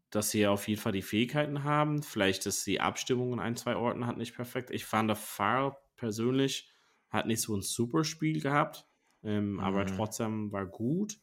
dass 0.10 0.32
sie 0.32 0.48
auf 0.48 0.68
jeden 0.68 0.82
Fall 0.82 0.94
die 0.94 1.02
Fähigkeiten 1.02 1.64
haben. 1.64 2.04
Vielleicht 2.04 2.46
ist 2.46 2.66
die 2.68 2.82
Abstimmung 2.82 3.34
in 3.34 3.40
ein, 3.40 3.56
zwei 3.58 3.76
Orten 3.76 4.08
hat 4.08 4.18
nicht 4.18 4.36
perfekt. 4.36 4.72
Ich 4.72 4.86
fand, 4.86 5.10
der 5.10 5.16
Farrell 5.18 5.74
persönlich 5.98 6.72
hat 7.10 7.28
nicht 7.28 7.42
so 7.42 7.56
ein 7.56 7.62
super 7.62 8.04
Spiel 8.04 8.42
gehabt, 8.42 8.86
ähm, 9.24 9.60
aber 9.60 9.86
Mhm. 9.86 9.88
trotzdem 9.88 10.52
war 10.52 10.66
gut. 10.66 11.20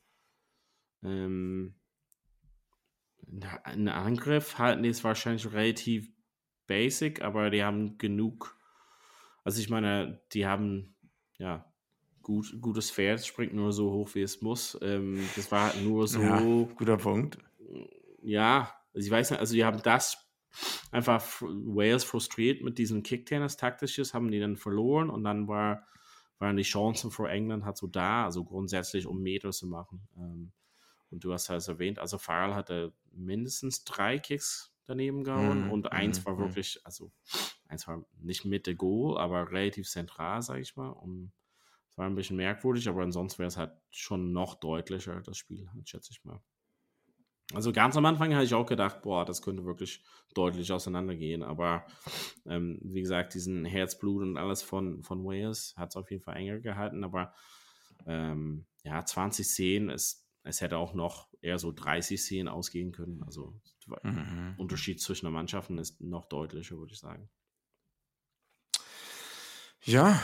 Ähm, 1.03 1.77
ein 3.65 3.89
Angriff 3.89 4.59
halten 4.59 4.83
die 4.83 4.89
es 4.91 5.05
wahrscheinlich 5.05 5.53
relativ 5.53 6.11
basic, 6.67 7.23
aber 7.23 7.51
die 7.51 7.65
haben 7.65 7.99
genug. 7.99 8.59
Also 9.45 9.61
ich 9.61 9.71
meine, 9.71 10.23
die 10.33 10.47
haben 10.47 10.97
ja 11.39 11.74
gut, 12.25 12.57
gutes 12.61 12.91
Pferd, 12.91 13.25
springt 13.27 13.55
nur 13.55 13.73
so 13.73 13.93
hoch, 13.93 14.11
wie 14.15 14.23
es 14.23 14.43
muss. 14.43 14.79
Ähm, 14.83 15.33
das 15.35 15.51
war 15.53 15.67
halt 15.67 15.77
nur 15.83 16.09
so 16.09 16.23
Ja, 16.23 16.51
guter 16.77 16.97
Punkt. 16.97 17.39
ja, 18.23 18.75
also 18.95 19.07
ich 19.07 19.11
weiß 19.11 19.31
nicht, 19.31 19.41
also 19.41 19.55
die 19.55 19.65
haben 19.65 19.83
das 19.83 20.19
einfach 20.93 21.25
Wales 21.43 22.05
frustriert 22.05 22.63
mit 22.63 22.79
diesem 22.79 23.03
Kick-Tennis 23.03 23.57
taktisches, 23.57 24.15
haben 24.15 24.31
die 24.31 24.41
dann 24.41 24.57
verloren 24.57 25.11
und 25.11 25.25
dann 25.25 25.49
war, 25.49 25.87
waren 26.39 26.57
die 26.57 26.63
Chancen 26.63 27.11
für 27.11 27.29
England 27.29 27.65
halt 27.65 27.77
so 27.77 27.87
da, 27.87 28.25
also 28.25 28.45
grundsätzlich 28.45 29.07
um 29.07 29.21
Meter 29.23 29.51
zu 29.53 29.67
machen. 29.67 30.09
Ähm, 30.17 30.53
und 31.11 31.25
du 31.25 31.33
hast 31.33 31.49
halt 31.51 31.67
erwähnt, 31.69 31.99
also 32.01 32.19
Farrell 32.19 32.55
hatte 32.55 32.95
mindestens 33.13 33.85
drei 33.85 34.19
Kicks 34.19 34.75
daneben 34.87 35.25
gehauen 35.25 35.63
Mhm, 35.63 35.65
und 35.65 35.93
eins 35.93 36.25
mhm, 36.25 36.27
war 36.27 36.39
mhm. 36.39 36.39
wirklich, 36.39 36.81
also 36.85 37.13
eins 37.69 37.87
war 37.89 38.07
nicht 38.21 38.45
Mitte 38.45 38.77
Goal, 38.77 39.19
aber 39.19 39.51
relativ 39.53 39.89
zentral, 39.89 40.43
sag 40.43 40.61
ich 40.61 40.77
mal. 40.77 40.91
Und 40.91 41.33
es 41.95 41.99
war 41.99 42.07
ein 42.07 42.17
bisschen 42.17 42.37
merkwürdig, 42.37 42.89
aber 42.89 43.03
ansonsten 43.03 43.39
wäre 43.39 43.47
es 43.47 43.57
halt 43.57 43.73
schon 43.91 44.33
noch 44.33 44.57
deutlicher, 44.57 45.21
das 45.21 45.37
Spiel, 45.39 45.69
schätze 45.85 46.11
ich 46.11 46.25
mal. 46.25 46.43
Also 47.53 47.73
ganz 47.73 47.97
am 47.97 48.07
Anfang 48.07 48.35
habe 48.35 48.45
ich 48.45 48.55
auch 48.55 48.67
gedacht, 48.67 49.03
boah, 49.03 49.25
das 49.25 49.43
könnte 49.43 49.65
wirklich 49.65 50.03
deutlich 50.35 50.73
auseinandergehen. 50.73 51.43
Aber 51.43 51.87
ähm, 52.47 52.81
wie 52.83 53.01
gesagt, 53.03 53.35
diesen 53.35 53.65
Herzblut 53.65 54.23
und 54.23 54.39
alles 54.39 54.63
von, 54.63 55.03
von 55.05 55.25
Wales 55.25 55.75
hat 55.77 55.91
es 55.91 55.97
auf 55.97 56.11
jeden 56.11 56.23
Fall 56.23 56.37
enger 56.37 56.59
gehalten. 56.61 57.05
Aber 57.05 57.33
ähm, 58.07 58.67
ja, 58.83 59.05
20 59.05 59.47
Szenen, 59.47 59.91
es, 59.91 60.27
es 60.43 60.61
hätte 60.63 60.79
auch 60.79 60.95
noch 60.95 61.29
eher 61.43 61.59
so 61.59 61.71
30 61.71 62.21
Szenen 62.21 62.49
ausgehen 62.49 62.93
können. 62.93 63.23
Also 63.23 63.61
der 63.87 64.03
Mhm. 64.03 64.57
Unterschied 64.57 65.01
zwischen 65.01 65.27
den 65.27 65.35
Mannschaften 65.35 65.79
ist 65.79 66.01
noch 66.01 66.25
deutlicher, 66.27 66.77
würde 66.79 66.95
ich 66.95 66.99
sagen. 67.01 67.31
Ja, 69.85 70.19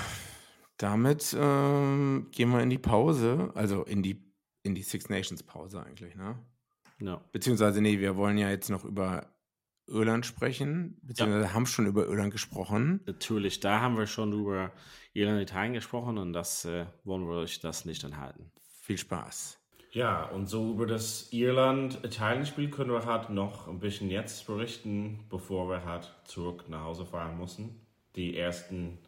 damit 0.82 1.36
ähm, 1.38 2.28
gehen 2.32 2.50
wir 2.50 2.62
in 2.62 2.70
die 2.70 2.78
Pause, 2.78 3.52
also 3.54 3.84
in 3.84 4.02
die, 4.02 4.22
in 4.62 4.74
die 4.74 4.82
Six 4.82 5.08
Nations 5.08 5.42
Pause 5.42 5.82
eigentlich, 5.82 6.14
ne? 6.16 6.38
Ja. 7.00 7.20
Beziehungsweise, 7.32 7.80
nee, 7.80 7.98
wir 7.98 8.16
wollen 8.16 8.38
ja 8.38 8.50
jetzt 8.50 8.70
noch 8.70 8.84
über 8.84 9.26
Irland 9.86 10.24
sprechen, 10.24 10.98
beziehungsweise 11.02 11.52
haben 11.52 11.66
schon 11.66 11.86
über 11.86 12.06
Irland 12.06 12.32
gesprochen. 12.32 13.00
Natürlich, 13.06 13.60
da 13.60 13.80
haben 13.80 13.96
wir 13.96 14.06
schon 14.06 14.32
über 14.32 14.72
Irland 15.12 15.38
und 15.38 15.42
Italien 15.42 15.74
gesprochen 15.74 16.18
und 16.18 16.32
das 16.32 16.64
äh, 16.64 16.86
wollen 17.04 17.26
wir 17.26 17.36
euch 17.36 17.60
das 17.60 17.84
nicht 17.84 18.04
enthalten. 18.04 18.50
Viel 18.82 18.98
Spaß. 18.98 19.58
Ja, 19.92 20.24
und 20.26 20.46
so 20.46 20.70
über 20.72 20.86
das 20.86 21.32
Irland-Italien-Spiel 21.32 22.70
können 22.70 22.92
wir 22.92 23.04
halt 23.04 23.30
noch 23.30 23.66
ein 23.66 23.80
bisschen 23.80 24.08
jetzt 24.08 24.46
berichten, 24.46 25.24
bevor 25.28 25.68
wir 25.68 25.84
halt 25.84 26.14
zurück 26.24 26.68
nach 26.68 26.84
Hause 26.84 27.04
fahren 27.04 27.38
müssen. 27.38 27.80
Die 28.14 28.36
ersten 28.36 28.98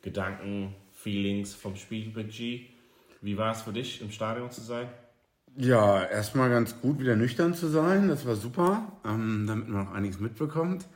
Gedanken, 0.00 0.74
Feelings 0.98 1.54
vom 1.54 1.76
Spiel, 1.76 2.10
Big 2.10 2.30
G. 2.30 2.66
Wie 3.20 3.36
war 3.36 3.52
es 3.52 3.62
für 3.62 3.72
dich, 3.72 4.00
im 4.02 4.10
Stadion 4.10 4.50
zu 4.50 4.60
sein? 4.60 4.88
Ja, 5.56 6.04
erstmal 6.04 6.50
ganz 6.50 6.80
gut, 6.80 6.98
wieder 6.98 7.14
nüchtern 7.14 7.54
zu 7.54 7.68
sein. 7.68 8.08
Das 8.08 8.26
war 8.26 8.34
super, 8.34 8.92
ähm, 9.04 9.44
damit 9.46 9.68
man 9.68 9.84
noch 9.84 9.92
einiges 9.92 10.18
mitbekommt. 10.18 10.86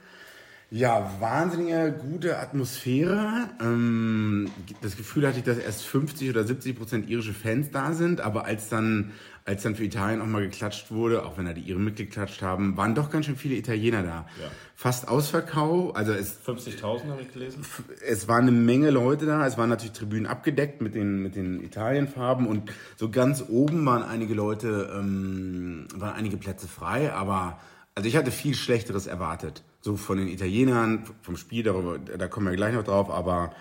Ja, 0.75 1.17
wahnsinnige 1.21 1.93
gute 1.93 2.39
Atmosphäre. 2.39 3.51
Ähm, 3.61 4.51
das 4.81 4.97
Gefühl 4.97 5.29
hatte 5.29 5.37
ich, 5.37 5.45
dass 5.45 5.59
erst 5.59 5.85
50 5.85 6.31
oder 6.31 6.45
70 6.45 6.79
Prozent 6.79 7.11
irische 7.11 7.35
Fans 7.35 7.71
da 7.71 7.93
sind, 7.93 8.23
aber 8.23 8.47
als 8.47 8.71
dann, 8.71 9.13
als 9.45 9.65
dann 9.65 9.77
für 9.77 9.85
Italien 9.85 10.23
auch 10.23 10.27
mal 10.27 10.41
geklatscht 10.41 10.91
wurde, 10.91 11.27
auch 11.27 11.37
wenn 11.37 11.45
da 11.45 11.53
die 11.53 11.61
Iren 11.61 11.85
mitgeklatscht 11.85 12.41
haben, 12.41 12.79
waren 12.79 12.95
doch 12.95 13.11
ganz 13.11 13.27
schön 13.27 13.37
viele 13.37 13.57
Italiener 13.57 14.03
da. 14.03 14.09
Ja. 14.41 14.51
Fast 14.75 15.09
Ausverkauf, 15.09 15.95
also 15.95 16.13
es 16.13 16.39
50.000 16.41 17.11
habe 17.11 17.21
ich 17.21 17.31
gelesen. 17.31 17.67
es 18.09 18.27
waren 18.27 18.49
eine 18.49 18.53
Menge 18.53 18.89
Leute 18.89 19.27
da. 19.27 19.47
Es 19.47 19.59
waren 19.59 19.69
natürlich 19.69 19.93
Tribünen 19.93 20.25
abgedeckt 20.25 20.81
mit 20.81 20.95
den, 20.95 21.23
mit 21.23 21.37
den 21.37 21.63
Italienfarben 21.63 22.47
und 22.47 22.73
so 22.97 23.11
ganz 23.11 23.45
oben 23.47 23.85
waren 23.85 24.03
einige 24.03 24.33
Leute, 24.33 24.91
ähm, 24.99 25.87
waren 25.95 26.15
einige 26.15 26.39
Plätze 26.39 26.67
frei, 26.67 27.13
aber 27.13 27.61
also 27.95 28.09
ich 28.09 28.17
hatte 28.17 28.31
viel 28.31 28.55
Schlechteres 28.55 29.07
erwartet. 29.07 29.63
So 29.85 29.97
von 29.97 30.17
den 30.19 30.29
Italienern, 30.29 31.05
vom 31.23 31.37
Spiel, 31.37 31.63
darüber, 31.65 31.99
da 31.99 32.29
kommen 32.29 32.47
wir 32.47 32.55
gleich 32.57 32.73
noch 32.75 32.85
drauf, 32.85 33.11
aber 33.11 33.53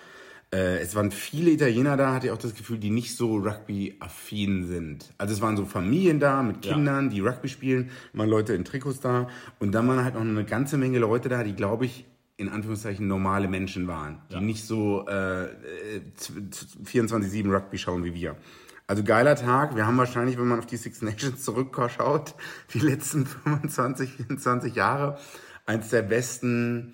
äh, 0.54 0.78
es 0.80 0.94
waren 0.96 1.10
viele 1.12 1.50
Italiener 1.52 1.98
da, 1.98 2.14
hatte 2.14 2.28
ich 2.28 2.32
auch 2.32 2.38
das 2.38 2.54
Gefühl, 2.54 2.78
die 2.78 2.92
nicht 2.92 3.16
so 3.18 3.38
Rugby-affin 3.38 4.68
sind. 4.68 5.10
Also 5.18 5.34
es 5.34 5.42
waren 5.42 5.58
so 5.58 5.66
Familien 5.66 6.20
da 6.20 6.44
mit 6.44 6.64
Ja. 6.66 6.74
Kindern, 6.76 7.10
die 7.10 7.22
Rugby 7.22 7.50
spielen, 7.50 7.90
waren 8.14 8.30
Leute 8.30 8.54
in 8.54 8.66
Trikots 8.66 9.00
da 9.00 9.28
und 9.60 9.72
dann 9.72 9.88
waren 9.88 10.04
halt 10.04 10.14
noch 10.14 10.22
eine 10.22 10.46
ganze 10.46 10.78
Menge 10.78 11.00
Leute 11.00 11.28
da, 11.28 11.44
die, 11.44 11.54
glaube 11.56 11.86
ich, 11.86 12.06
in 12.38 12.50
Anführungszeichen 12.50 13.08
normale 13.08 13.48
Menschen 13.48 13.88
waren, 13.88 14.20
die 14.30 14.36
Ja. 14.36 14.42
nicht 14.42 14.66
so 14.66 15.06
äh, 15.08 15.46
äh, 15.46 15.50
z- 16.16 16.54
z- 16.54 16.70
24-7 16.86 17.52
Rugby 17.52 17.78
schauen 17.78 18.04
wie 18.04 18.14
wir. 18.14 18.36
Also 18.88 19.04
geiler 19.04 19.36
Tag. 19.36 19.76
Wir 19.76 19.88
haben 19.88 19.98
wahrscheinlich, 19.98 20.38
wenn 20.38 20.48
man 20.48 20.60
auf 20.60 20.66
die 20.66 20.76
Six 20.78 21.02
Nations 21.02 21.44
zurückschaut, 21.44 22.36
die 22.74 22.80
letzten 22.80 23.26
25, 23.26 24.12
24 24.14 24.76
Jahre, 24.76 25.18
eins 25.66 25.90
der 25.90 26.02
besten 26.02 26.94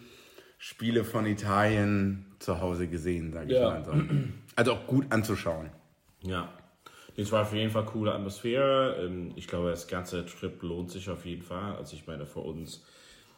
Spiele 0.57 1.03
von 1.03 1.25
Italien 1.25 2.25
zu 2.39 2.61
Hause 2.61 2.87
gesehen, 2.87 3.31
sage 3.31 3.51
ich 3.53 3.57
Ja. 3.59 3.69
mal. 3.69 3.83
So. 3.85 3.93
Also 4.55 4.73
auch 4.73 4.87
gut 4.87 5.05
anzuschauen. 5.11 5.69
Ja, 6.23 6.51
es 7.15 7.31
war 7.31 7.43
auf 7.43 7.53
jeden 7.53 7.71
Fall 7.71 7.85
coole 7.85 8.13
Atmosphäre. 8.13 8.97
Ähm, 9.03 9.31
Ich 9.35 9.47
glaube, 9.47 9.69
das 9.69 9.87
ganze 9.87 10.25
Trip 10.25 10.61
lohnt 10.63 10.91
sich 10.91 11.09
auf 11.09 11.25
jeden 11.25 11.43
Fall. 11.43 11.75
Also 11.75 11.95
ich 11.95 12.07
meine, 12.07 12.25
für 12.25 12.39
uns 12.39 12.83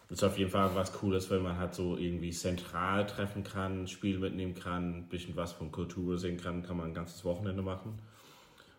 ist 0.10 0.24
auf 0.24 0.38
jeden 0.38 0.50
Fall 0.50 0.72
was 0.76 0.92
Cooles, 0.94 1.30
wenn 1.30 1.44
man 1.44 1.58
halt 1.58 1.76
so 1.76 1.96
irgendwie 1.98 2.32
zentral 2.32 3.06
treffen 3.06 3.44
kann, 3.44 3.88
Spiel 3.88 4.18
mitnehmen 4.18 4.56
kann, 4.56 5.00
ein 5.00 5.08
bisschen 5.10 5.36
was 5.36 5.52
von 5.52 5.72
Kultur 5.72 6.18
sehen 6.18 6.38
kann, 6.38 6.63
kann 6.63 6.78
man 6.78 6.88
ein 6.88 6.94
ganzes 6.94 7.24
Wochenende 7.26 7.62
machen. 7.62 8.00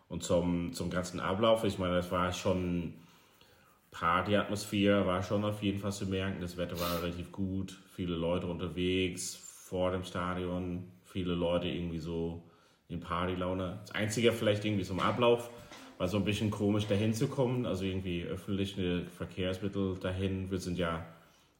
Und 0.09 0.23
zum, 0.23 0.73
zum 0.73 0.89
ganzen 0.89 1.21
Ablauf, 1.21 1.63
ich 1.63 1.77
meine, 1.79 1.95
das 1.95 2.11
war 2.11 2.33
schon 2.33 2.95
Party-Atmosphäre, 3.91 5.05
war 5.05 5.21
schon 5.21 5.43
auf 5.43 5.61
jeden 5.61 5.79
Fall 5.79 5.91
zu 5.91 6.07
merken. 6.07 6.41
Das 6.41 6.57
Wetter 6.57 6.79
war 6.79 7.03
relativ 7.03 7.31
gut, 7.31 7.77
viele 7.93 8.15
Leute 8.15 8.47
unterwegs 8.47 9.35
vor 9.35 9.91
dem 9.91 10.03
Stadion, 10.03 10.83
viele 11.03 11.33
Leute 11.33 11.67
irgendwie 11.67 11.99
so 11.99 12.43
in 12.87 12.99
Partylaune. 12.99 13.79
Das 13.81 13.91
Einzige 13.91 14.31
vielleicht 14.31 14.65
irgendwie 14.65 14.83
zum 14.83 14.99
Ablauf, 14.99 15.49
war 15.97 16.07
so 16.07 16.17
ein 16.17 16.25
bisschen 16.25 16.49
komisch 16.49 16.87
dahin 16.87 17.13
zu 17.13 17.27
kommen, 17.27 17.65
also 17.65 17.85
irgendwie 17.85 18.23
öffentliche 18.23 19.05
Verkehrsmittel 19.05 19.97
dahin. 19.99 20.49
Wir 20.49 20.57
sind 20.57 20.77
ja 20.77 21.05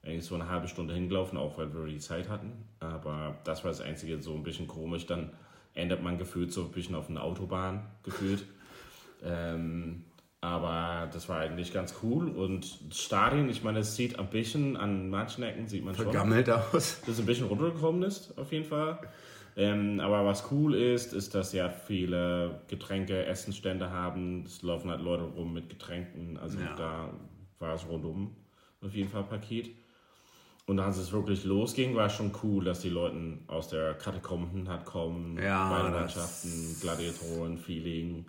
eigentlich 0.04 0.26
so 0.26 0.36
eine 0.36 0.50
halbe 0.50 0.68
Stunde 0.68 0.94
hingelaufen, 0.96 1.38
auch 1.38 1.58
weil 1.58 1.74
wir 1.74 1.86
die 1.86 2.00
Zeit 2.00 2.28
hatten. 2.28 2.52
Aber 2.80 3.38
das 3.44 3.64
war 3.64 3.72
das 3.72 3.82
Einzige, 3.82 4.20
so 4.20 4.34
ein 4.34 4.44
bisschen 4.44 4.68
komisch. 4.68 5.06
Dann 5.06 5.30
ändert 5.76 6.02
man 6.02 6.18
gefühlt 6.18 6.52
so 6.52 6.64
ein 6.64 6.72
bisschen 6.72 6.96
auf 6.96 7.10
eine 7.10 7.22
Autobahn 7.22 7.86
gefühlt. 8.04 8.44
ähm, 9.24 10.06
aber 10.42 11.08
das 11.14 11.30
war 11.30 11.40
eigentlich 11.40 11.72
ganz 11.72 11.96
cool. 12.04 12.30
Und 12.30 12.66
Stadion, 12.92 13.50
ich 13.50 13.64
meine, 13.64 13.80
es 13.80 13.96
sieht 13.96 14.18
ein 14.20 14.30
bisschen 14.30 14.76
an 14.76 15.10
manchen 15.10 15.44
Ecken, 15.44 15.68
sieht 15.68 15.86
man 15.86 15.96
schon. 15.96 16.06
Vergammelt 16.06 16.50
aus. 16.50 17.00
Dass 17.02 17.10
es 17.10 17.20
ein 17.20 17.26
bisschen 17.26 17.48
runtergekommen 17.48 18.04
ist, 18.04 18.38
auf 18.38 18.52
jeden 18.52 18.66
Fall. 18.66 19.00
Ähm, 19.56 20.00
aber 20.00 20.26
was 20.26 20.50
cool 20.52 20.76
ist, 20.76 21.14
ist, 21.14 21.36
dass 21.36 21.54
ja 21.54 21.70
viele 21.70 22.62
Getränke, 22.68 23.26
Essensstände 23.26 23.92
haben. 23.92 24.44
Es 24.46 24.62
laufen 24.62 24.90
halt 24.90 25.02
Leute 25.02 25.24
rum 25.24 25.54
mit 25.54 25.70
Getränken. 25.70 26.38
Also 26.38 26.60
Ja. 26.60 26.76
da 26.76 27.10
war 27.60 27.76
es 27.76 27.88
rundum 27.88 28.36
auf 28.84 28.96
jeden 28.96 29.10
Fall 29.10 29.24
Paket. 29.24 29.70
Und 30.66 30.80
als 30.80 30.98
es 30.98 31.12
wirklich 31.12 31.44
losging, 31.44 31.96
war 31.96 32.08
es 32.08 32.14
schon 32.14 32.32
cool, 32.44 32.64
dass 32.64 32.80
die 32.80 32.90
Leute 32.90 33.40
aus 33.48 33.68
der 33.68 33.94
Katakomben 33.96 34.70
hat 34.70 34.86
kommen, 34.86 35.38
Ja, 35.38 35.90
Mannschaften, 35.92 36.78
Gladiatoren, 36.82 37.58
Feeling. 37.58 38.26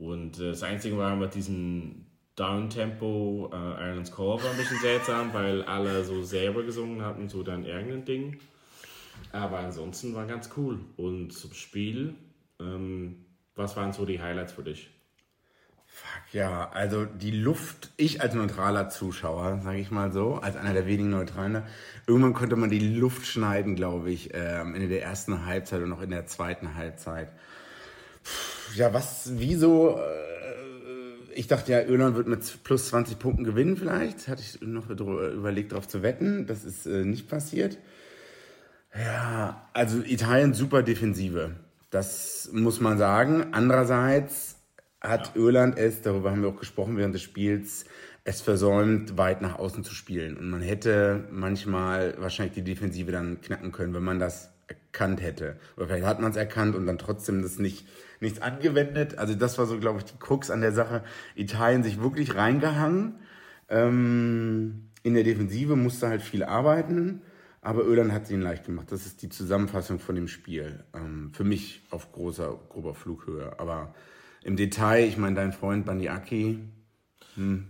Und 0.00 0.40
äh, 0.40 0.50
das 0.50 0.62
Einzige 0.62 0.96
war 0.96 1.14
mit 1.14 1.34
diesem 1.34 2.06
Down-Tempo, 2.34 3.50
äh, 3.52 3.56
Ireland's 3.56 4.10
Call 4.10 4.42
war 4.42 4.50
ein 4.50 4.56
bisschen 4.56 4.78
seltsam, 4.80 5.34
weil 5.34 5.62
alle 5.62 6.04
so 6.04 6.22
selber 6.22 6.62
gesungen 6.62 7.02
hatten, 7.02 7.28
so 7.28 7.42
dann 7.42 7.66
irgendein 7.66 8.06
Ding. 8.06 8.40
Aber 9.30 9.58
ansonsten 9.58 10.14
war 10.14 10.26
ganz 10.26 10.48
cool. 10.56 10.80
Und 10.96 11.32
zum 11.32 11.52
Spiel, 11.52 12.14
ähm, 12.58 13.26
was 13.54 13.76
waren 13.76 13.92
so 13.92 14.06
die 14.06 14.22
Highlights 14.22 14.54
für 14.54 14.62
dich? 14.62 14.90
Fuck, 15.84 16.32
ja, 16.32 16.70
also 16.70 17.04
die 17.04 17.32
Luft, 17.32 17.90
ich 17.98 18.22
als 18.22 18.32
neutraler 18.32 18.88
Zuschauer, 18.88 19.60
sage 19.62 19.80
ich 19.80 19.90
mal 19.90 20.12
so, 20.12 20.36
als 20.36 20.56
einer 20.56 20.72
der 20.72 20.86
wenigen 20.86 21.10
Neutralen, 21.10 21.64
irgendwann 22.06 22.32
konnte 22.32 22.56
man 22.56 22.70
die 22.70 22.78
Luft 22.78 23.26
schneiden, 23.26 23.76
glaube 23.76 24.10
ich, 24.10 24.32
äh, 24.32 24.56
am 24.60 24.74
Ende 24.74 24.88
der 24.88 25.02
ersten 25.02 25.44
Halbzeit 25.44 25.82
und 25.82 25.90
noch 25.90 26.00
in 26.00 26.10
der 26.10 26.26
zweiten 26.26 26.74
Halbzeit. 26.76 27.32
Pff, 28.24 28.59
Ja, 28.74 28.92
was, 28.94 29.32
wieso, 29.34 29.98
äh, 29.98 31.32
ich 31.34 31.46
dachte 31.46 31.72
ja, 31.72 31.80
Irland 31.82 32.16
wird 32.16 32.28
mit 32.28 32.64
plus 32.64 32.88
20 32.88 33.18
Punkten 33.18 33.44
gewinnen 33.44 33.76
vielleicht, 33.76 34.28
hatte 34.28 34.42
ich 34.42 34.60
noch 34.60 34.88
überlegt, 34.90 35.72
darauf 35.72 35.88
zu 35.88 36.02
wetten, 36.02 36.46
das 36.46 36.64
ist 36.64 36.86
äh, 36.86 37.04
nicht 37.04 37.28
passiert. 37.28 37.78
Ja, 38.94 39.68
also 39.72 40.02
Italien 40.02 40.54
super 40.54 40.82
Defensive. 40.82 41.52
Das 41.90 42.50
muss 42.52 42.80
man 42.80 42.98
sagen. 42.98 43.48
Andererseits 43.52 44.56
hat 45.00 45.32
Irland 45.34 45.78
es, 45.78 46.02
darüber 46.02 46.30
haben 46.30 46.42
wir 46.42 46.50
auch 46.50 46.58
gesprochen 46.58 46.96
während 46.96 47.14
des 47.14 47.22
Spiels, 47.22 47.84
es 48.24 48.42
versäumt, 48.42 49.16
weit 49.16 49.42
nach 49.42 49.58
außen 49.58 49.82
zu 49.82 49.94
spielen. 49.94 50.36
Und 50.36 50.50
man 50.50 50.60
hätte 50.60 51.24
manchmal 51.30 52.14
wahrscheinlich 52.18 52.54
die 52.54 52.64
Defensive 52.64 53.10
dann 53.10 53.40
knacken 53.40 53.72
können, 53.72 53.94
wenn 53.94 54.02
man 54.02 54.18
das 54.18 54.50
erkannt 54.68 55.22
hätte. 55.22 55.56
Oder 55.76 55.86
vielleicht 55.86 56.06
hat 56.06 56.20
man 56.20 56.30
es 56.30 56.36
erkannt 56.36 56.76
und 56.76 56.86
dann 56.86 56.98
trotzdem 56.98 57.42
das 57.42 57.58
nicht, 57.58 57.86
nichts 58.20 58.40
angewendet. 58.40 59.18
Also 59.18 59.34
das 59.34 59.58
war 59.58 59.66
so, 59.66 59.78
glaube 59.78 59.98
ich, 59.98 60.04
die 60.04 60.18
Krux 60.18 60.50
an 60.50 60.60
der 60.60 60.72
Sache. 60.72 61.02
Italien 61.34 61.82
sich 61.82 62.00
wirklich 62.00 62.36
reingehangen. 62.36 63.16
Ähm, 63.68 64.90
in 65.02 65.14
der 65.14 65.24
Defensive 65.24 65.76
musste 65.76 66.08
halt 66.08 66.22
viel 66.22 66.44
arbeiten, 66.44 67.22
aber 67.62 67.84
Irland 67.84 68.12
hat 68.12 68.24
es 68.24 68.30
ihnen 68.30 68.42
leicht 68.42 68.64
gemacht. 68.64 68.92
Das 68.92 69.06
ist 69.06 69.22
die 69.22 69.28
Zusammenfassung 69.28 69.98
von 69.98 70.14
dem 70.14 70.28
Spiel. 70.28 70.84
Ähm, 70.94 71.30
für 71.32 71.44
mich 71.44 71.82
auf 71.90 72.12
großer, 72.12 72.58
grober 72.68 72.94
Flughöhe. 72.94 73.58
Aber 73.58 73.94
im 74.42 74.56
Detail, 74.56 75.06
ich 75.06 75.16
meine, 75.16 75.36
dein 75.36 75.52
Freund 75.52 75.86
Bandiaki, 75.86 76.60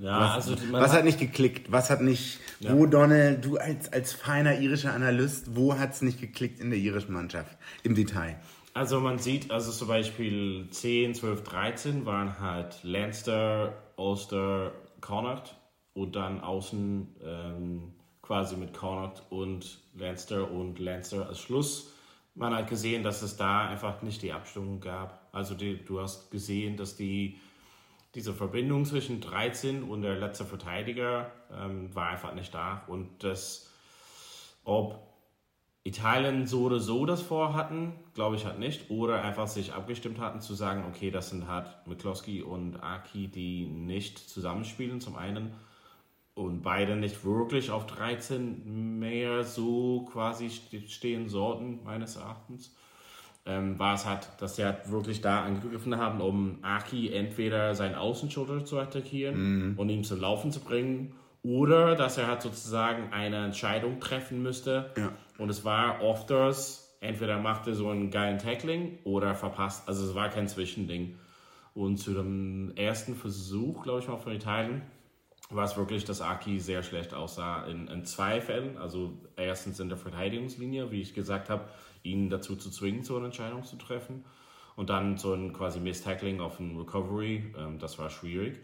Ja, 0.01 0.35
also 0.35 0.57
man 0.71 0.83
was 0.83 0.93
hat 0.93 1.05
nicht 1.05 1.21
geklickt? 1.21 1.71
Was 1.71 1.91
hat 1.91 2.01
nicht, 2.01 2.41
wo 2.61 2.87
Donald, 2.87 3.45
du 3.45 3.59
als, 3.59 3.93
als 3.93 4.13
feiner 4.13 4.59
irischer 4.59 4.93
Analyst, 4.95 5.55
wo 5.55 5.79
hat 5.79 5.93
es 5.93 6.03
nicht 6.03 6.21
geklickt 6.21 6.61
in 6.61 6.71
der 6.71 6.79
irischen 6.79 7.13
Mannschaft? 7.13 7.57
Im 7.83 7.95
Detail. 7.95 8.37
Also 8.73 9.01
man 9.01 9.19
sieht, 9.19 9.51
also 9.51 9.73
zum 9.73 9.89
Beispiel 9.89 10.69
10, 10.71 11.15
12, 11.15 11.43
13 11.43 12.07
waren 12.07 12.39
halt 12.39 12.79
Leinster, 12.85 13.75
Ulster, 13.97 14.73
Connacht 15.01 15.57
und 15.93 16.15
dann 16.15 16.41
außen 16.41 17.17
ähm, 17.25 17.95
quasi 18.23 18.57
mit 18.57 18.73
Connacht 18.73 19.23
und 19.31 19.81
Leinster 19.97 20.51
und 20.51 20.79
Leinster 20.79 21.27
als 21.27 21.41
Schluss. 21.41 21.93
Man 22.37 22.55
hat 22.55 22.69
gesehen, 22.69 23.03
dass 23.03 23.23
es 23.23 23.37
da 23.37 23.67
einfach 23.69 24.03
nicht 24.03 24.23
die 24.23 24.33
Abstimmung 24.33 24.81
gab. 24.81 25.29
Also 25.33 25.55
die, 25.55 25.85
du 25.85 26.01
hast 26.01 26.31
gesehen, 26.31 26.77
dass 26.77 26.97
die 26.97 27.41
diese 28.15 28.33
Verbindung 28.33 28.85
zwischen 28.85 29.21
13 29.21 29.83
und 29.83 30.03
der 30.03 30.17
letzte 30.17 30.45
Verteidiger 30.45 31.31
ähm, 31.53 31.95
war 31.95 32.09
einfach 32.09 32.35
nicht 32.35 32.55
da. 32.55 32.83
Und 32.87 33.23
das, 33.23 33.71
ob 34.65 35.10
Italien 35.91 36.47
so 36.47 36.63
oder 36.63 36.79
so 36.81 37.05
das 37.05 37.21
vorhatten, 37.21 37.93
glaube 38.15 38.37
ich 38.37 38.45
halt 38.45 38.59
nicht. 38.59 38.91
Oder 38.91 39.23
einfach 39.23 39.49
sich 39.49 39.73
abgestimmt 39.73 40.19
hatten 40.21 40.41
zu 40.41 40.55
sagen, 40.55 40.85
okay, 40.89 41.11
das 41.11 41.31
sind 41.31 41.49
halt 41.49 41.67
McCloskey 41.87 42.43
und 42.43 42.77
Aki, 42.83 43.29
die 43.29 43.67
nicht 43.67 44.19
zusammenspielen 44.19 45.01
zum 45.01 45.17
einen 45.17 45.53
und 46.35 46.63
beide 46.63 46.97
nicht 46.97 47.25
wirklich 47.25 47.71
auf 47.71 47.87
13 47.87 48.99
mehr 48.99 49.45
so 49.45 50.07
quasi 50.13 50.49
ste- 50.51 50.89
stehen 50.89 51.29
sollten, 51.29 51.81
meines 51.85 52.17
Erachtens. 52.17 52.75
Ähm, 53.47 53.79
war 53.79 53.95
es 53.95 54.05
halt, 54.07 54.29
dass 54.39 54.57
sie 54.57 54.65
halt 54.65 54.91
wirklich 54.91 55.23
da 55.23 55.43
angegriffen 55.43 55.97
haben, 55.97 56.21
um 56.21 56.59
Aki 56.63 57.13
entweder 57.13 57.75
seinen 57.75 57.95
Außenschulter 57.95 58.65
zu 58.65 58.79
attackieren 58.79 59.75
und 59.79 59.89
ihn 59.89 60.05
zum 60.05 60.21
Laufen 60.21 60.53
zu 60.53 60.61
bringen, 60.61 61.15
oder 61.43 61.97
dass 61.97 62.19
er 62.19 62.27
halt 62.27 62.43
sozusagen 62.43 63.13
eine 63.13 63.45
Entscheidung 63.45 64.01
treffen 64.01 64.43
müsste. 64.43 64.91
Ja. 64.97 65.13
Und 65.39 65.49
es 65.49 65.65
war 65.65 66.03
oft 66.03 66.31
das, 66.31 66.97
entweder 67.01 67.39
machte 67.39 67.75
so 67.75 67.89
einen 67.89 68.11
geilen 68.11 68.39
Tackling 68.39 68.99
oder 69.05 69.35
verpasst. 69.35 69.89
Also 69.89 70.05
es 70.07 70.15
war 70.15 70.29
kein 70.29 70.49
Zwischending. 70.49 71.17
Und 71.75 71.97
zu 71.97 72.13
dem 72.13 72.73
ersten 72.77 73.15
Versuch, 73.15 73.83
glaube 73.83 74.01
ich 74.01 74.09
mal, 74.09 74.19
von 74.19 74.33
Italien, 74.33 74.83
war 75.49 75.65
es 75.65 75.77
wirklich, 75.77 76.05
dass 76.05 76.21
Aki 76.21 76.61
sehr 76.61 76.83
schlecht 76.83 77.15
aussah 77.15 77.65
in, 77.65 77.89
in 77.89 78.05
zwei 78.05 78.41
Fällen. 78.41 78.77
Also 78.77 79.19
erstens 79.37 79.81
in 79.81 79.89
der 79.89 79.99
Verteidigungslinie, 79.99 80.91
wie 80.91 81.01
ich 81.01 81.15
gesagt 81.15 81.49
habe, 81.49 81.65
ihn 82.03 82.31
dazu 82.31 82.57
zu 82.57 82.71
zwingen, 82.71 83.03
so 83.03 83.17
eine 83.17 83.27
Entscheidung 83.27 83.65
zu 83.65 83.77
treffen. 83.77 84.25
Und 84.77 84.91
dann 84.91 85.17
so 85.17 85.35
ein 85.35 85.53
quasi 85.53 85.81
Miss-Tackling 85.81 86.41
auf 86.41 86.61
ein 86.61 86.77
Recovery, 86.77 87.53
ähm, 87.59 87.79
das 87.79 87.99
war 87.99 88.09
schwierig. 88.11 88.59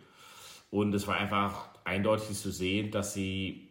Und 0.77 0.93
es 0.93 1.07
war 1.07 1.17
einfach 1.17 1.71
eindeutig 1.85 2.37
zu 2.37 2.53
sehen, 2.53 2.91
dass 2.91 3.15
sie 3.15 3.71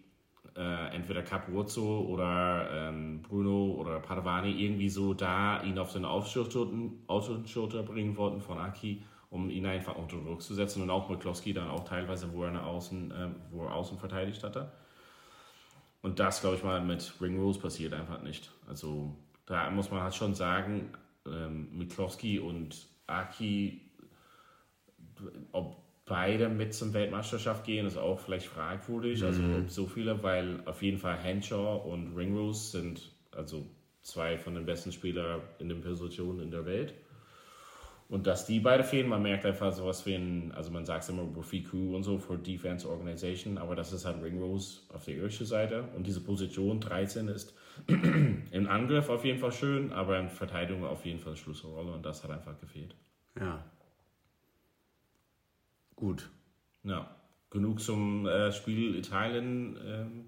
äh, 0.58 0.96
entweder 0.96 1.22
Capuzzo 1.22 2.00
oder 2.00 2.68
ähm, 2.72 3.22
Bruno 3.22 3.76
oder 3.78 4.00
Padovani 4.00 4.50
irgendwie 4.50 4.90
so 4.90 5.14
da 5.14 5.62
ihn 5.62 5.78
auf 5.78 5.96
Außenschulter, 5.96 6.68
Außenschulter 7.06 7.84
bringen 7.84 8.18
wollten 8.18 8.42
von 8.42 8.58
Aki, 8.58 9.04
um 9.30 9.52
ihn 9.52 9.68
einfach 9.68 9.96
unter 9.98 10.18
Druck 10.18 10.42
zu 10.42 10.56
setzen. 10.56 10.82
Und 10.82 10.90
auch 10.90 11.08
McCloskey 11.08 11.54
dann 11.54 11.70
auch 11.70 11.84
teilweise, 11.84 12.34
wo 12.34 12.42
er, 12.42 12.50
eine 12.50 12.64
außen, 12.64 13.14
ähm, 13.16 13.36
wo 13.52 13.66
er 13.66 13.76
außen 13.76 14.00
verteidigt 14.00 14.44
hatte. 14.44 14.72
Und 16.02 16.18
das, 16.18 16.42
glaube 16.42 16.56
ich 16.56 16.64
mal, 16.64 16.82
mit 16.82 17.14
Ring 17.22 17.40
Rules 17.40 17.60
passiert 17.60 17.94
einfach 17.94 18.24
nicht. 18.24 18.50
Also 18.68 19.16
da 19.46 19.70
muss 19.70 19.92
man 19.92 20.02
halt 20.02 20.16
schon 20.16 20.34
sagen, 20.34 20.90
ähm, 21.28 21.70
Miklowski 21.78 22.40
und 22.40 22.88
Aki, 23.06 23.80
ob 25.52 25.85
beide 26.06 26.50
mit 26.50 26.74
zum 26.74 26.94
Weltmeisterschaft 26.94 27.66
gehen, 27.66 27.86
ist 27.86 27.98
auch 27.98 28.20
vielleicht 28.20 28.48
fragwürdig. 28.48 29.24
Also 29.24 29.42
ob 29.58 29.70
so 29.70 29.88
viele, 29.88 30.22
weil 30.24 30.62
auf 30.66 30.82
jeden 30.82 31.00
Fall 31.00 31.18
Henshaw 31.18 31.78
und 31.78 32.16
Ringrose 32.16 32.72
sind 32.78 33.12
also 33.32 33.66
zwei 34.02 34.38
von 34.38 34.54
den 34.54 34.66
besten 34.66 34.92
Spielern 34.92 35.42
in 35.60 35.70
den 35.70 35.82
Positionen 35.82 36.42
in 36.42 36.52
der 36.52 36.66
Welt. 36.66 36.94
Und 38.08 38.28
dass 38.28 38.46
die 38.46 38.60
beide 38.60 38.84
fehlen, 38.84 39.10
man 39.10 39.24
merkt 39.24 39.48
einfach 39.48 39.74
sowas 39.74 40.06
wie 40.06 40.14
ein, 40.14 40.52
also 40.52 40.70
man 40.70 40.86
sagt 40.86 41.04
es 41.04 41.10
immer 41.10 41.28
Rafiku 41.36 41.96
und 41.96 42.04
so 42.04 42.20
für 42.20 42.38
Defense 42.38 42.88
Organization, 42.88 43.58
aber 43.58 43.76
das 43.76 43.92
ist 43.94 44.06
halt 44.06 44.22
Ringrose 44.22 44.82
auf 44.94 45.06
der 45.06 45.16
irischen 45.16 45.48
Seite. 45.48 45.86
Und 45.96 46.06
diese 46.06 46.22
Position 46.22 46.80
13 46.80 47.30
ist 47.30 47.56
im 47.88 48.70
Angriff 48.70 49.10
auf 49.10 49.26
jeden 49.26 49.40
Fall 49.40 49.52
schön, 49.52 49.92
aber 49.92 50.20
in 50.20 50.30
Verteidigung 50.30 50.86
auf 50.86 51.04
jeden 51.04 51.18
Fall 51.18 51.32
eine 51.32 51.38
Schlüsselrolle 51.38 51.94
und 51.94 52.06
das 52.06 52.24
hat 52.24 52.30
einfach 52.30 52.60
gefehlt. 52.60 52.96
Ja. 53.40 53.66
Gut. 55.96 56.30
Ja, 56.84 57.10
genug 57.50 57.80
zum 57.80 58.28
äh, 58.28 58.52
Spiel 58.52 58.96
Italien 58.96 59.78
ähm, 59.86 60.26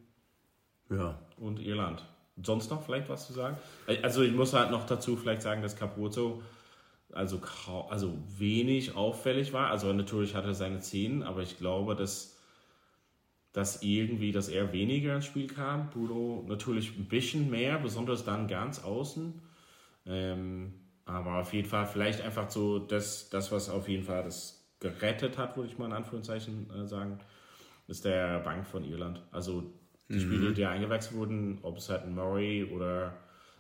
Ja. 0.98 1.20
und 1.38 1.60
Irland. 1.60 2.06
Sonst 2.42 2.70
noch 2.70 2.84
vielleicht 2.84 3.10
was 3.10 3.28
zu 3.28 3.34
sagen? 3.34 3.58
Äh, 3.88 4.02
Also 4.04 4.22
ich 4.22 4.34
muss 4.34 4.54
halt 4.54 4.72
noch 4.72 4.86
dazu 4.86 5.16
vielleicht 5.18 5.42
sagen, 5.42 5.62
dass 5.62 5.76
Capuzzo 5.76 6.42
also, 7.12 7.42
also 7.90 8.14
wenig 8.38 8.96
auffällig 8.96 9.54
war. 9.54 9.70
Also 9.70 9.92
natürlich 9.94 10.36
hatte 10.36 10.50
er 10.50 10.54
seine 10.54 10.82
Szenen, 10.82 11.24
aber 11.24 11.42
ich 11.42 11.58
glaube, 11.58 11.96
dass, 11.96 12.38
dass 13.54 13.82
irgendwie, 13.82 14.32
dass 14.32 14.50
er 14.50 14.74
weniger 14.74 15.16
ins 15.16 15.26
Spiel 15.26 15.48
kam. 15.48 15.90
Bruno 15.90 16.44
natürlich 16.48 16.98
ein 16.98 17.06
bisschen 17.06 17.50
mehr, 17.50 17.80
besonders 17.80 18.24
dann 18.24 18.48
ganz 18.48 18.84
außen. 18.84 19.42
Ähm, 20.06 20.74
aber 21.06 21.40
auf 21.40 21.54
jeden 21.54 21.68
Fall 21.68 21.86
vielleicht 21.88 22.22
einfach 22.22 22.50
so 22.50 22.80
das, 22.80 23.30
das, 23.30 23.52
was 23.52 23.70
auf 23.70 23.88
jeden 23.88 24.04
Fall 24.04 24.24
das 24.24 24.57
gerettet 24.80 25.38
hat, 25.38 25.58
würde 25.58 25.70
ich 25.70 25.78
mal 25.78 25.86
in 25.88 25.94
Anführungszeichen 25.94 26.70
äh, 26.72 26.88
sagen, 26.88 27.20
ist 27.88 28.06
der 28.06 28.40
Bank 28.40 28.68
von 28.68 28.84
Irland. 28.84 29.22
Also 29.32 29.64
die 30.10 30.20
Spieler, 30.22 30.52
die 30.52 30.66
eingewechselt 30.66 31.16
wurden, 31.18 31.60
ob 31.64 31.78
es 31.78 31.90
halt 31.90 32.08
Murray 32.10 32.64
oder 32.64 33.14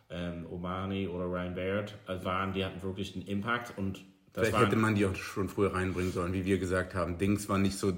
ähm, 0.10 0.45
Omani 0.49 1.08
oder 1.08 1.25
Ryan 1.25 1.56
Baird 1.56 1.95
äh, 2.08 2.23
waren, 2.23 2.53
die 2.53 2.63
hatten 2.63 2.82
wirklich 2.82 3.15
einen 3.15 3.25
Impact 3.27 3.77
und 3.77 4.01
das 4.34 4.49
Vielleicht 4.49 4.65
hätte 4.67 4.75
man 4.75 4.93
die 4.93 5.03
auch 5.08 5.15
schon 5.15 5.49
früher 5.49 5.73
reinbringen 5.73 6.12
sollen, 6.12 6.32
wie 6.32 6.45
wir 6.45 6.60
gesagt 6.60 6.93
haben. 6.93 7.17
Dings 7.17 7.49
war 7.49 7.58
nicht 7.58 7.75
so, 7.75 7.91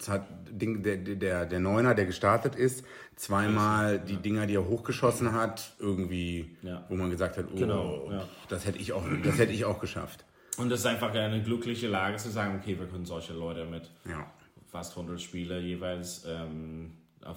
es 0.00 0.08
hat 0.08 0.26
Ding, 0.50 0.82
der, 0.82 0.96
der, 0.96 1.46
der 1.46 1.60
Neuner, 1.60 1.94
der 1.94 2.06
gestartet 2.06 2.56
ist, 2.56 2.84
zweimal 3.14 4.00
die 4.00 4.16
Dinger, 4.16 4.46
die 4.48 4.56
er 4.56 4.66
hochgeschossen 4.66 5.32
hat, 5.32 5.76
irgendwie, 5.78 6.56
Ja. 6.62 6.84
wo 6.88 6.96
man 6.96 7.08
gesagt 7.10 7.36
hat, 7.36 7.46
oh, 7.52 7.56
Genau, 7.56 8.10
ja. 8.10 8.28
das 8.48 8.66
hätte 8.66 8.78
ich 8.78 8.92
auch, 8.94 9.04
das 9.22 9.38
hätte 9.38 9.52
ich 9.52 9.64
auch 9.64 9.78
geschafft. 9.78 10.24
Und 10.58 10.72
es 10.72 10.80
ist 10.80 10.86
einfach 10.86 11.12
eine 11.14 11.42
glückliche 11.42 11.88
Lage 11.88 12.16
zu 12.16 12.30
sagen, 12.30 12.58
okay, 12.60 12.78
wir 12.78 12.86
können 12.86 13.04
solche 13.04 13.32
Leute 13.34 13.64
mit 13.66 13.90
Ja. 14.04 14.26
fast 14.70 14.96
100 14.96 15.20
Spieler 15.20 15.58
jeweils 15.58 16.24
ähm, 16.26 16.92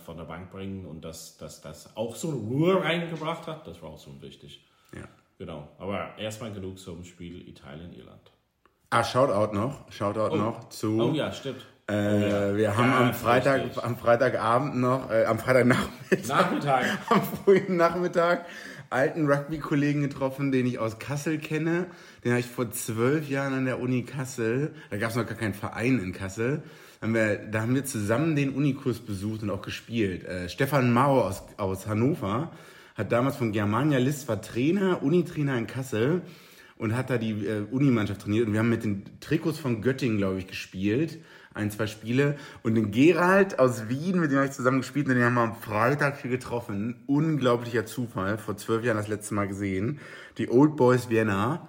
von 0.06 0.18
der 0.18 0.24
Bank 0.26 0.52
bringen 0.52 0.86
und 0.86 1.04
dass 1.04 1.38
das, 1.38 1.62
das 1.62 1.96
auch 1.98 2.16
so 2.16 2.30
eine 2.30 2.38
Ruhe 2.38 2.84
reingebracht 2.84 3.48
hat, 3.48 3.66
das 3.68 3.82
war 3.82 3.90
auch 3.90 4.00
so 4.00 4.22
wichtig. 4.22 4.66
ja. 4.94 5.04
Genau, 5.38 5.70
aber 5.78 6.18
erstmal 6.18 6.52
genug 6.52 6.78
zum 6.78 7.06
Spiel 7.06 7.48
Italien-Irland. 7.48 8.20
Ah, 8.90 9.04
Shoutout 9.06 9.54
noch, 9.56 9.90
Shoutout 9.90 10.36
noch 10.36 10.68
zu. 10.68 11.00
Oh 11.02 11.14
ja, 11.14 11.32
stimmt. 11.32 11.66
Äh, 11.88 11.94
Oh 11.94 11.96
ja. 12.28 12.58
Wir 12.58 12.76
haben 12.78 12.90
Ja, 12.92 13.00
am 13.08 13.14
Freitag, 13.14 13.64
richtig. 13.64 13.82
am 13.84 13.98
Freitagabend 13.98 14.76
noch, 14.76 15.10
äh, 15.10 15.24
am 15.24 15.40
Freitagnachmittag, 15.40 16.28
Nachmittag. 16.28 16.86
am 17.10 17.22
frühen 17.24 17.78
Nachmittag 17.78 18.46
alten 18.90 19.32
Rugby-Kollegen 19.32 20.02
getroffen, 20.02 20.52
den 20.52 20.66
ich 20.66 20.80
aus 20.80 21.00
Kassel 21.00 21.38
kenne. 21.38 21.88
Den 22.24 22.32
habe 22.32 22.40
ich 22.40 22.48
vor 22.48 22.72
zwölf 22.72 23.30
Jahren 23.30 23.54
an 23.54 23.66
der 23.66 23.80
Uni 23.80 24.04
Kassel, 24.04 24.74
da 24.90 24.98
gab 24.98 25.12
es 25.12 25.16
noch 25.16 25.26
gar 25.26 25.38
keinen 25.38 25.54
Verein 25.54 26.00
in 26.00 26.14
Kassel, 26.14 26.64
haben 27.02 27.14
wir, 27.14 27.38
da 27.38 27.62
haben 27.62 27.76
wir 27.76 27.86
zusammen 27.86 28.36
den 28.36 28.50
Unikurs 28.50 29.00
besucht 29.00 29.44
und 29.44 29.50
auch 29.50 29.62
gespielt. 29.62 30.26
Äh, 30.26 30.50
Stefan 30.50 30.92
Mau 30.92 31.22
aus, 31.22 31.44
aus 31.58 31.88
Hannover 31.88 32.52
hat 32.96 33.12
damals 33.12 33.38
von 33.38 33.54
Germania 33.54 34.00
List, 34.00 34.28
war 34.28 34.42
Trainer, 34.42 35.02
Unitrainer 35.02 35.58
in 35.58 35.68
Kassel 35.68 36.22
und 36.78 36.96
hat 36.96 37.10
da 37.10 37.18
die 37.18 37.46
äh, 37.46 37.66
Unimannschaft 37.72 38.22
trainiert. 38.22 38.48
Und 38.48 38.54
wir 38.54 38.60
haben 38.60 38.70
mit 38.70 38.84
den 38.84 39.06
Trikots 39.22 39.60
von 39.60 39.82
Göttingen, 39.82 40.18
glaube 40.18 40.40
ich, 40.40 40.48
gespielt. 40.48 41.20
Ein, 41.54 41.72
zwei 41.72 41.88
Spiele. 41.88 42.38
Und 42.64 42.76
den 42.76 42.92
Gerald 42.92 43.60
aus 43.60 43.90
Wien, 43.90 44.20
mit 44.20 44.32
dem 44.32 44.38
habe 44.38 44.48
ich 44.48 44.54
zusammen 44.54 44.80
gespielt, 44.80 45.08
und 45.08 45.16
den 45.16 45.24
haben 45.24 45.34
wir 45.34 45.42
am 45.42 45.56
Freitag 45.56 46.22
hier 46.22 46.30
getroffen. 46.30 46.96
Unglaublicher 47.08 47.86
Zufall. 47.86 48.38
Vor 48.38 48.58
zwölf 48.58 48.84
Jahren 48.84 48.98
das 48.98 49.08
letzte 49.08 49.34
Mal 49.34 49.48
gesehen. 49.48 50.00
Die 50.38 50.50
Old 50.50 50.76
Boys 50.76 51.10
Vienna. 51.10 51.68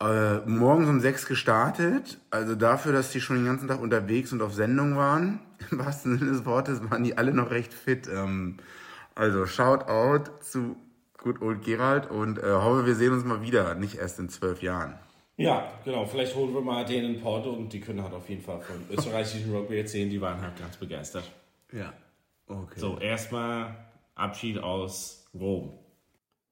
Äh, 0.00 0.40
morgens 0.46 0.88
um 0.88 1.00
sechs 1.00 1.26
gestartet. 1.26 2.18
Also 2.30 2.54
dafür, 2.54 2.92
dass 2.92 3.10
die 3.10 3.20
schon 3.20 3.36
den 3.36 3.46
ganzen 3.46 3.68
Tag 3.68 3.80
unterwegs 3.80 4.32
und 4.32 4.42
auf 4.42 4.54
Sendung 4.54 4.96
waren. 4.96 5.40
Im 5.70 5.78
wahrsten 5.78 6.18
Sinne 6.18 6.30
des 6.30 6.44
Wortes 6.44 6.80
waren 6.90 7.02
die 7.02 7.18
alle 7.18 7.32
noch 7.32 7.50
recht 7.50 7.72
fit. 7.72 8.08
Ähm, 8.12 8.58
also 9.14 9.46
Shoutout 9.46 10.30
zu 10.40 10.76
Good 11.18 11.40
Old 11.40 11.62
Gerald 11.64 12.10
und 12.10 12.38
äh, 12.38 12.52
hoffe, 12.52 12.86
wir 12.86 12.94
sehen 12.94 13.12
uns 13.12 13.24
mal 13.24 13.42
wieder. 13.42 13.74
Nicht 13.74 13.96
erst 13.96 14.18
in 14.18 14.28
zwölf 14.28 14.62
Jahren. 14.62 14.94
Ja, 15.36 15.70
genau. 15.84 16.06
Vielleicht 16.06 16.34
holen 16.34 16.54
wir 16.54 16.62
mal 16.62 16.84
den 16.84 17.04
in 17.04 17.20
Port 17.20 17.46
und 17.46 17.72
die 17.72 17.80
können 17.80 18.02
halt 18.02 18.14
auf 18.14 18.28
jeden 18.28 18.42
Fall 18.42 18.60
von 18.60 18.76
österreichischen 18.90 19.54
Rugby 19.54 19.78
erzählen. 19.78 20.08
Die 20.08 20.20
waren 20.20 20.40
halt 20.40 20.58
ganz 20.58 20.76
begeistert. 20.76 21.30
Ja. 21.72 21.92
Okay. 22.46 22.78
So, 22.80 22.98
erstmal 22.98 23.76
Abschied 24.14 24.58
aus 24.58 25.28
Rom. 25.34 25.78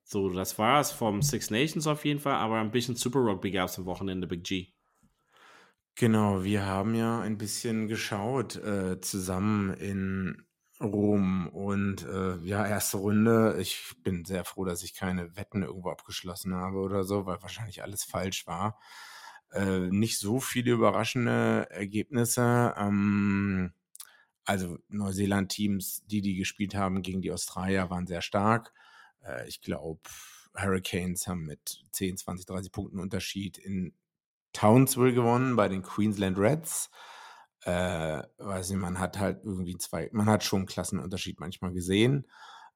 So, 0.03 0.29
das 0.29 0.59
war's 0.59 0.92
vom 0.92 1.23
Six 1.23 1.51
Nations 1.51 1.87
auf 1.87 2.05
jeden 2.05 2.20
Fall, 2.20 2.35
aber 2.35 2.61
ein 2.61 2.70
bisschen 2.70 2.94
Super 2.94 3.20
Rugby 3.20 3.51
gab 3.51 3.68
es 3.68 3.79
am 3.79 3.87
Wochenende, 3.87 4.27
Big 4.27 4.44
G. 4.44 4.68
Genau, 5.94 6.44
wir 6.44 6.66
haben 6.66 6.94
ja 6.94 7.20
ein 7.20 7.38
bisschen 7.38 7.88
geschaut 7.88 8.57
äh, 8.57 9.01
zusammen 9.01 9.73
in 9.75 10.44
Rom 10.81 11.49
und 11.49 12.05
äh, 12.05 12.37
ja, 12.45 12.67
erste 12.67 12.97
Runde. 12.97 13.57
Ich 13.61 13.95
bin 14.03 14.25
sehr 14.25 14.45
froh, 14.45 14.65
dass 14.65 14.83
ich 14.83 14.95
keine 14.95 15.37
Wetten 15.37 15.63
irgendwo 15.63 15.91
abgeschlossen 15.91 16.55
habe 16.55 16.79
oder 16.79 17.05
so, 17.05 17.27
weil 17.27 17.41
wahrscheinlich 17.43 17.83
alles 17.83 18.05
falsch 18.05 18.47
war. 18.47 18.79
Äh, 19.53 19.89
nicht 19.91 20.19
so 20.19 20.41
viele 20.41 20.73
überraschende 20.73 21.69
Ergebnisse. 21.71 22.75
Ähm, 22.77 23.73
also 24.45 24.79
Neuseeland-Teams, 24.89 26.05
die 26.07 26.21
die 26.23 26.35
gespielt 26.37 26.75
haben 26.75 27.03
gegen 27.03 27.23
die 27.23 27.33
Australier, 27.33 27.89
waren 27.91 28.07
sehr 28.07 28.23
stark. 28.23 28.73
Äh, 29.25 29.49
ich 29.49 29.61
glaube, 29.63 30.01
Hurricanes 30.57 31.27
haben 31.29 31.45
mit 31.45 31.85
10, 31.93 32.17
20, 32.17 32.47
30 32.47 32.73
Punkten 32.73 32.99
Unterschied 32.99 33.59
in 33.59 33.95
Townsville 34.53 35.15
gewonnen 35.15 35.57
bei 35.57 35.69
den 35.69 35.83
Queensland 35.83 36.39
Reds. 36.39 36.91
Äh, 37.64 38.22
weiß 38.38 38.70
nicht, 38.70 38.79
man 38.79 38.98
hat 38.98 39.18
halt 39.18 39.42
irgendwie 39.44 39.77
zwei, 39.79 40.11
man 40.12 40.27
hat 40.27 40.44
schon 40.44 40.61
einen 40.61 40.66
Klassenunterschied 40.66 41.40
manchmal 41.40 41.72
gesehen. 41.72 42.27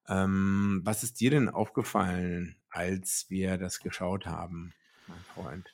Ähm, 0.07 0.81
was 0.83 1.03
ist 1.03 1.19
dir 1.19 1.29
denn 1.29 1.49
aufgefallen, 1.49 2.55
als 2.71 3.27
wir 3.29 3.57
das 3.57 3.79
geschaut 3.79 4.25
haben, 4.25 4.73
mein 5.07 5.23
Freund? 5.35 5.73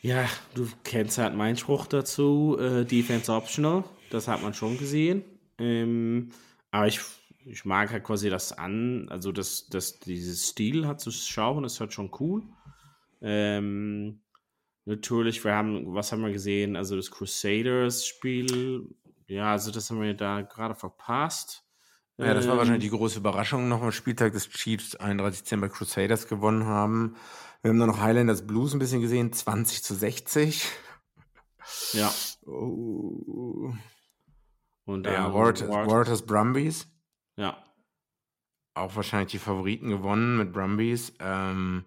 Ja, 0.00 0.28
du 0.54 0.68
kennst 0.84 1.18
halt 1.18 1.34
meinen 1.34 1.56
Spruch 1.56 1.86
dazu, 1.86 2.56
äh, 2.58 2.84
Defense 2.84 3.32
Optional. 3.32 3.84
Das 4.10 4.28
hat 4.28 4.42
man 4.42 4.54
schon 4.54 4.78
gesehen. 4.78 5.24
Ähm, 5.58 6.30
aber 6.70 6.86
ich, 6.86 7.00
ich 7.44 7.64
mag 7.64 7.90
halt 7.90 8.04
quasi 8.04 8.30
das 8.30 8.52
an, 8.52 9.08
also 9.10 9.32
das, 9.32 9.66
das, 9.68 9.98
dieses 10.00 10.48
Stil 10.48 10.86
hat 10.86 11.00
zu 11.00 11.10
schauen, 11.10 11.64
ist 11.64 11.80
halt 11.80 11.92
schon 11.92 12.10
cool. 12.20 12.42
Ähm, 13.20 14.20
natürlich, 14.84 15.42
wir 15.44 15.54
haben, 15.54 15.94
was 15.94 16.12
haben 16.12 16.22
wir 16.22 16.32
gesehen? 16.32 16.76
Also 16.76 16.96
das 16.96 17.10
Crusaders-Spiel, 17.10 18.88
ja, 19.28 19.52
also 19.52 19.70
das 19.70 19.90
haben 19.90 20.00
wir 20.00 20.14
da 20.14 20.42
gerade 20.42 20.74
verpasst. 20.74 21.64
Ja, 22.18 22.34
das 22.34 22.46
war 22.46 22.52
Ähm, 22.52 22.58
wahrscheinlich 22.58 22.90
die 22.90 22.96
große 22.96 23.18
Überraschung 23.18 23.68
noch 23.68 23.82
am 23.82 23.90
Spieltag 23.92 24.32
des 24.32 24.48
Chiefs 24.50 24.94
31 24.96 25.58
bei 25.60 25.68
Crusaders 25.68 26.28
gewonnen 26.28 26.66
haben. 26.66 27.16
Wir 27.62 27.70
haben 27.70 27.78
dann 27.78 27.88
noch 27.88 28.00
Highlanders 28.00 28.46
Blues 28.46 28.72
ein 28.74 28.78
bisschen 28.78 29.00
gesehen, 29.00 29.32
20 29.32 29.82
zu 29.82 29.94
60. 29.94 30.68
Ja, 31.92 32.12
Oh. 32.44 33.72
und 34.84 35.06
Ja, 35.06 35.12
dann 35.24 35.32
Warriors, 35.34 35.68
Wart- 35.68 35.88
Warriors 35.90 36.22
Brumbies. 36.26 36.88
ja, 37.36 37.56
auch 38.74 38.96
wahrscheinlich 38.96 39.30
die 39.32 39.38
Favoriten 39.38 39.88
gewonnen 39.90 40.38
mit 40.38 40.52
Brumbies. 40.52 41.12
Ähm, 41.20 41.84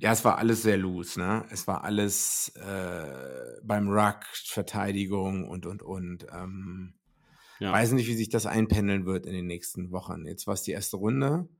ja, 0.00 0.12
es 0.12 0.24
war 0.24 0.38
alles 0.38 0.62
sehr 0.62 0.78
loose, 0.78 1.20
ne? 1.20 1.44
Es 1.50 1.66
war 1.66 1.84
alles 1.84 2.52
äh, 2.56 3.60
beim 3.62 3.88
Ruck, 3.88 4.24
Verteidigung 4.32 5.46
und, 5.46 5.66
und, 5.66 5.82
und. 5.82 6.26
Ähm, 6.32 6.94
ja. 7.58 7.70
Weiß 7.70 7.92
nicht, 7.92 8.08
wie 8.08 8.14
sich 8.14 8.30
das 8.30 8.46
einpendeln 8.46 9.04
wird 9.04 9.26
in 9.26 9.34
den 9.34 9.46
nächsten 9.46 9.92
Wochen. 9.92 10.24
Jetzt 10.26 10.46
war 10.46 10.54
es 10.54 10.62
die 10.62 10.70
erste 10.70 10.96
Runde. 10.96 11.50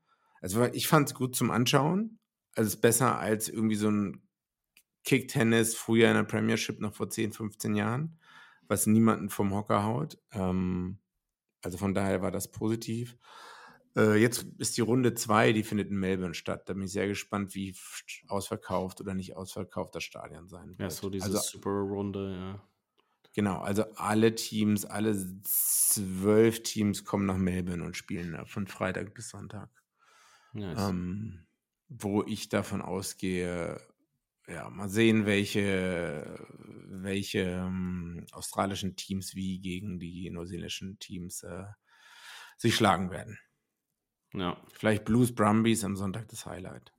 Also 0.40 0.64
ich 0.72 0.88
fand 0.88 1.08
es 1.08 1.14
gut 1.14 1.36
zum 1.36 1.50
Anschauen. 1.50 2.18
Also 2.54 2.68
es 2.68 2.74
ist 2.76 2.80
besser 2.80 3.18
als 3.18 3.50
irgendwie 3.50 3.76
so 3.76 3.90
ein 3.90 4.22
Kick-Tennis 5.04 5.76
früher 5.76 6.08
in 6.08 6.14
der 6.14 6.24
Premiership 6.24 6.80
noch 6.80 6.94
vor 6.94 7.10
10, 7.10 7.32
15 7.32 7.74
Jahren, 7.74 8.18
was 8.68 8.86
niemanden 8.86 9.28
vom 9.28 9.52
Hocker 9.52 9.84
haut. 9.84 10.16
Ähm, 10.32 10.98
also 11.62 11.76
von 11.76 11.92
daher 11.92 12.22
war 12.22 12.30
das 12.30 12.50
positiv. 12.50 13.18
Äh, 14.00 14.16
jetzt 14.16 14.46
ist 14.58 14.76
die 14.76 14.80
Runde 14.80 15.14
2, 15.14 15.52
die 15.52 15.62
findet 15.62 15.90
in 15.90 15.98
Melbourne 15.98 16.34
statt. 16.34 16.68
Da 16.68 16.72
bin 16.72 16.84
ich 16.84 16.92
sehr 16.92 17.06
gespannt, 17.06 17.54
wie 17.54 17.76
ausverkauft 18.28 19.00
oder 19.00 19.14
nicht 19.14 19.36
ausverkauft 19.36 19.94
das 19.94 20.04
Stadion 20.04 20.48
sein 20.48 20.70
wird. 20.70 20.80
ja, 20.80 20.90
so 20.90 21.10
diese 21.10 21.26
also, 21.26 21.38
super 21.38 21.70
Runde, 21.70 22.34
ja. 22.34 22.70
Genau, 23.32 23.60
also 23.60 23.84
alle 23.94 24.34
Teams, 24.34 24.84
alle 24.84 25.16
zwölf 25.44 26.64
Teams 26.64 27.04
kommen 27.04 27.26
nach 27.26 27.36
Melbourne 27.36 27.84
und 27.84 27.96
spielen 27.96 28.32
da 28.32 28.44
von 28.44 28.66
Freitag 28.66 29.14
bis 29.14 29.28
Sonntag. 29.28 29.70
Nice. 30.52 30.88
Ähm, 30.88 31.46
wo 31.88 32.24
ich 32.24 32.48
davon 32.48 32.82
ausgehe, 32.82 33.80
ja, 34.48 34.68
mal 34.70 34.88
sehen, 34.88 35.26
welche, 35.26 36.44
welche 36.88 37.40
ähm, 37.40 38.26
australischen 38.32 38.96
Teams 38.96 39.36
wie 39.36 39.60
gegen 39.60 40.00
die 40.00 40.28
neuseeländischen 40.30 40.98
Teams 40.98 41.44
äh, 41.44 41.66
sich 42.56 42.74
schlagen 42.74 43.12
werden. 43.12 43.38
Ja. 44.32 44.56
Vielleicht 44.72 45.04
Blues 45.04 45.34
Brumbies 45.34 45.84
am 45.84 45.96
Sonntag 45.96 46.28
das 46.28 46.46
Highlight. 46.46 46.92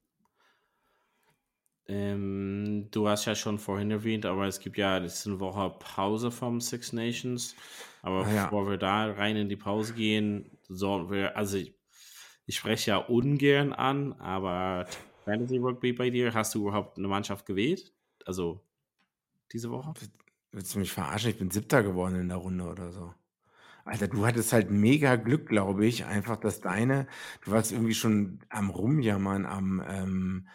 Ähm, 1.88 2.88
du 2.92 3.08
hast 3.08 3.26
ja 3.26 3.36
schon 3.36 3.60
vorhin 3.60 3.92
erwähnt, 3.92 4.26
aber 4.26 4.48
es 4.48 4.60
gibt 4.60 4.78
ja 4.78 4.98
jetzt 5.00 5.28
eine 5.28 5.40
Woche 5.40 5.76
Pause 5.80 6.32
vom 6.32 6.62
Six 6.62 6.94
Nations. 6.94 7.56
Aber 8.02 8.26
Ah 8.26 8.32
ja. 8.32 8.44
bevor 8.46 8.70
wir 8.70 8.78
da 8.78 9.12
rein 9.12 9.36
in 9.36 9.50
die 9.50 9.58
Pause 9.58 9.94
gehen, 9.94 10.58
sollen 10.70 11.10
wir, 11.10 11.36
also 11.36 11.58
ich, 11.58 11.76
ich 12.46 12.56
spreche 12.56 12.92
ja 12.92 12.98
ungern 12.98 13.74
an, 13.74 14.14
aber 14.14 14.88
Fantasy 15.26 15.58
Rugby 15.58 15.94
bei 15.94 16.10
dir, 16.10 16.34
hast 16.34 16.56
du 16.56 16.62
überhaupt 16.62 16.98
eine 16.98 17.08
Mannschaft 17.08 17.46
gewählt? 17.46 17.94
Also 18.26 18.64
diese 19.52 19.70
Woche? 19.70 19.94
Willst 20.52 20.76
du 20.76 20.80
mich 20.80 20.92
verarschen? 20.92 21.32
Ich 21.32 21.38
bin 21.38 21.52
Siebter 21.52 21.84
geworden 21.84 22.16
in 22.16 22.30
der 22.30 22.38
Runde 22.38 22.66
oder 22.66 22.92
so. 22.92 23.14
Alter, 23.86 24.08
du 24.08 24.26
hattest 24.26 24.54
halt 24.54 24.72
mega 24.72 25.16
Glück, 25.16 25.48
glaube 25.48 25.86
ich, 25.86 26.06
einfach, 26.06 26.38
dass 26.38 26.62
deine, 26.62 27.08
du 27.44 27.52
warst 27.52 27.72
irgendwie 27.72 27.94
schon 27.94 28.40
am 28.50 28.70
Rumjammern, 28.70 29.46
am, 29.46 29.84
ähm, 29.88 30.48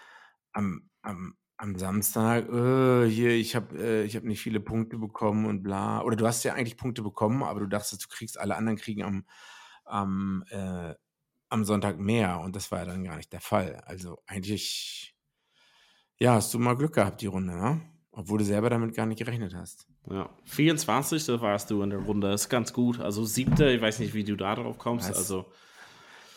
am, 0.52 0.90
am 1.02 1.34
am 1.58 1.76
Samstag, 1.78 2.48
äh, 2.50 3.08
hier, 3.08 3.30
ich 3.30 3.56
habe 3.56 3.78
äh, 3.78 4.08
hab 4.08 4.24
nicht 4.24 4.42
viele 4.42 4.60
Punkte 4.60 4.98
bekommen 4.98 5.46
und 5.46 5.62
bla. 5.62 6.02
Oder 6.02 6.16
du 6.16 6.26
hast 6.26 6.44
ja 6.44 6.52
eigentlich 6.54 6.76
Punkte 6.76 7.02
bekommen, 7.02 7.42
aber 7.42 7.60
du 7.60 7.66
dachtest, 7.66 8.04
du 8.04 8.08
kriegst, 8.08 8.38
alle 8.38 8.56
anderen 8.56 8.76
kriegen 8.76 9.02
am, 9.02 9.24
am, 9.84 10.44
äh, 10.50 10.94
am 11.48 11.64
Sonntag 11.64 11.98
mehr. 11.98 12.40
Und 12.40 12.56
das 12.56 12.70
war 12.72 12.80
ja 12.80 12.84
dann 12.86 13.04
gar 13.04 13.16
nicht 13.16 13.32
der 13.32 13.40
Fall. 13.40 13.76
Also 13.86 14.18
eigentlich, 14.26 15.16
ja, 16.18 16.34
hast 16.34 16.52
du 16.54 16.58
mal 16.58 16.76
Glück 16.76 16.94
gehabt, 16.94 17.20
die 17.22 17.26
Runde, 17.26 17.54
ne? 17.54 17.80
Obwohl 18.18 18.38
du 18.38 18.44
selber 18.44 18.70
damit 18.70 18.94
gar 18.94 19.04
nicht 19.04 19.18
gerechnet 19.18 19.54
hast. 19.54 19.86
Ja, 20.10 20.30
24. 20.44 21.28
warst 21.42 21.70
du 21.70 21.82
in 21.82 21.90
der 21.90 21.98
Runde, 21.98 22.30
das 22.30 22.42
ist 22.44 22.48
ganz 22.48 22.72
gut. 22.72 22.98
Also 22.98 23.24
siebte, 23.26 23.70
ich 23.70 23.82
weiß 23.82 23.98
nicht, 23.98 24.14
wie 24.14 24.24
du 24.24 24.36
da 24.36 24.54
drauf 24.54 24.78
kommst. 24.78 25.10
Was? 25.10 25.18
Also 25.18 25.44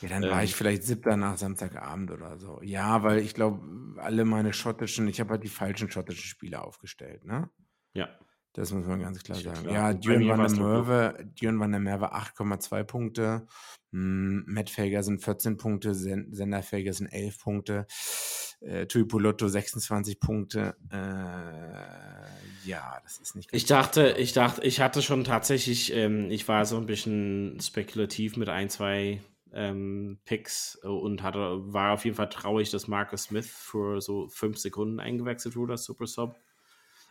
Ja, 0.01 0.09
dann 0.09 0.23
war 0.23 0.39
Ähm. 0.39 0.43
ich 0.45 0.55
vielleicht 0.55 0.83
siebter 0.83 1.15
nach 1.15 1.37
Samstagabend 1.37 2.11
oder 2.11 2.37
so. 2.37 2.59
Ja, 2.61 3.01
weil 3.03 3.19
ich 3.19 3.33
glaube, 3.33 3.61
alle 3.97 4.25
meine 4.25 4.51
schottischen, 4.51 5.07
ich 5.07 5.21
habe 5.21 5.31
halt 5.31 5.43
die 5.43 5.47
falschen 5.49 5.89
schottischen 5.89 6.25
Spiele 6.25 6.61
aufgestellt, 6.61 7.23
ne? 7.25 7.49
ja, 7.93 8.09
Das 8.53 8.71
muss 8.71 8.85
man 8.87 8.99
ganz 8.99 9.23
klar 9.23 9.39
sagen. 9.39 9.61
klar. 9.63 9.73
Ja, 9.73 9.93
Dion 9.93 10.27
van 10.27 10.39
der. 10.41 10.51
Merwe, 10.51 11.31
Dion 11.39 11.59
van 11.59 11.71
der 11.71 11.79
Merwe 11.79 12.13
8,2 12.13 12.83
Punkte. 12.83 13.47
Mm, 13.91 14.41
Matt 14.45 14.69
Fager 14.69 15.03
sind 15.03 15.23
14 15.23 15.57
Punkte, 15.57 15.93
Sen 15.93 16.33
Sender 16.33 16.63
Fager 16.63 16.93
sind 16.93 17.07
11 17.07 17.39
Punkte. 17.39 17.87
Äh, 18.61 18.87
Tui 18.87 19.05
Polotto 19.05 19.47
26 19.47 20.19
Punkte. 20.19 20.75
Äh, 20.91 22.67
ja, 22.67 22.99
das 23.03 23.19
ist 23.19 23.35
nicht 23.35 23.49
Ich 23.53 23.65
dachte, 23.65 24.15
ich 24.17 24.33
dachte, 24.33 24.61
ich 24.63 24.81
hatte 24.81 25.01
schon 25.01 25.23
tatsächlich, 25.23 25.93
ähm, 25.93 26.29
ich 26.29 26.47
war 26.47 26.65
so 26.65 26.77
ein 26.77 26.85
bisschen 26.85 27.57
spekulativ 27.61 28.35
mit 28.35 28.49
ein, 28.49 28.69
zwei 28.69 29.21
ähm, 29.53 30.19
Picks 30.25 30.75
und 30.83 31.23
hatte, 31.23 31.39
war 31.73 31.93
auf 31.93 32.03
jeden 32.03 32.17
Fall 32.17 32.29
traurig, 32.29 32.69
dass 32.69 32.87
Marcus 32.87 33.23
Smith 33.23 33.49
für 33.49 34.01
so 34.01 34.27
fünf 34.27 34.57
Sekunden 34.57 34.99
eingewechselt 34.99 35.55
wurde 35.55 35.73
als 35.73 35.85
Super 35.85 36.07
Sub. 36.07 36.35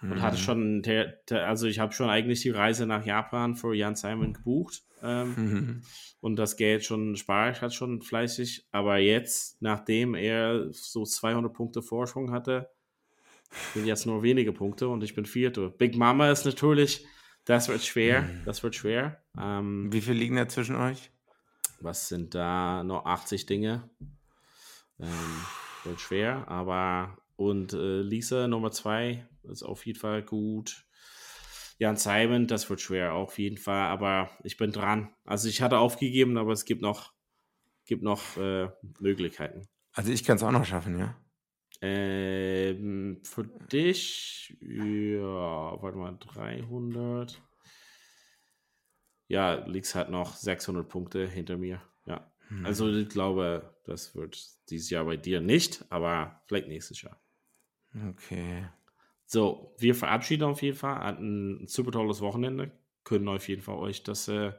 Und 0.00 0.10
Mhm. 0.10 0.22
hatte 0.22 0.36
schon, 0.36 0.82
der, 0.82 1.06
der, 1.28 1.48
also 1.48 1.66
ich 1.66 1.78
habe 1.80 1.92
schon 1.92 2.08
eigentlich 2.08 2.40
die 2.42 2.50
Reise 2.50 2.86
nach 2.86 3.04
Japan 3.04 3.56
für 3.56 3.74
Jan 3.74 3.96
Simon 3.96 4.32
gebucht. 4.32 4.82
Ähm, 5.02 5.34
Mhm. 5.36 5.82
und 6.20 6.36
das 6.36 6.56
Geld 6.56 6.84
schon 6.84 7.16
spart 7.16 7.62
hat 7.62 7.74
schon 7.74 8.02
fleißig. 8.02 8.66
Aber 8.70 8.98
jetzt, 8.98 9.60
nachdem 9.60 10.14
er 10.14 10.68
so 10.72 11.04
200 11.04 11.52
Punkte 11.52 11.82
Vorsprung 11.82 12.30
hatte, 12.30 12.70
sind 13.74 13.86
jetzt 13.86 14.06
nur 14.06 14.22
wenige 14.22 14.52
Punkte 14.52 14.88
und 14.88 15.02
ich 15.02 15.14
bin 15.14 15.26
Vierte. 15.26 15.70
Big 15.70 15.96
Mama 15.96 16.30
ist 16.30 16.44
natürlich, 16.44 17.06
das 17.44 17.68
wird 17.68 17.82
schwer, 17.82 18.28
das 18.44 18.62
wird 18.62 18.74
schwer. 18.74 19.22
Ähm, 19.38 19.92
Wie 19.92 20.00
viel 20.00 20.14
liegen 20.14 20.36
da 20.36 20.48
zwischen 20.48 20.76
euch? 20.76 21.10
was 21.80 22.08
sind 22.08 22.34
da 22.34 22.82
noch 22.82 23.04
80 23.06 23.46
Dinge? 23.46 23.88
Ähm, 24.98 25.08
wird 25.84 26.00
schwer, 26.00 26.48
aber 26.48 27.18
und 27.36 27.72
äh, 27.72 28.00
Lisa 28.00 28.48
Nummer 28.48 28.72
zwei 28.72 29.26
ist 29.48 29.62
auf 29.62 29.86
jeden 29.86 29.98
Fall 29.98 30.22
gut. 30.22 30.86
Jan 31.78 31.96
Simon, 31.96 32.46
das 32.46 32.68
wird 32.70 32.80
schwer 32.80 33.12
auf 33.14 33.38
jeden 33.38 33.56
Fall, 33.58 33.88
aber 33.88 34.30
ich 34.42 34.56
bin 34.56 34.72
dran. 34.72 35.14
Also 35.24 35.48
ich 35.48 35.62
hatte 35.62 35.78
aufgegeben, 35.78 36.36
aber 36.36 36.52
es 36.52 36.64
gibt 36.64 36.82
noch, 36.82 37.12
gibt 37.84 38.02
noch 38.02 38.36
äh, 38.36 38.68
Möglichkeiten. 39.00 39.68
Also 39.92 40.10
ich 40.12 40.24
kann 40.24 40.36
es 40.36 40.42
auch 40.42 40.50
noch 40.50 40.64
schaffen, 40.64 40.98
ja. 40.98 41.16
Ähm, 41.80 43.20
für 43.22 43.44
dich, 43.44 44.56
ja, 44.60 45.80
warte 45.80 45.96
mal, 45.96 46.16
300. 46.18 47.40
Ja, 49.28 49.64
liegst 49.66 49.94
halt 49.94 50.10
noch 50.10 50.34
600 50.34 50.88
Punkte 50.88 51.28
hinter 51.28 51.56
mir. 51.56 51.82
Ja, 52.06 52.32
Hm. 52.48 52.64
also 52.64 52.88
ich 52.90 53.08
glaube, 53.08 53.78
das 53.84 54.16
wird 54.16 54.42
dieses 54.70 54.90
Jahr 54.90 55.04
bei 55.04 55.16
dir 55.16 55.40
nicht, 55.40 55.84
aber 55.90 56.42
vielleicht 56.46 56.68
nächstes 56.68 57.02
Jahr. 57.02 57.20
Okay. 58.08 58.68
So, 59.30 59.74
wir 59.76 59.94
verabschieden 59.94 60.44
auf 60.44 60.62
jeden 60.62 60.76
Fall. 60.76 60.98
Hatten 61.00 61.62
ein 61.62 61.66
super 61.68 61.92
tolles 61.92 62.22
Wochenende. 62.22 62.72
Können 63.04 63.28
auf 63.28 63.46
jeden 63.46 63.60
Fall 63.60 63.76
euch 63.76 64.02
das 64.02 64.26
äh, 64.26 64.52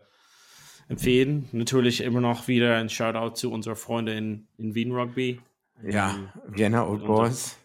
empfehlen. 0.88 1.50
Natürlich 1.52 2.02
immer 2.02 2.22
noch 2.22 2.48
wieder 2.48 2.78
ein 2.78 2.88
Shoutout 2.88 3.34
zu 3.34 3.52
unserer 3.52 3.76
Freunde 3.76 4.16
in, 4.16 4.48
in 4.58 4.76
Wien 4.76 4.92
Rugby. 4.92 5.42
Ja, 5.84 6.14
Ähm, 6.14 6.30
Vienna 6.46 6.88
Old 6.88 7.04
Boys. 7.04 7.58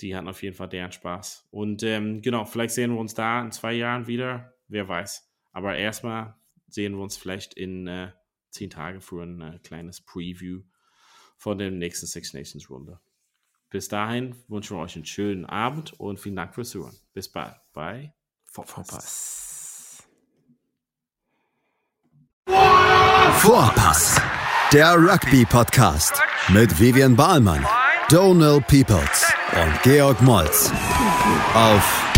Die 0.00 0.16
hatten 0.16 0.26
auf 0.26 0.42
jeden 0.42 0.56
Fall 0.56 0.68
deren 0.68 0.90
Spaß. 0.90 1.46
Und 1.52 1.84
ähm, 1.84 2.22
genau, 2.22 2.44
vielleicht 2.44 2.74
sehen 2.74 2.92
wir 2.92 2.98
uns 2.98 3.14
da 3.14 3.40
in 3.42 3.52
zwei 3.52 3.74
Jahren 3.74 4.08
wieder. 4.08 4.54
Wer 4.66 4.88
weiß. 4.88 5.30
Aber 5.52 5.76
erstmal 5.76 6.34
sehen 6.66 6.96
wir 6.96 7.04
uns 7.04 7.16
vielleicht 7.16 7.54
in 7.54 7.86
äh, 7.86 8.10
zehn 8.50 8.70
Tagen 8.70 9.00
für 9.00 9.22
ein 9.22 9.40
äh, 9.40 9.58
kleines 9.62 10.00
Preview 10.00 10.62
von 11.36 11.56
der 11.58 11.70
nächsten 11.70 12.06
Six 12.06 12.34
Nations 12.34 12.68
Runde. 12.68 12.98
Bis 13.70 13.86
dahin 13.88 14.34
wünschen 14.48 14.76
wir 14.76 14.82
euch 14.82 14.96
einen 14.96 15.04
schönen 15.06 15.46
Abend 15.46 15.92
und 15.98 16.18
vielen 16.18 16.34
Dank 16.34 16.54
fürs 16.54 16.70
Zuhören. 16.70 16.96
Bis 17.12 17.28
bald 17.28 17.54
bei 17.72 18.12
Vorpass. 18.42 20.02
Vorpass, 23.38 24.20
der 24.72 24.96
Rugby-Podcast 24.96 26.20
mit 26.48 26.80
Vivian 26.80 27.14
Bahlmann, 27.14 27.64
Donal 28.08 28.60
Peoples 28.60 29.32
und 29.52 29.82
Georg 29.84 30.20
Moltz 30.20 30.72
auf 31.54 32.12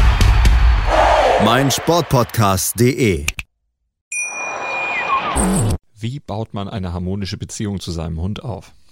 meinsportpodcast.de. 1.44 3.26
Wie 5.94 6.18
baut 6.20 6.54
man 6.54 6.68
eine 6.68 6.94
harmonische 6.94 7.36
Beziehung 7.36 7.78
zu 7.78 7.90
seinem 7.90 8.20
Hund 8.20 8.42
auf? 8.42 8.72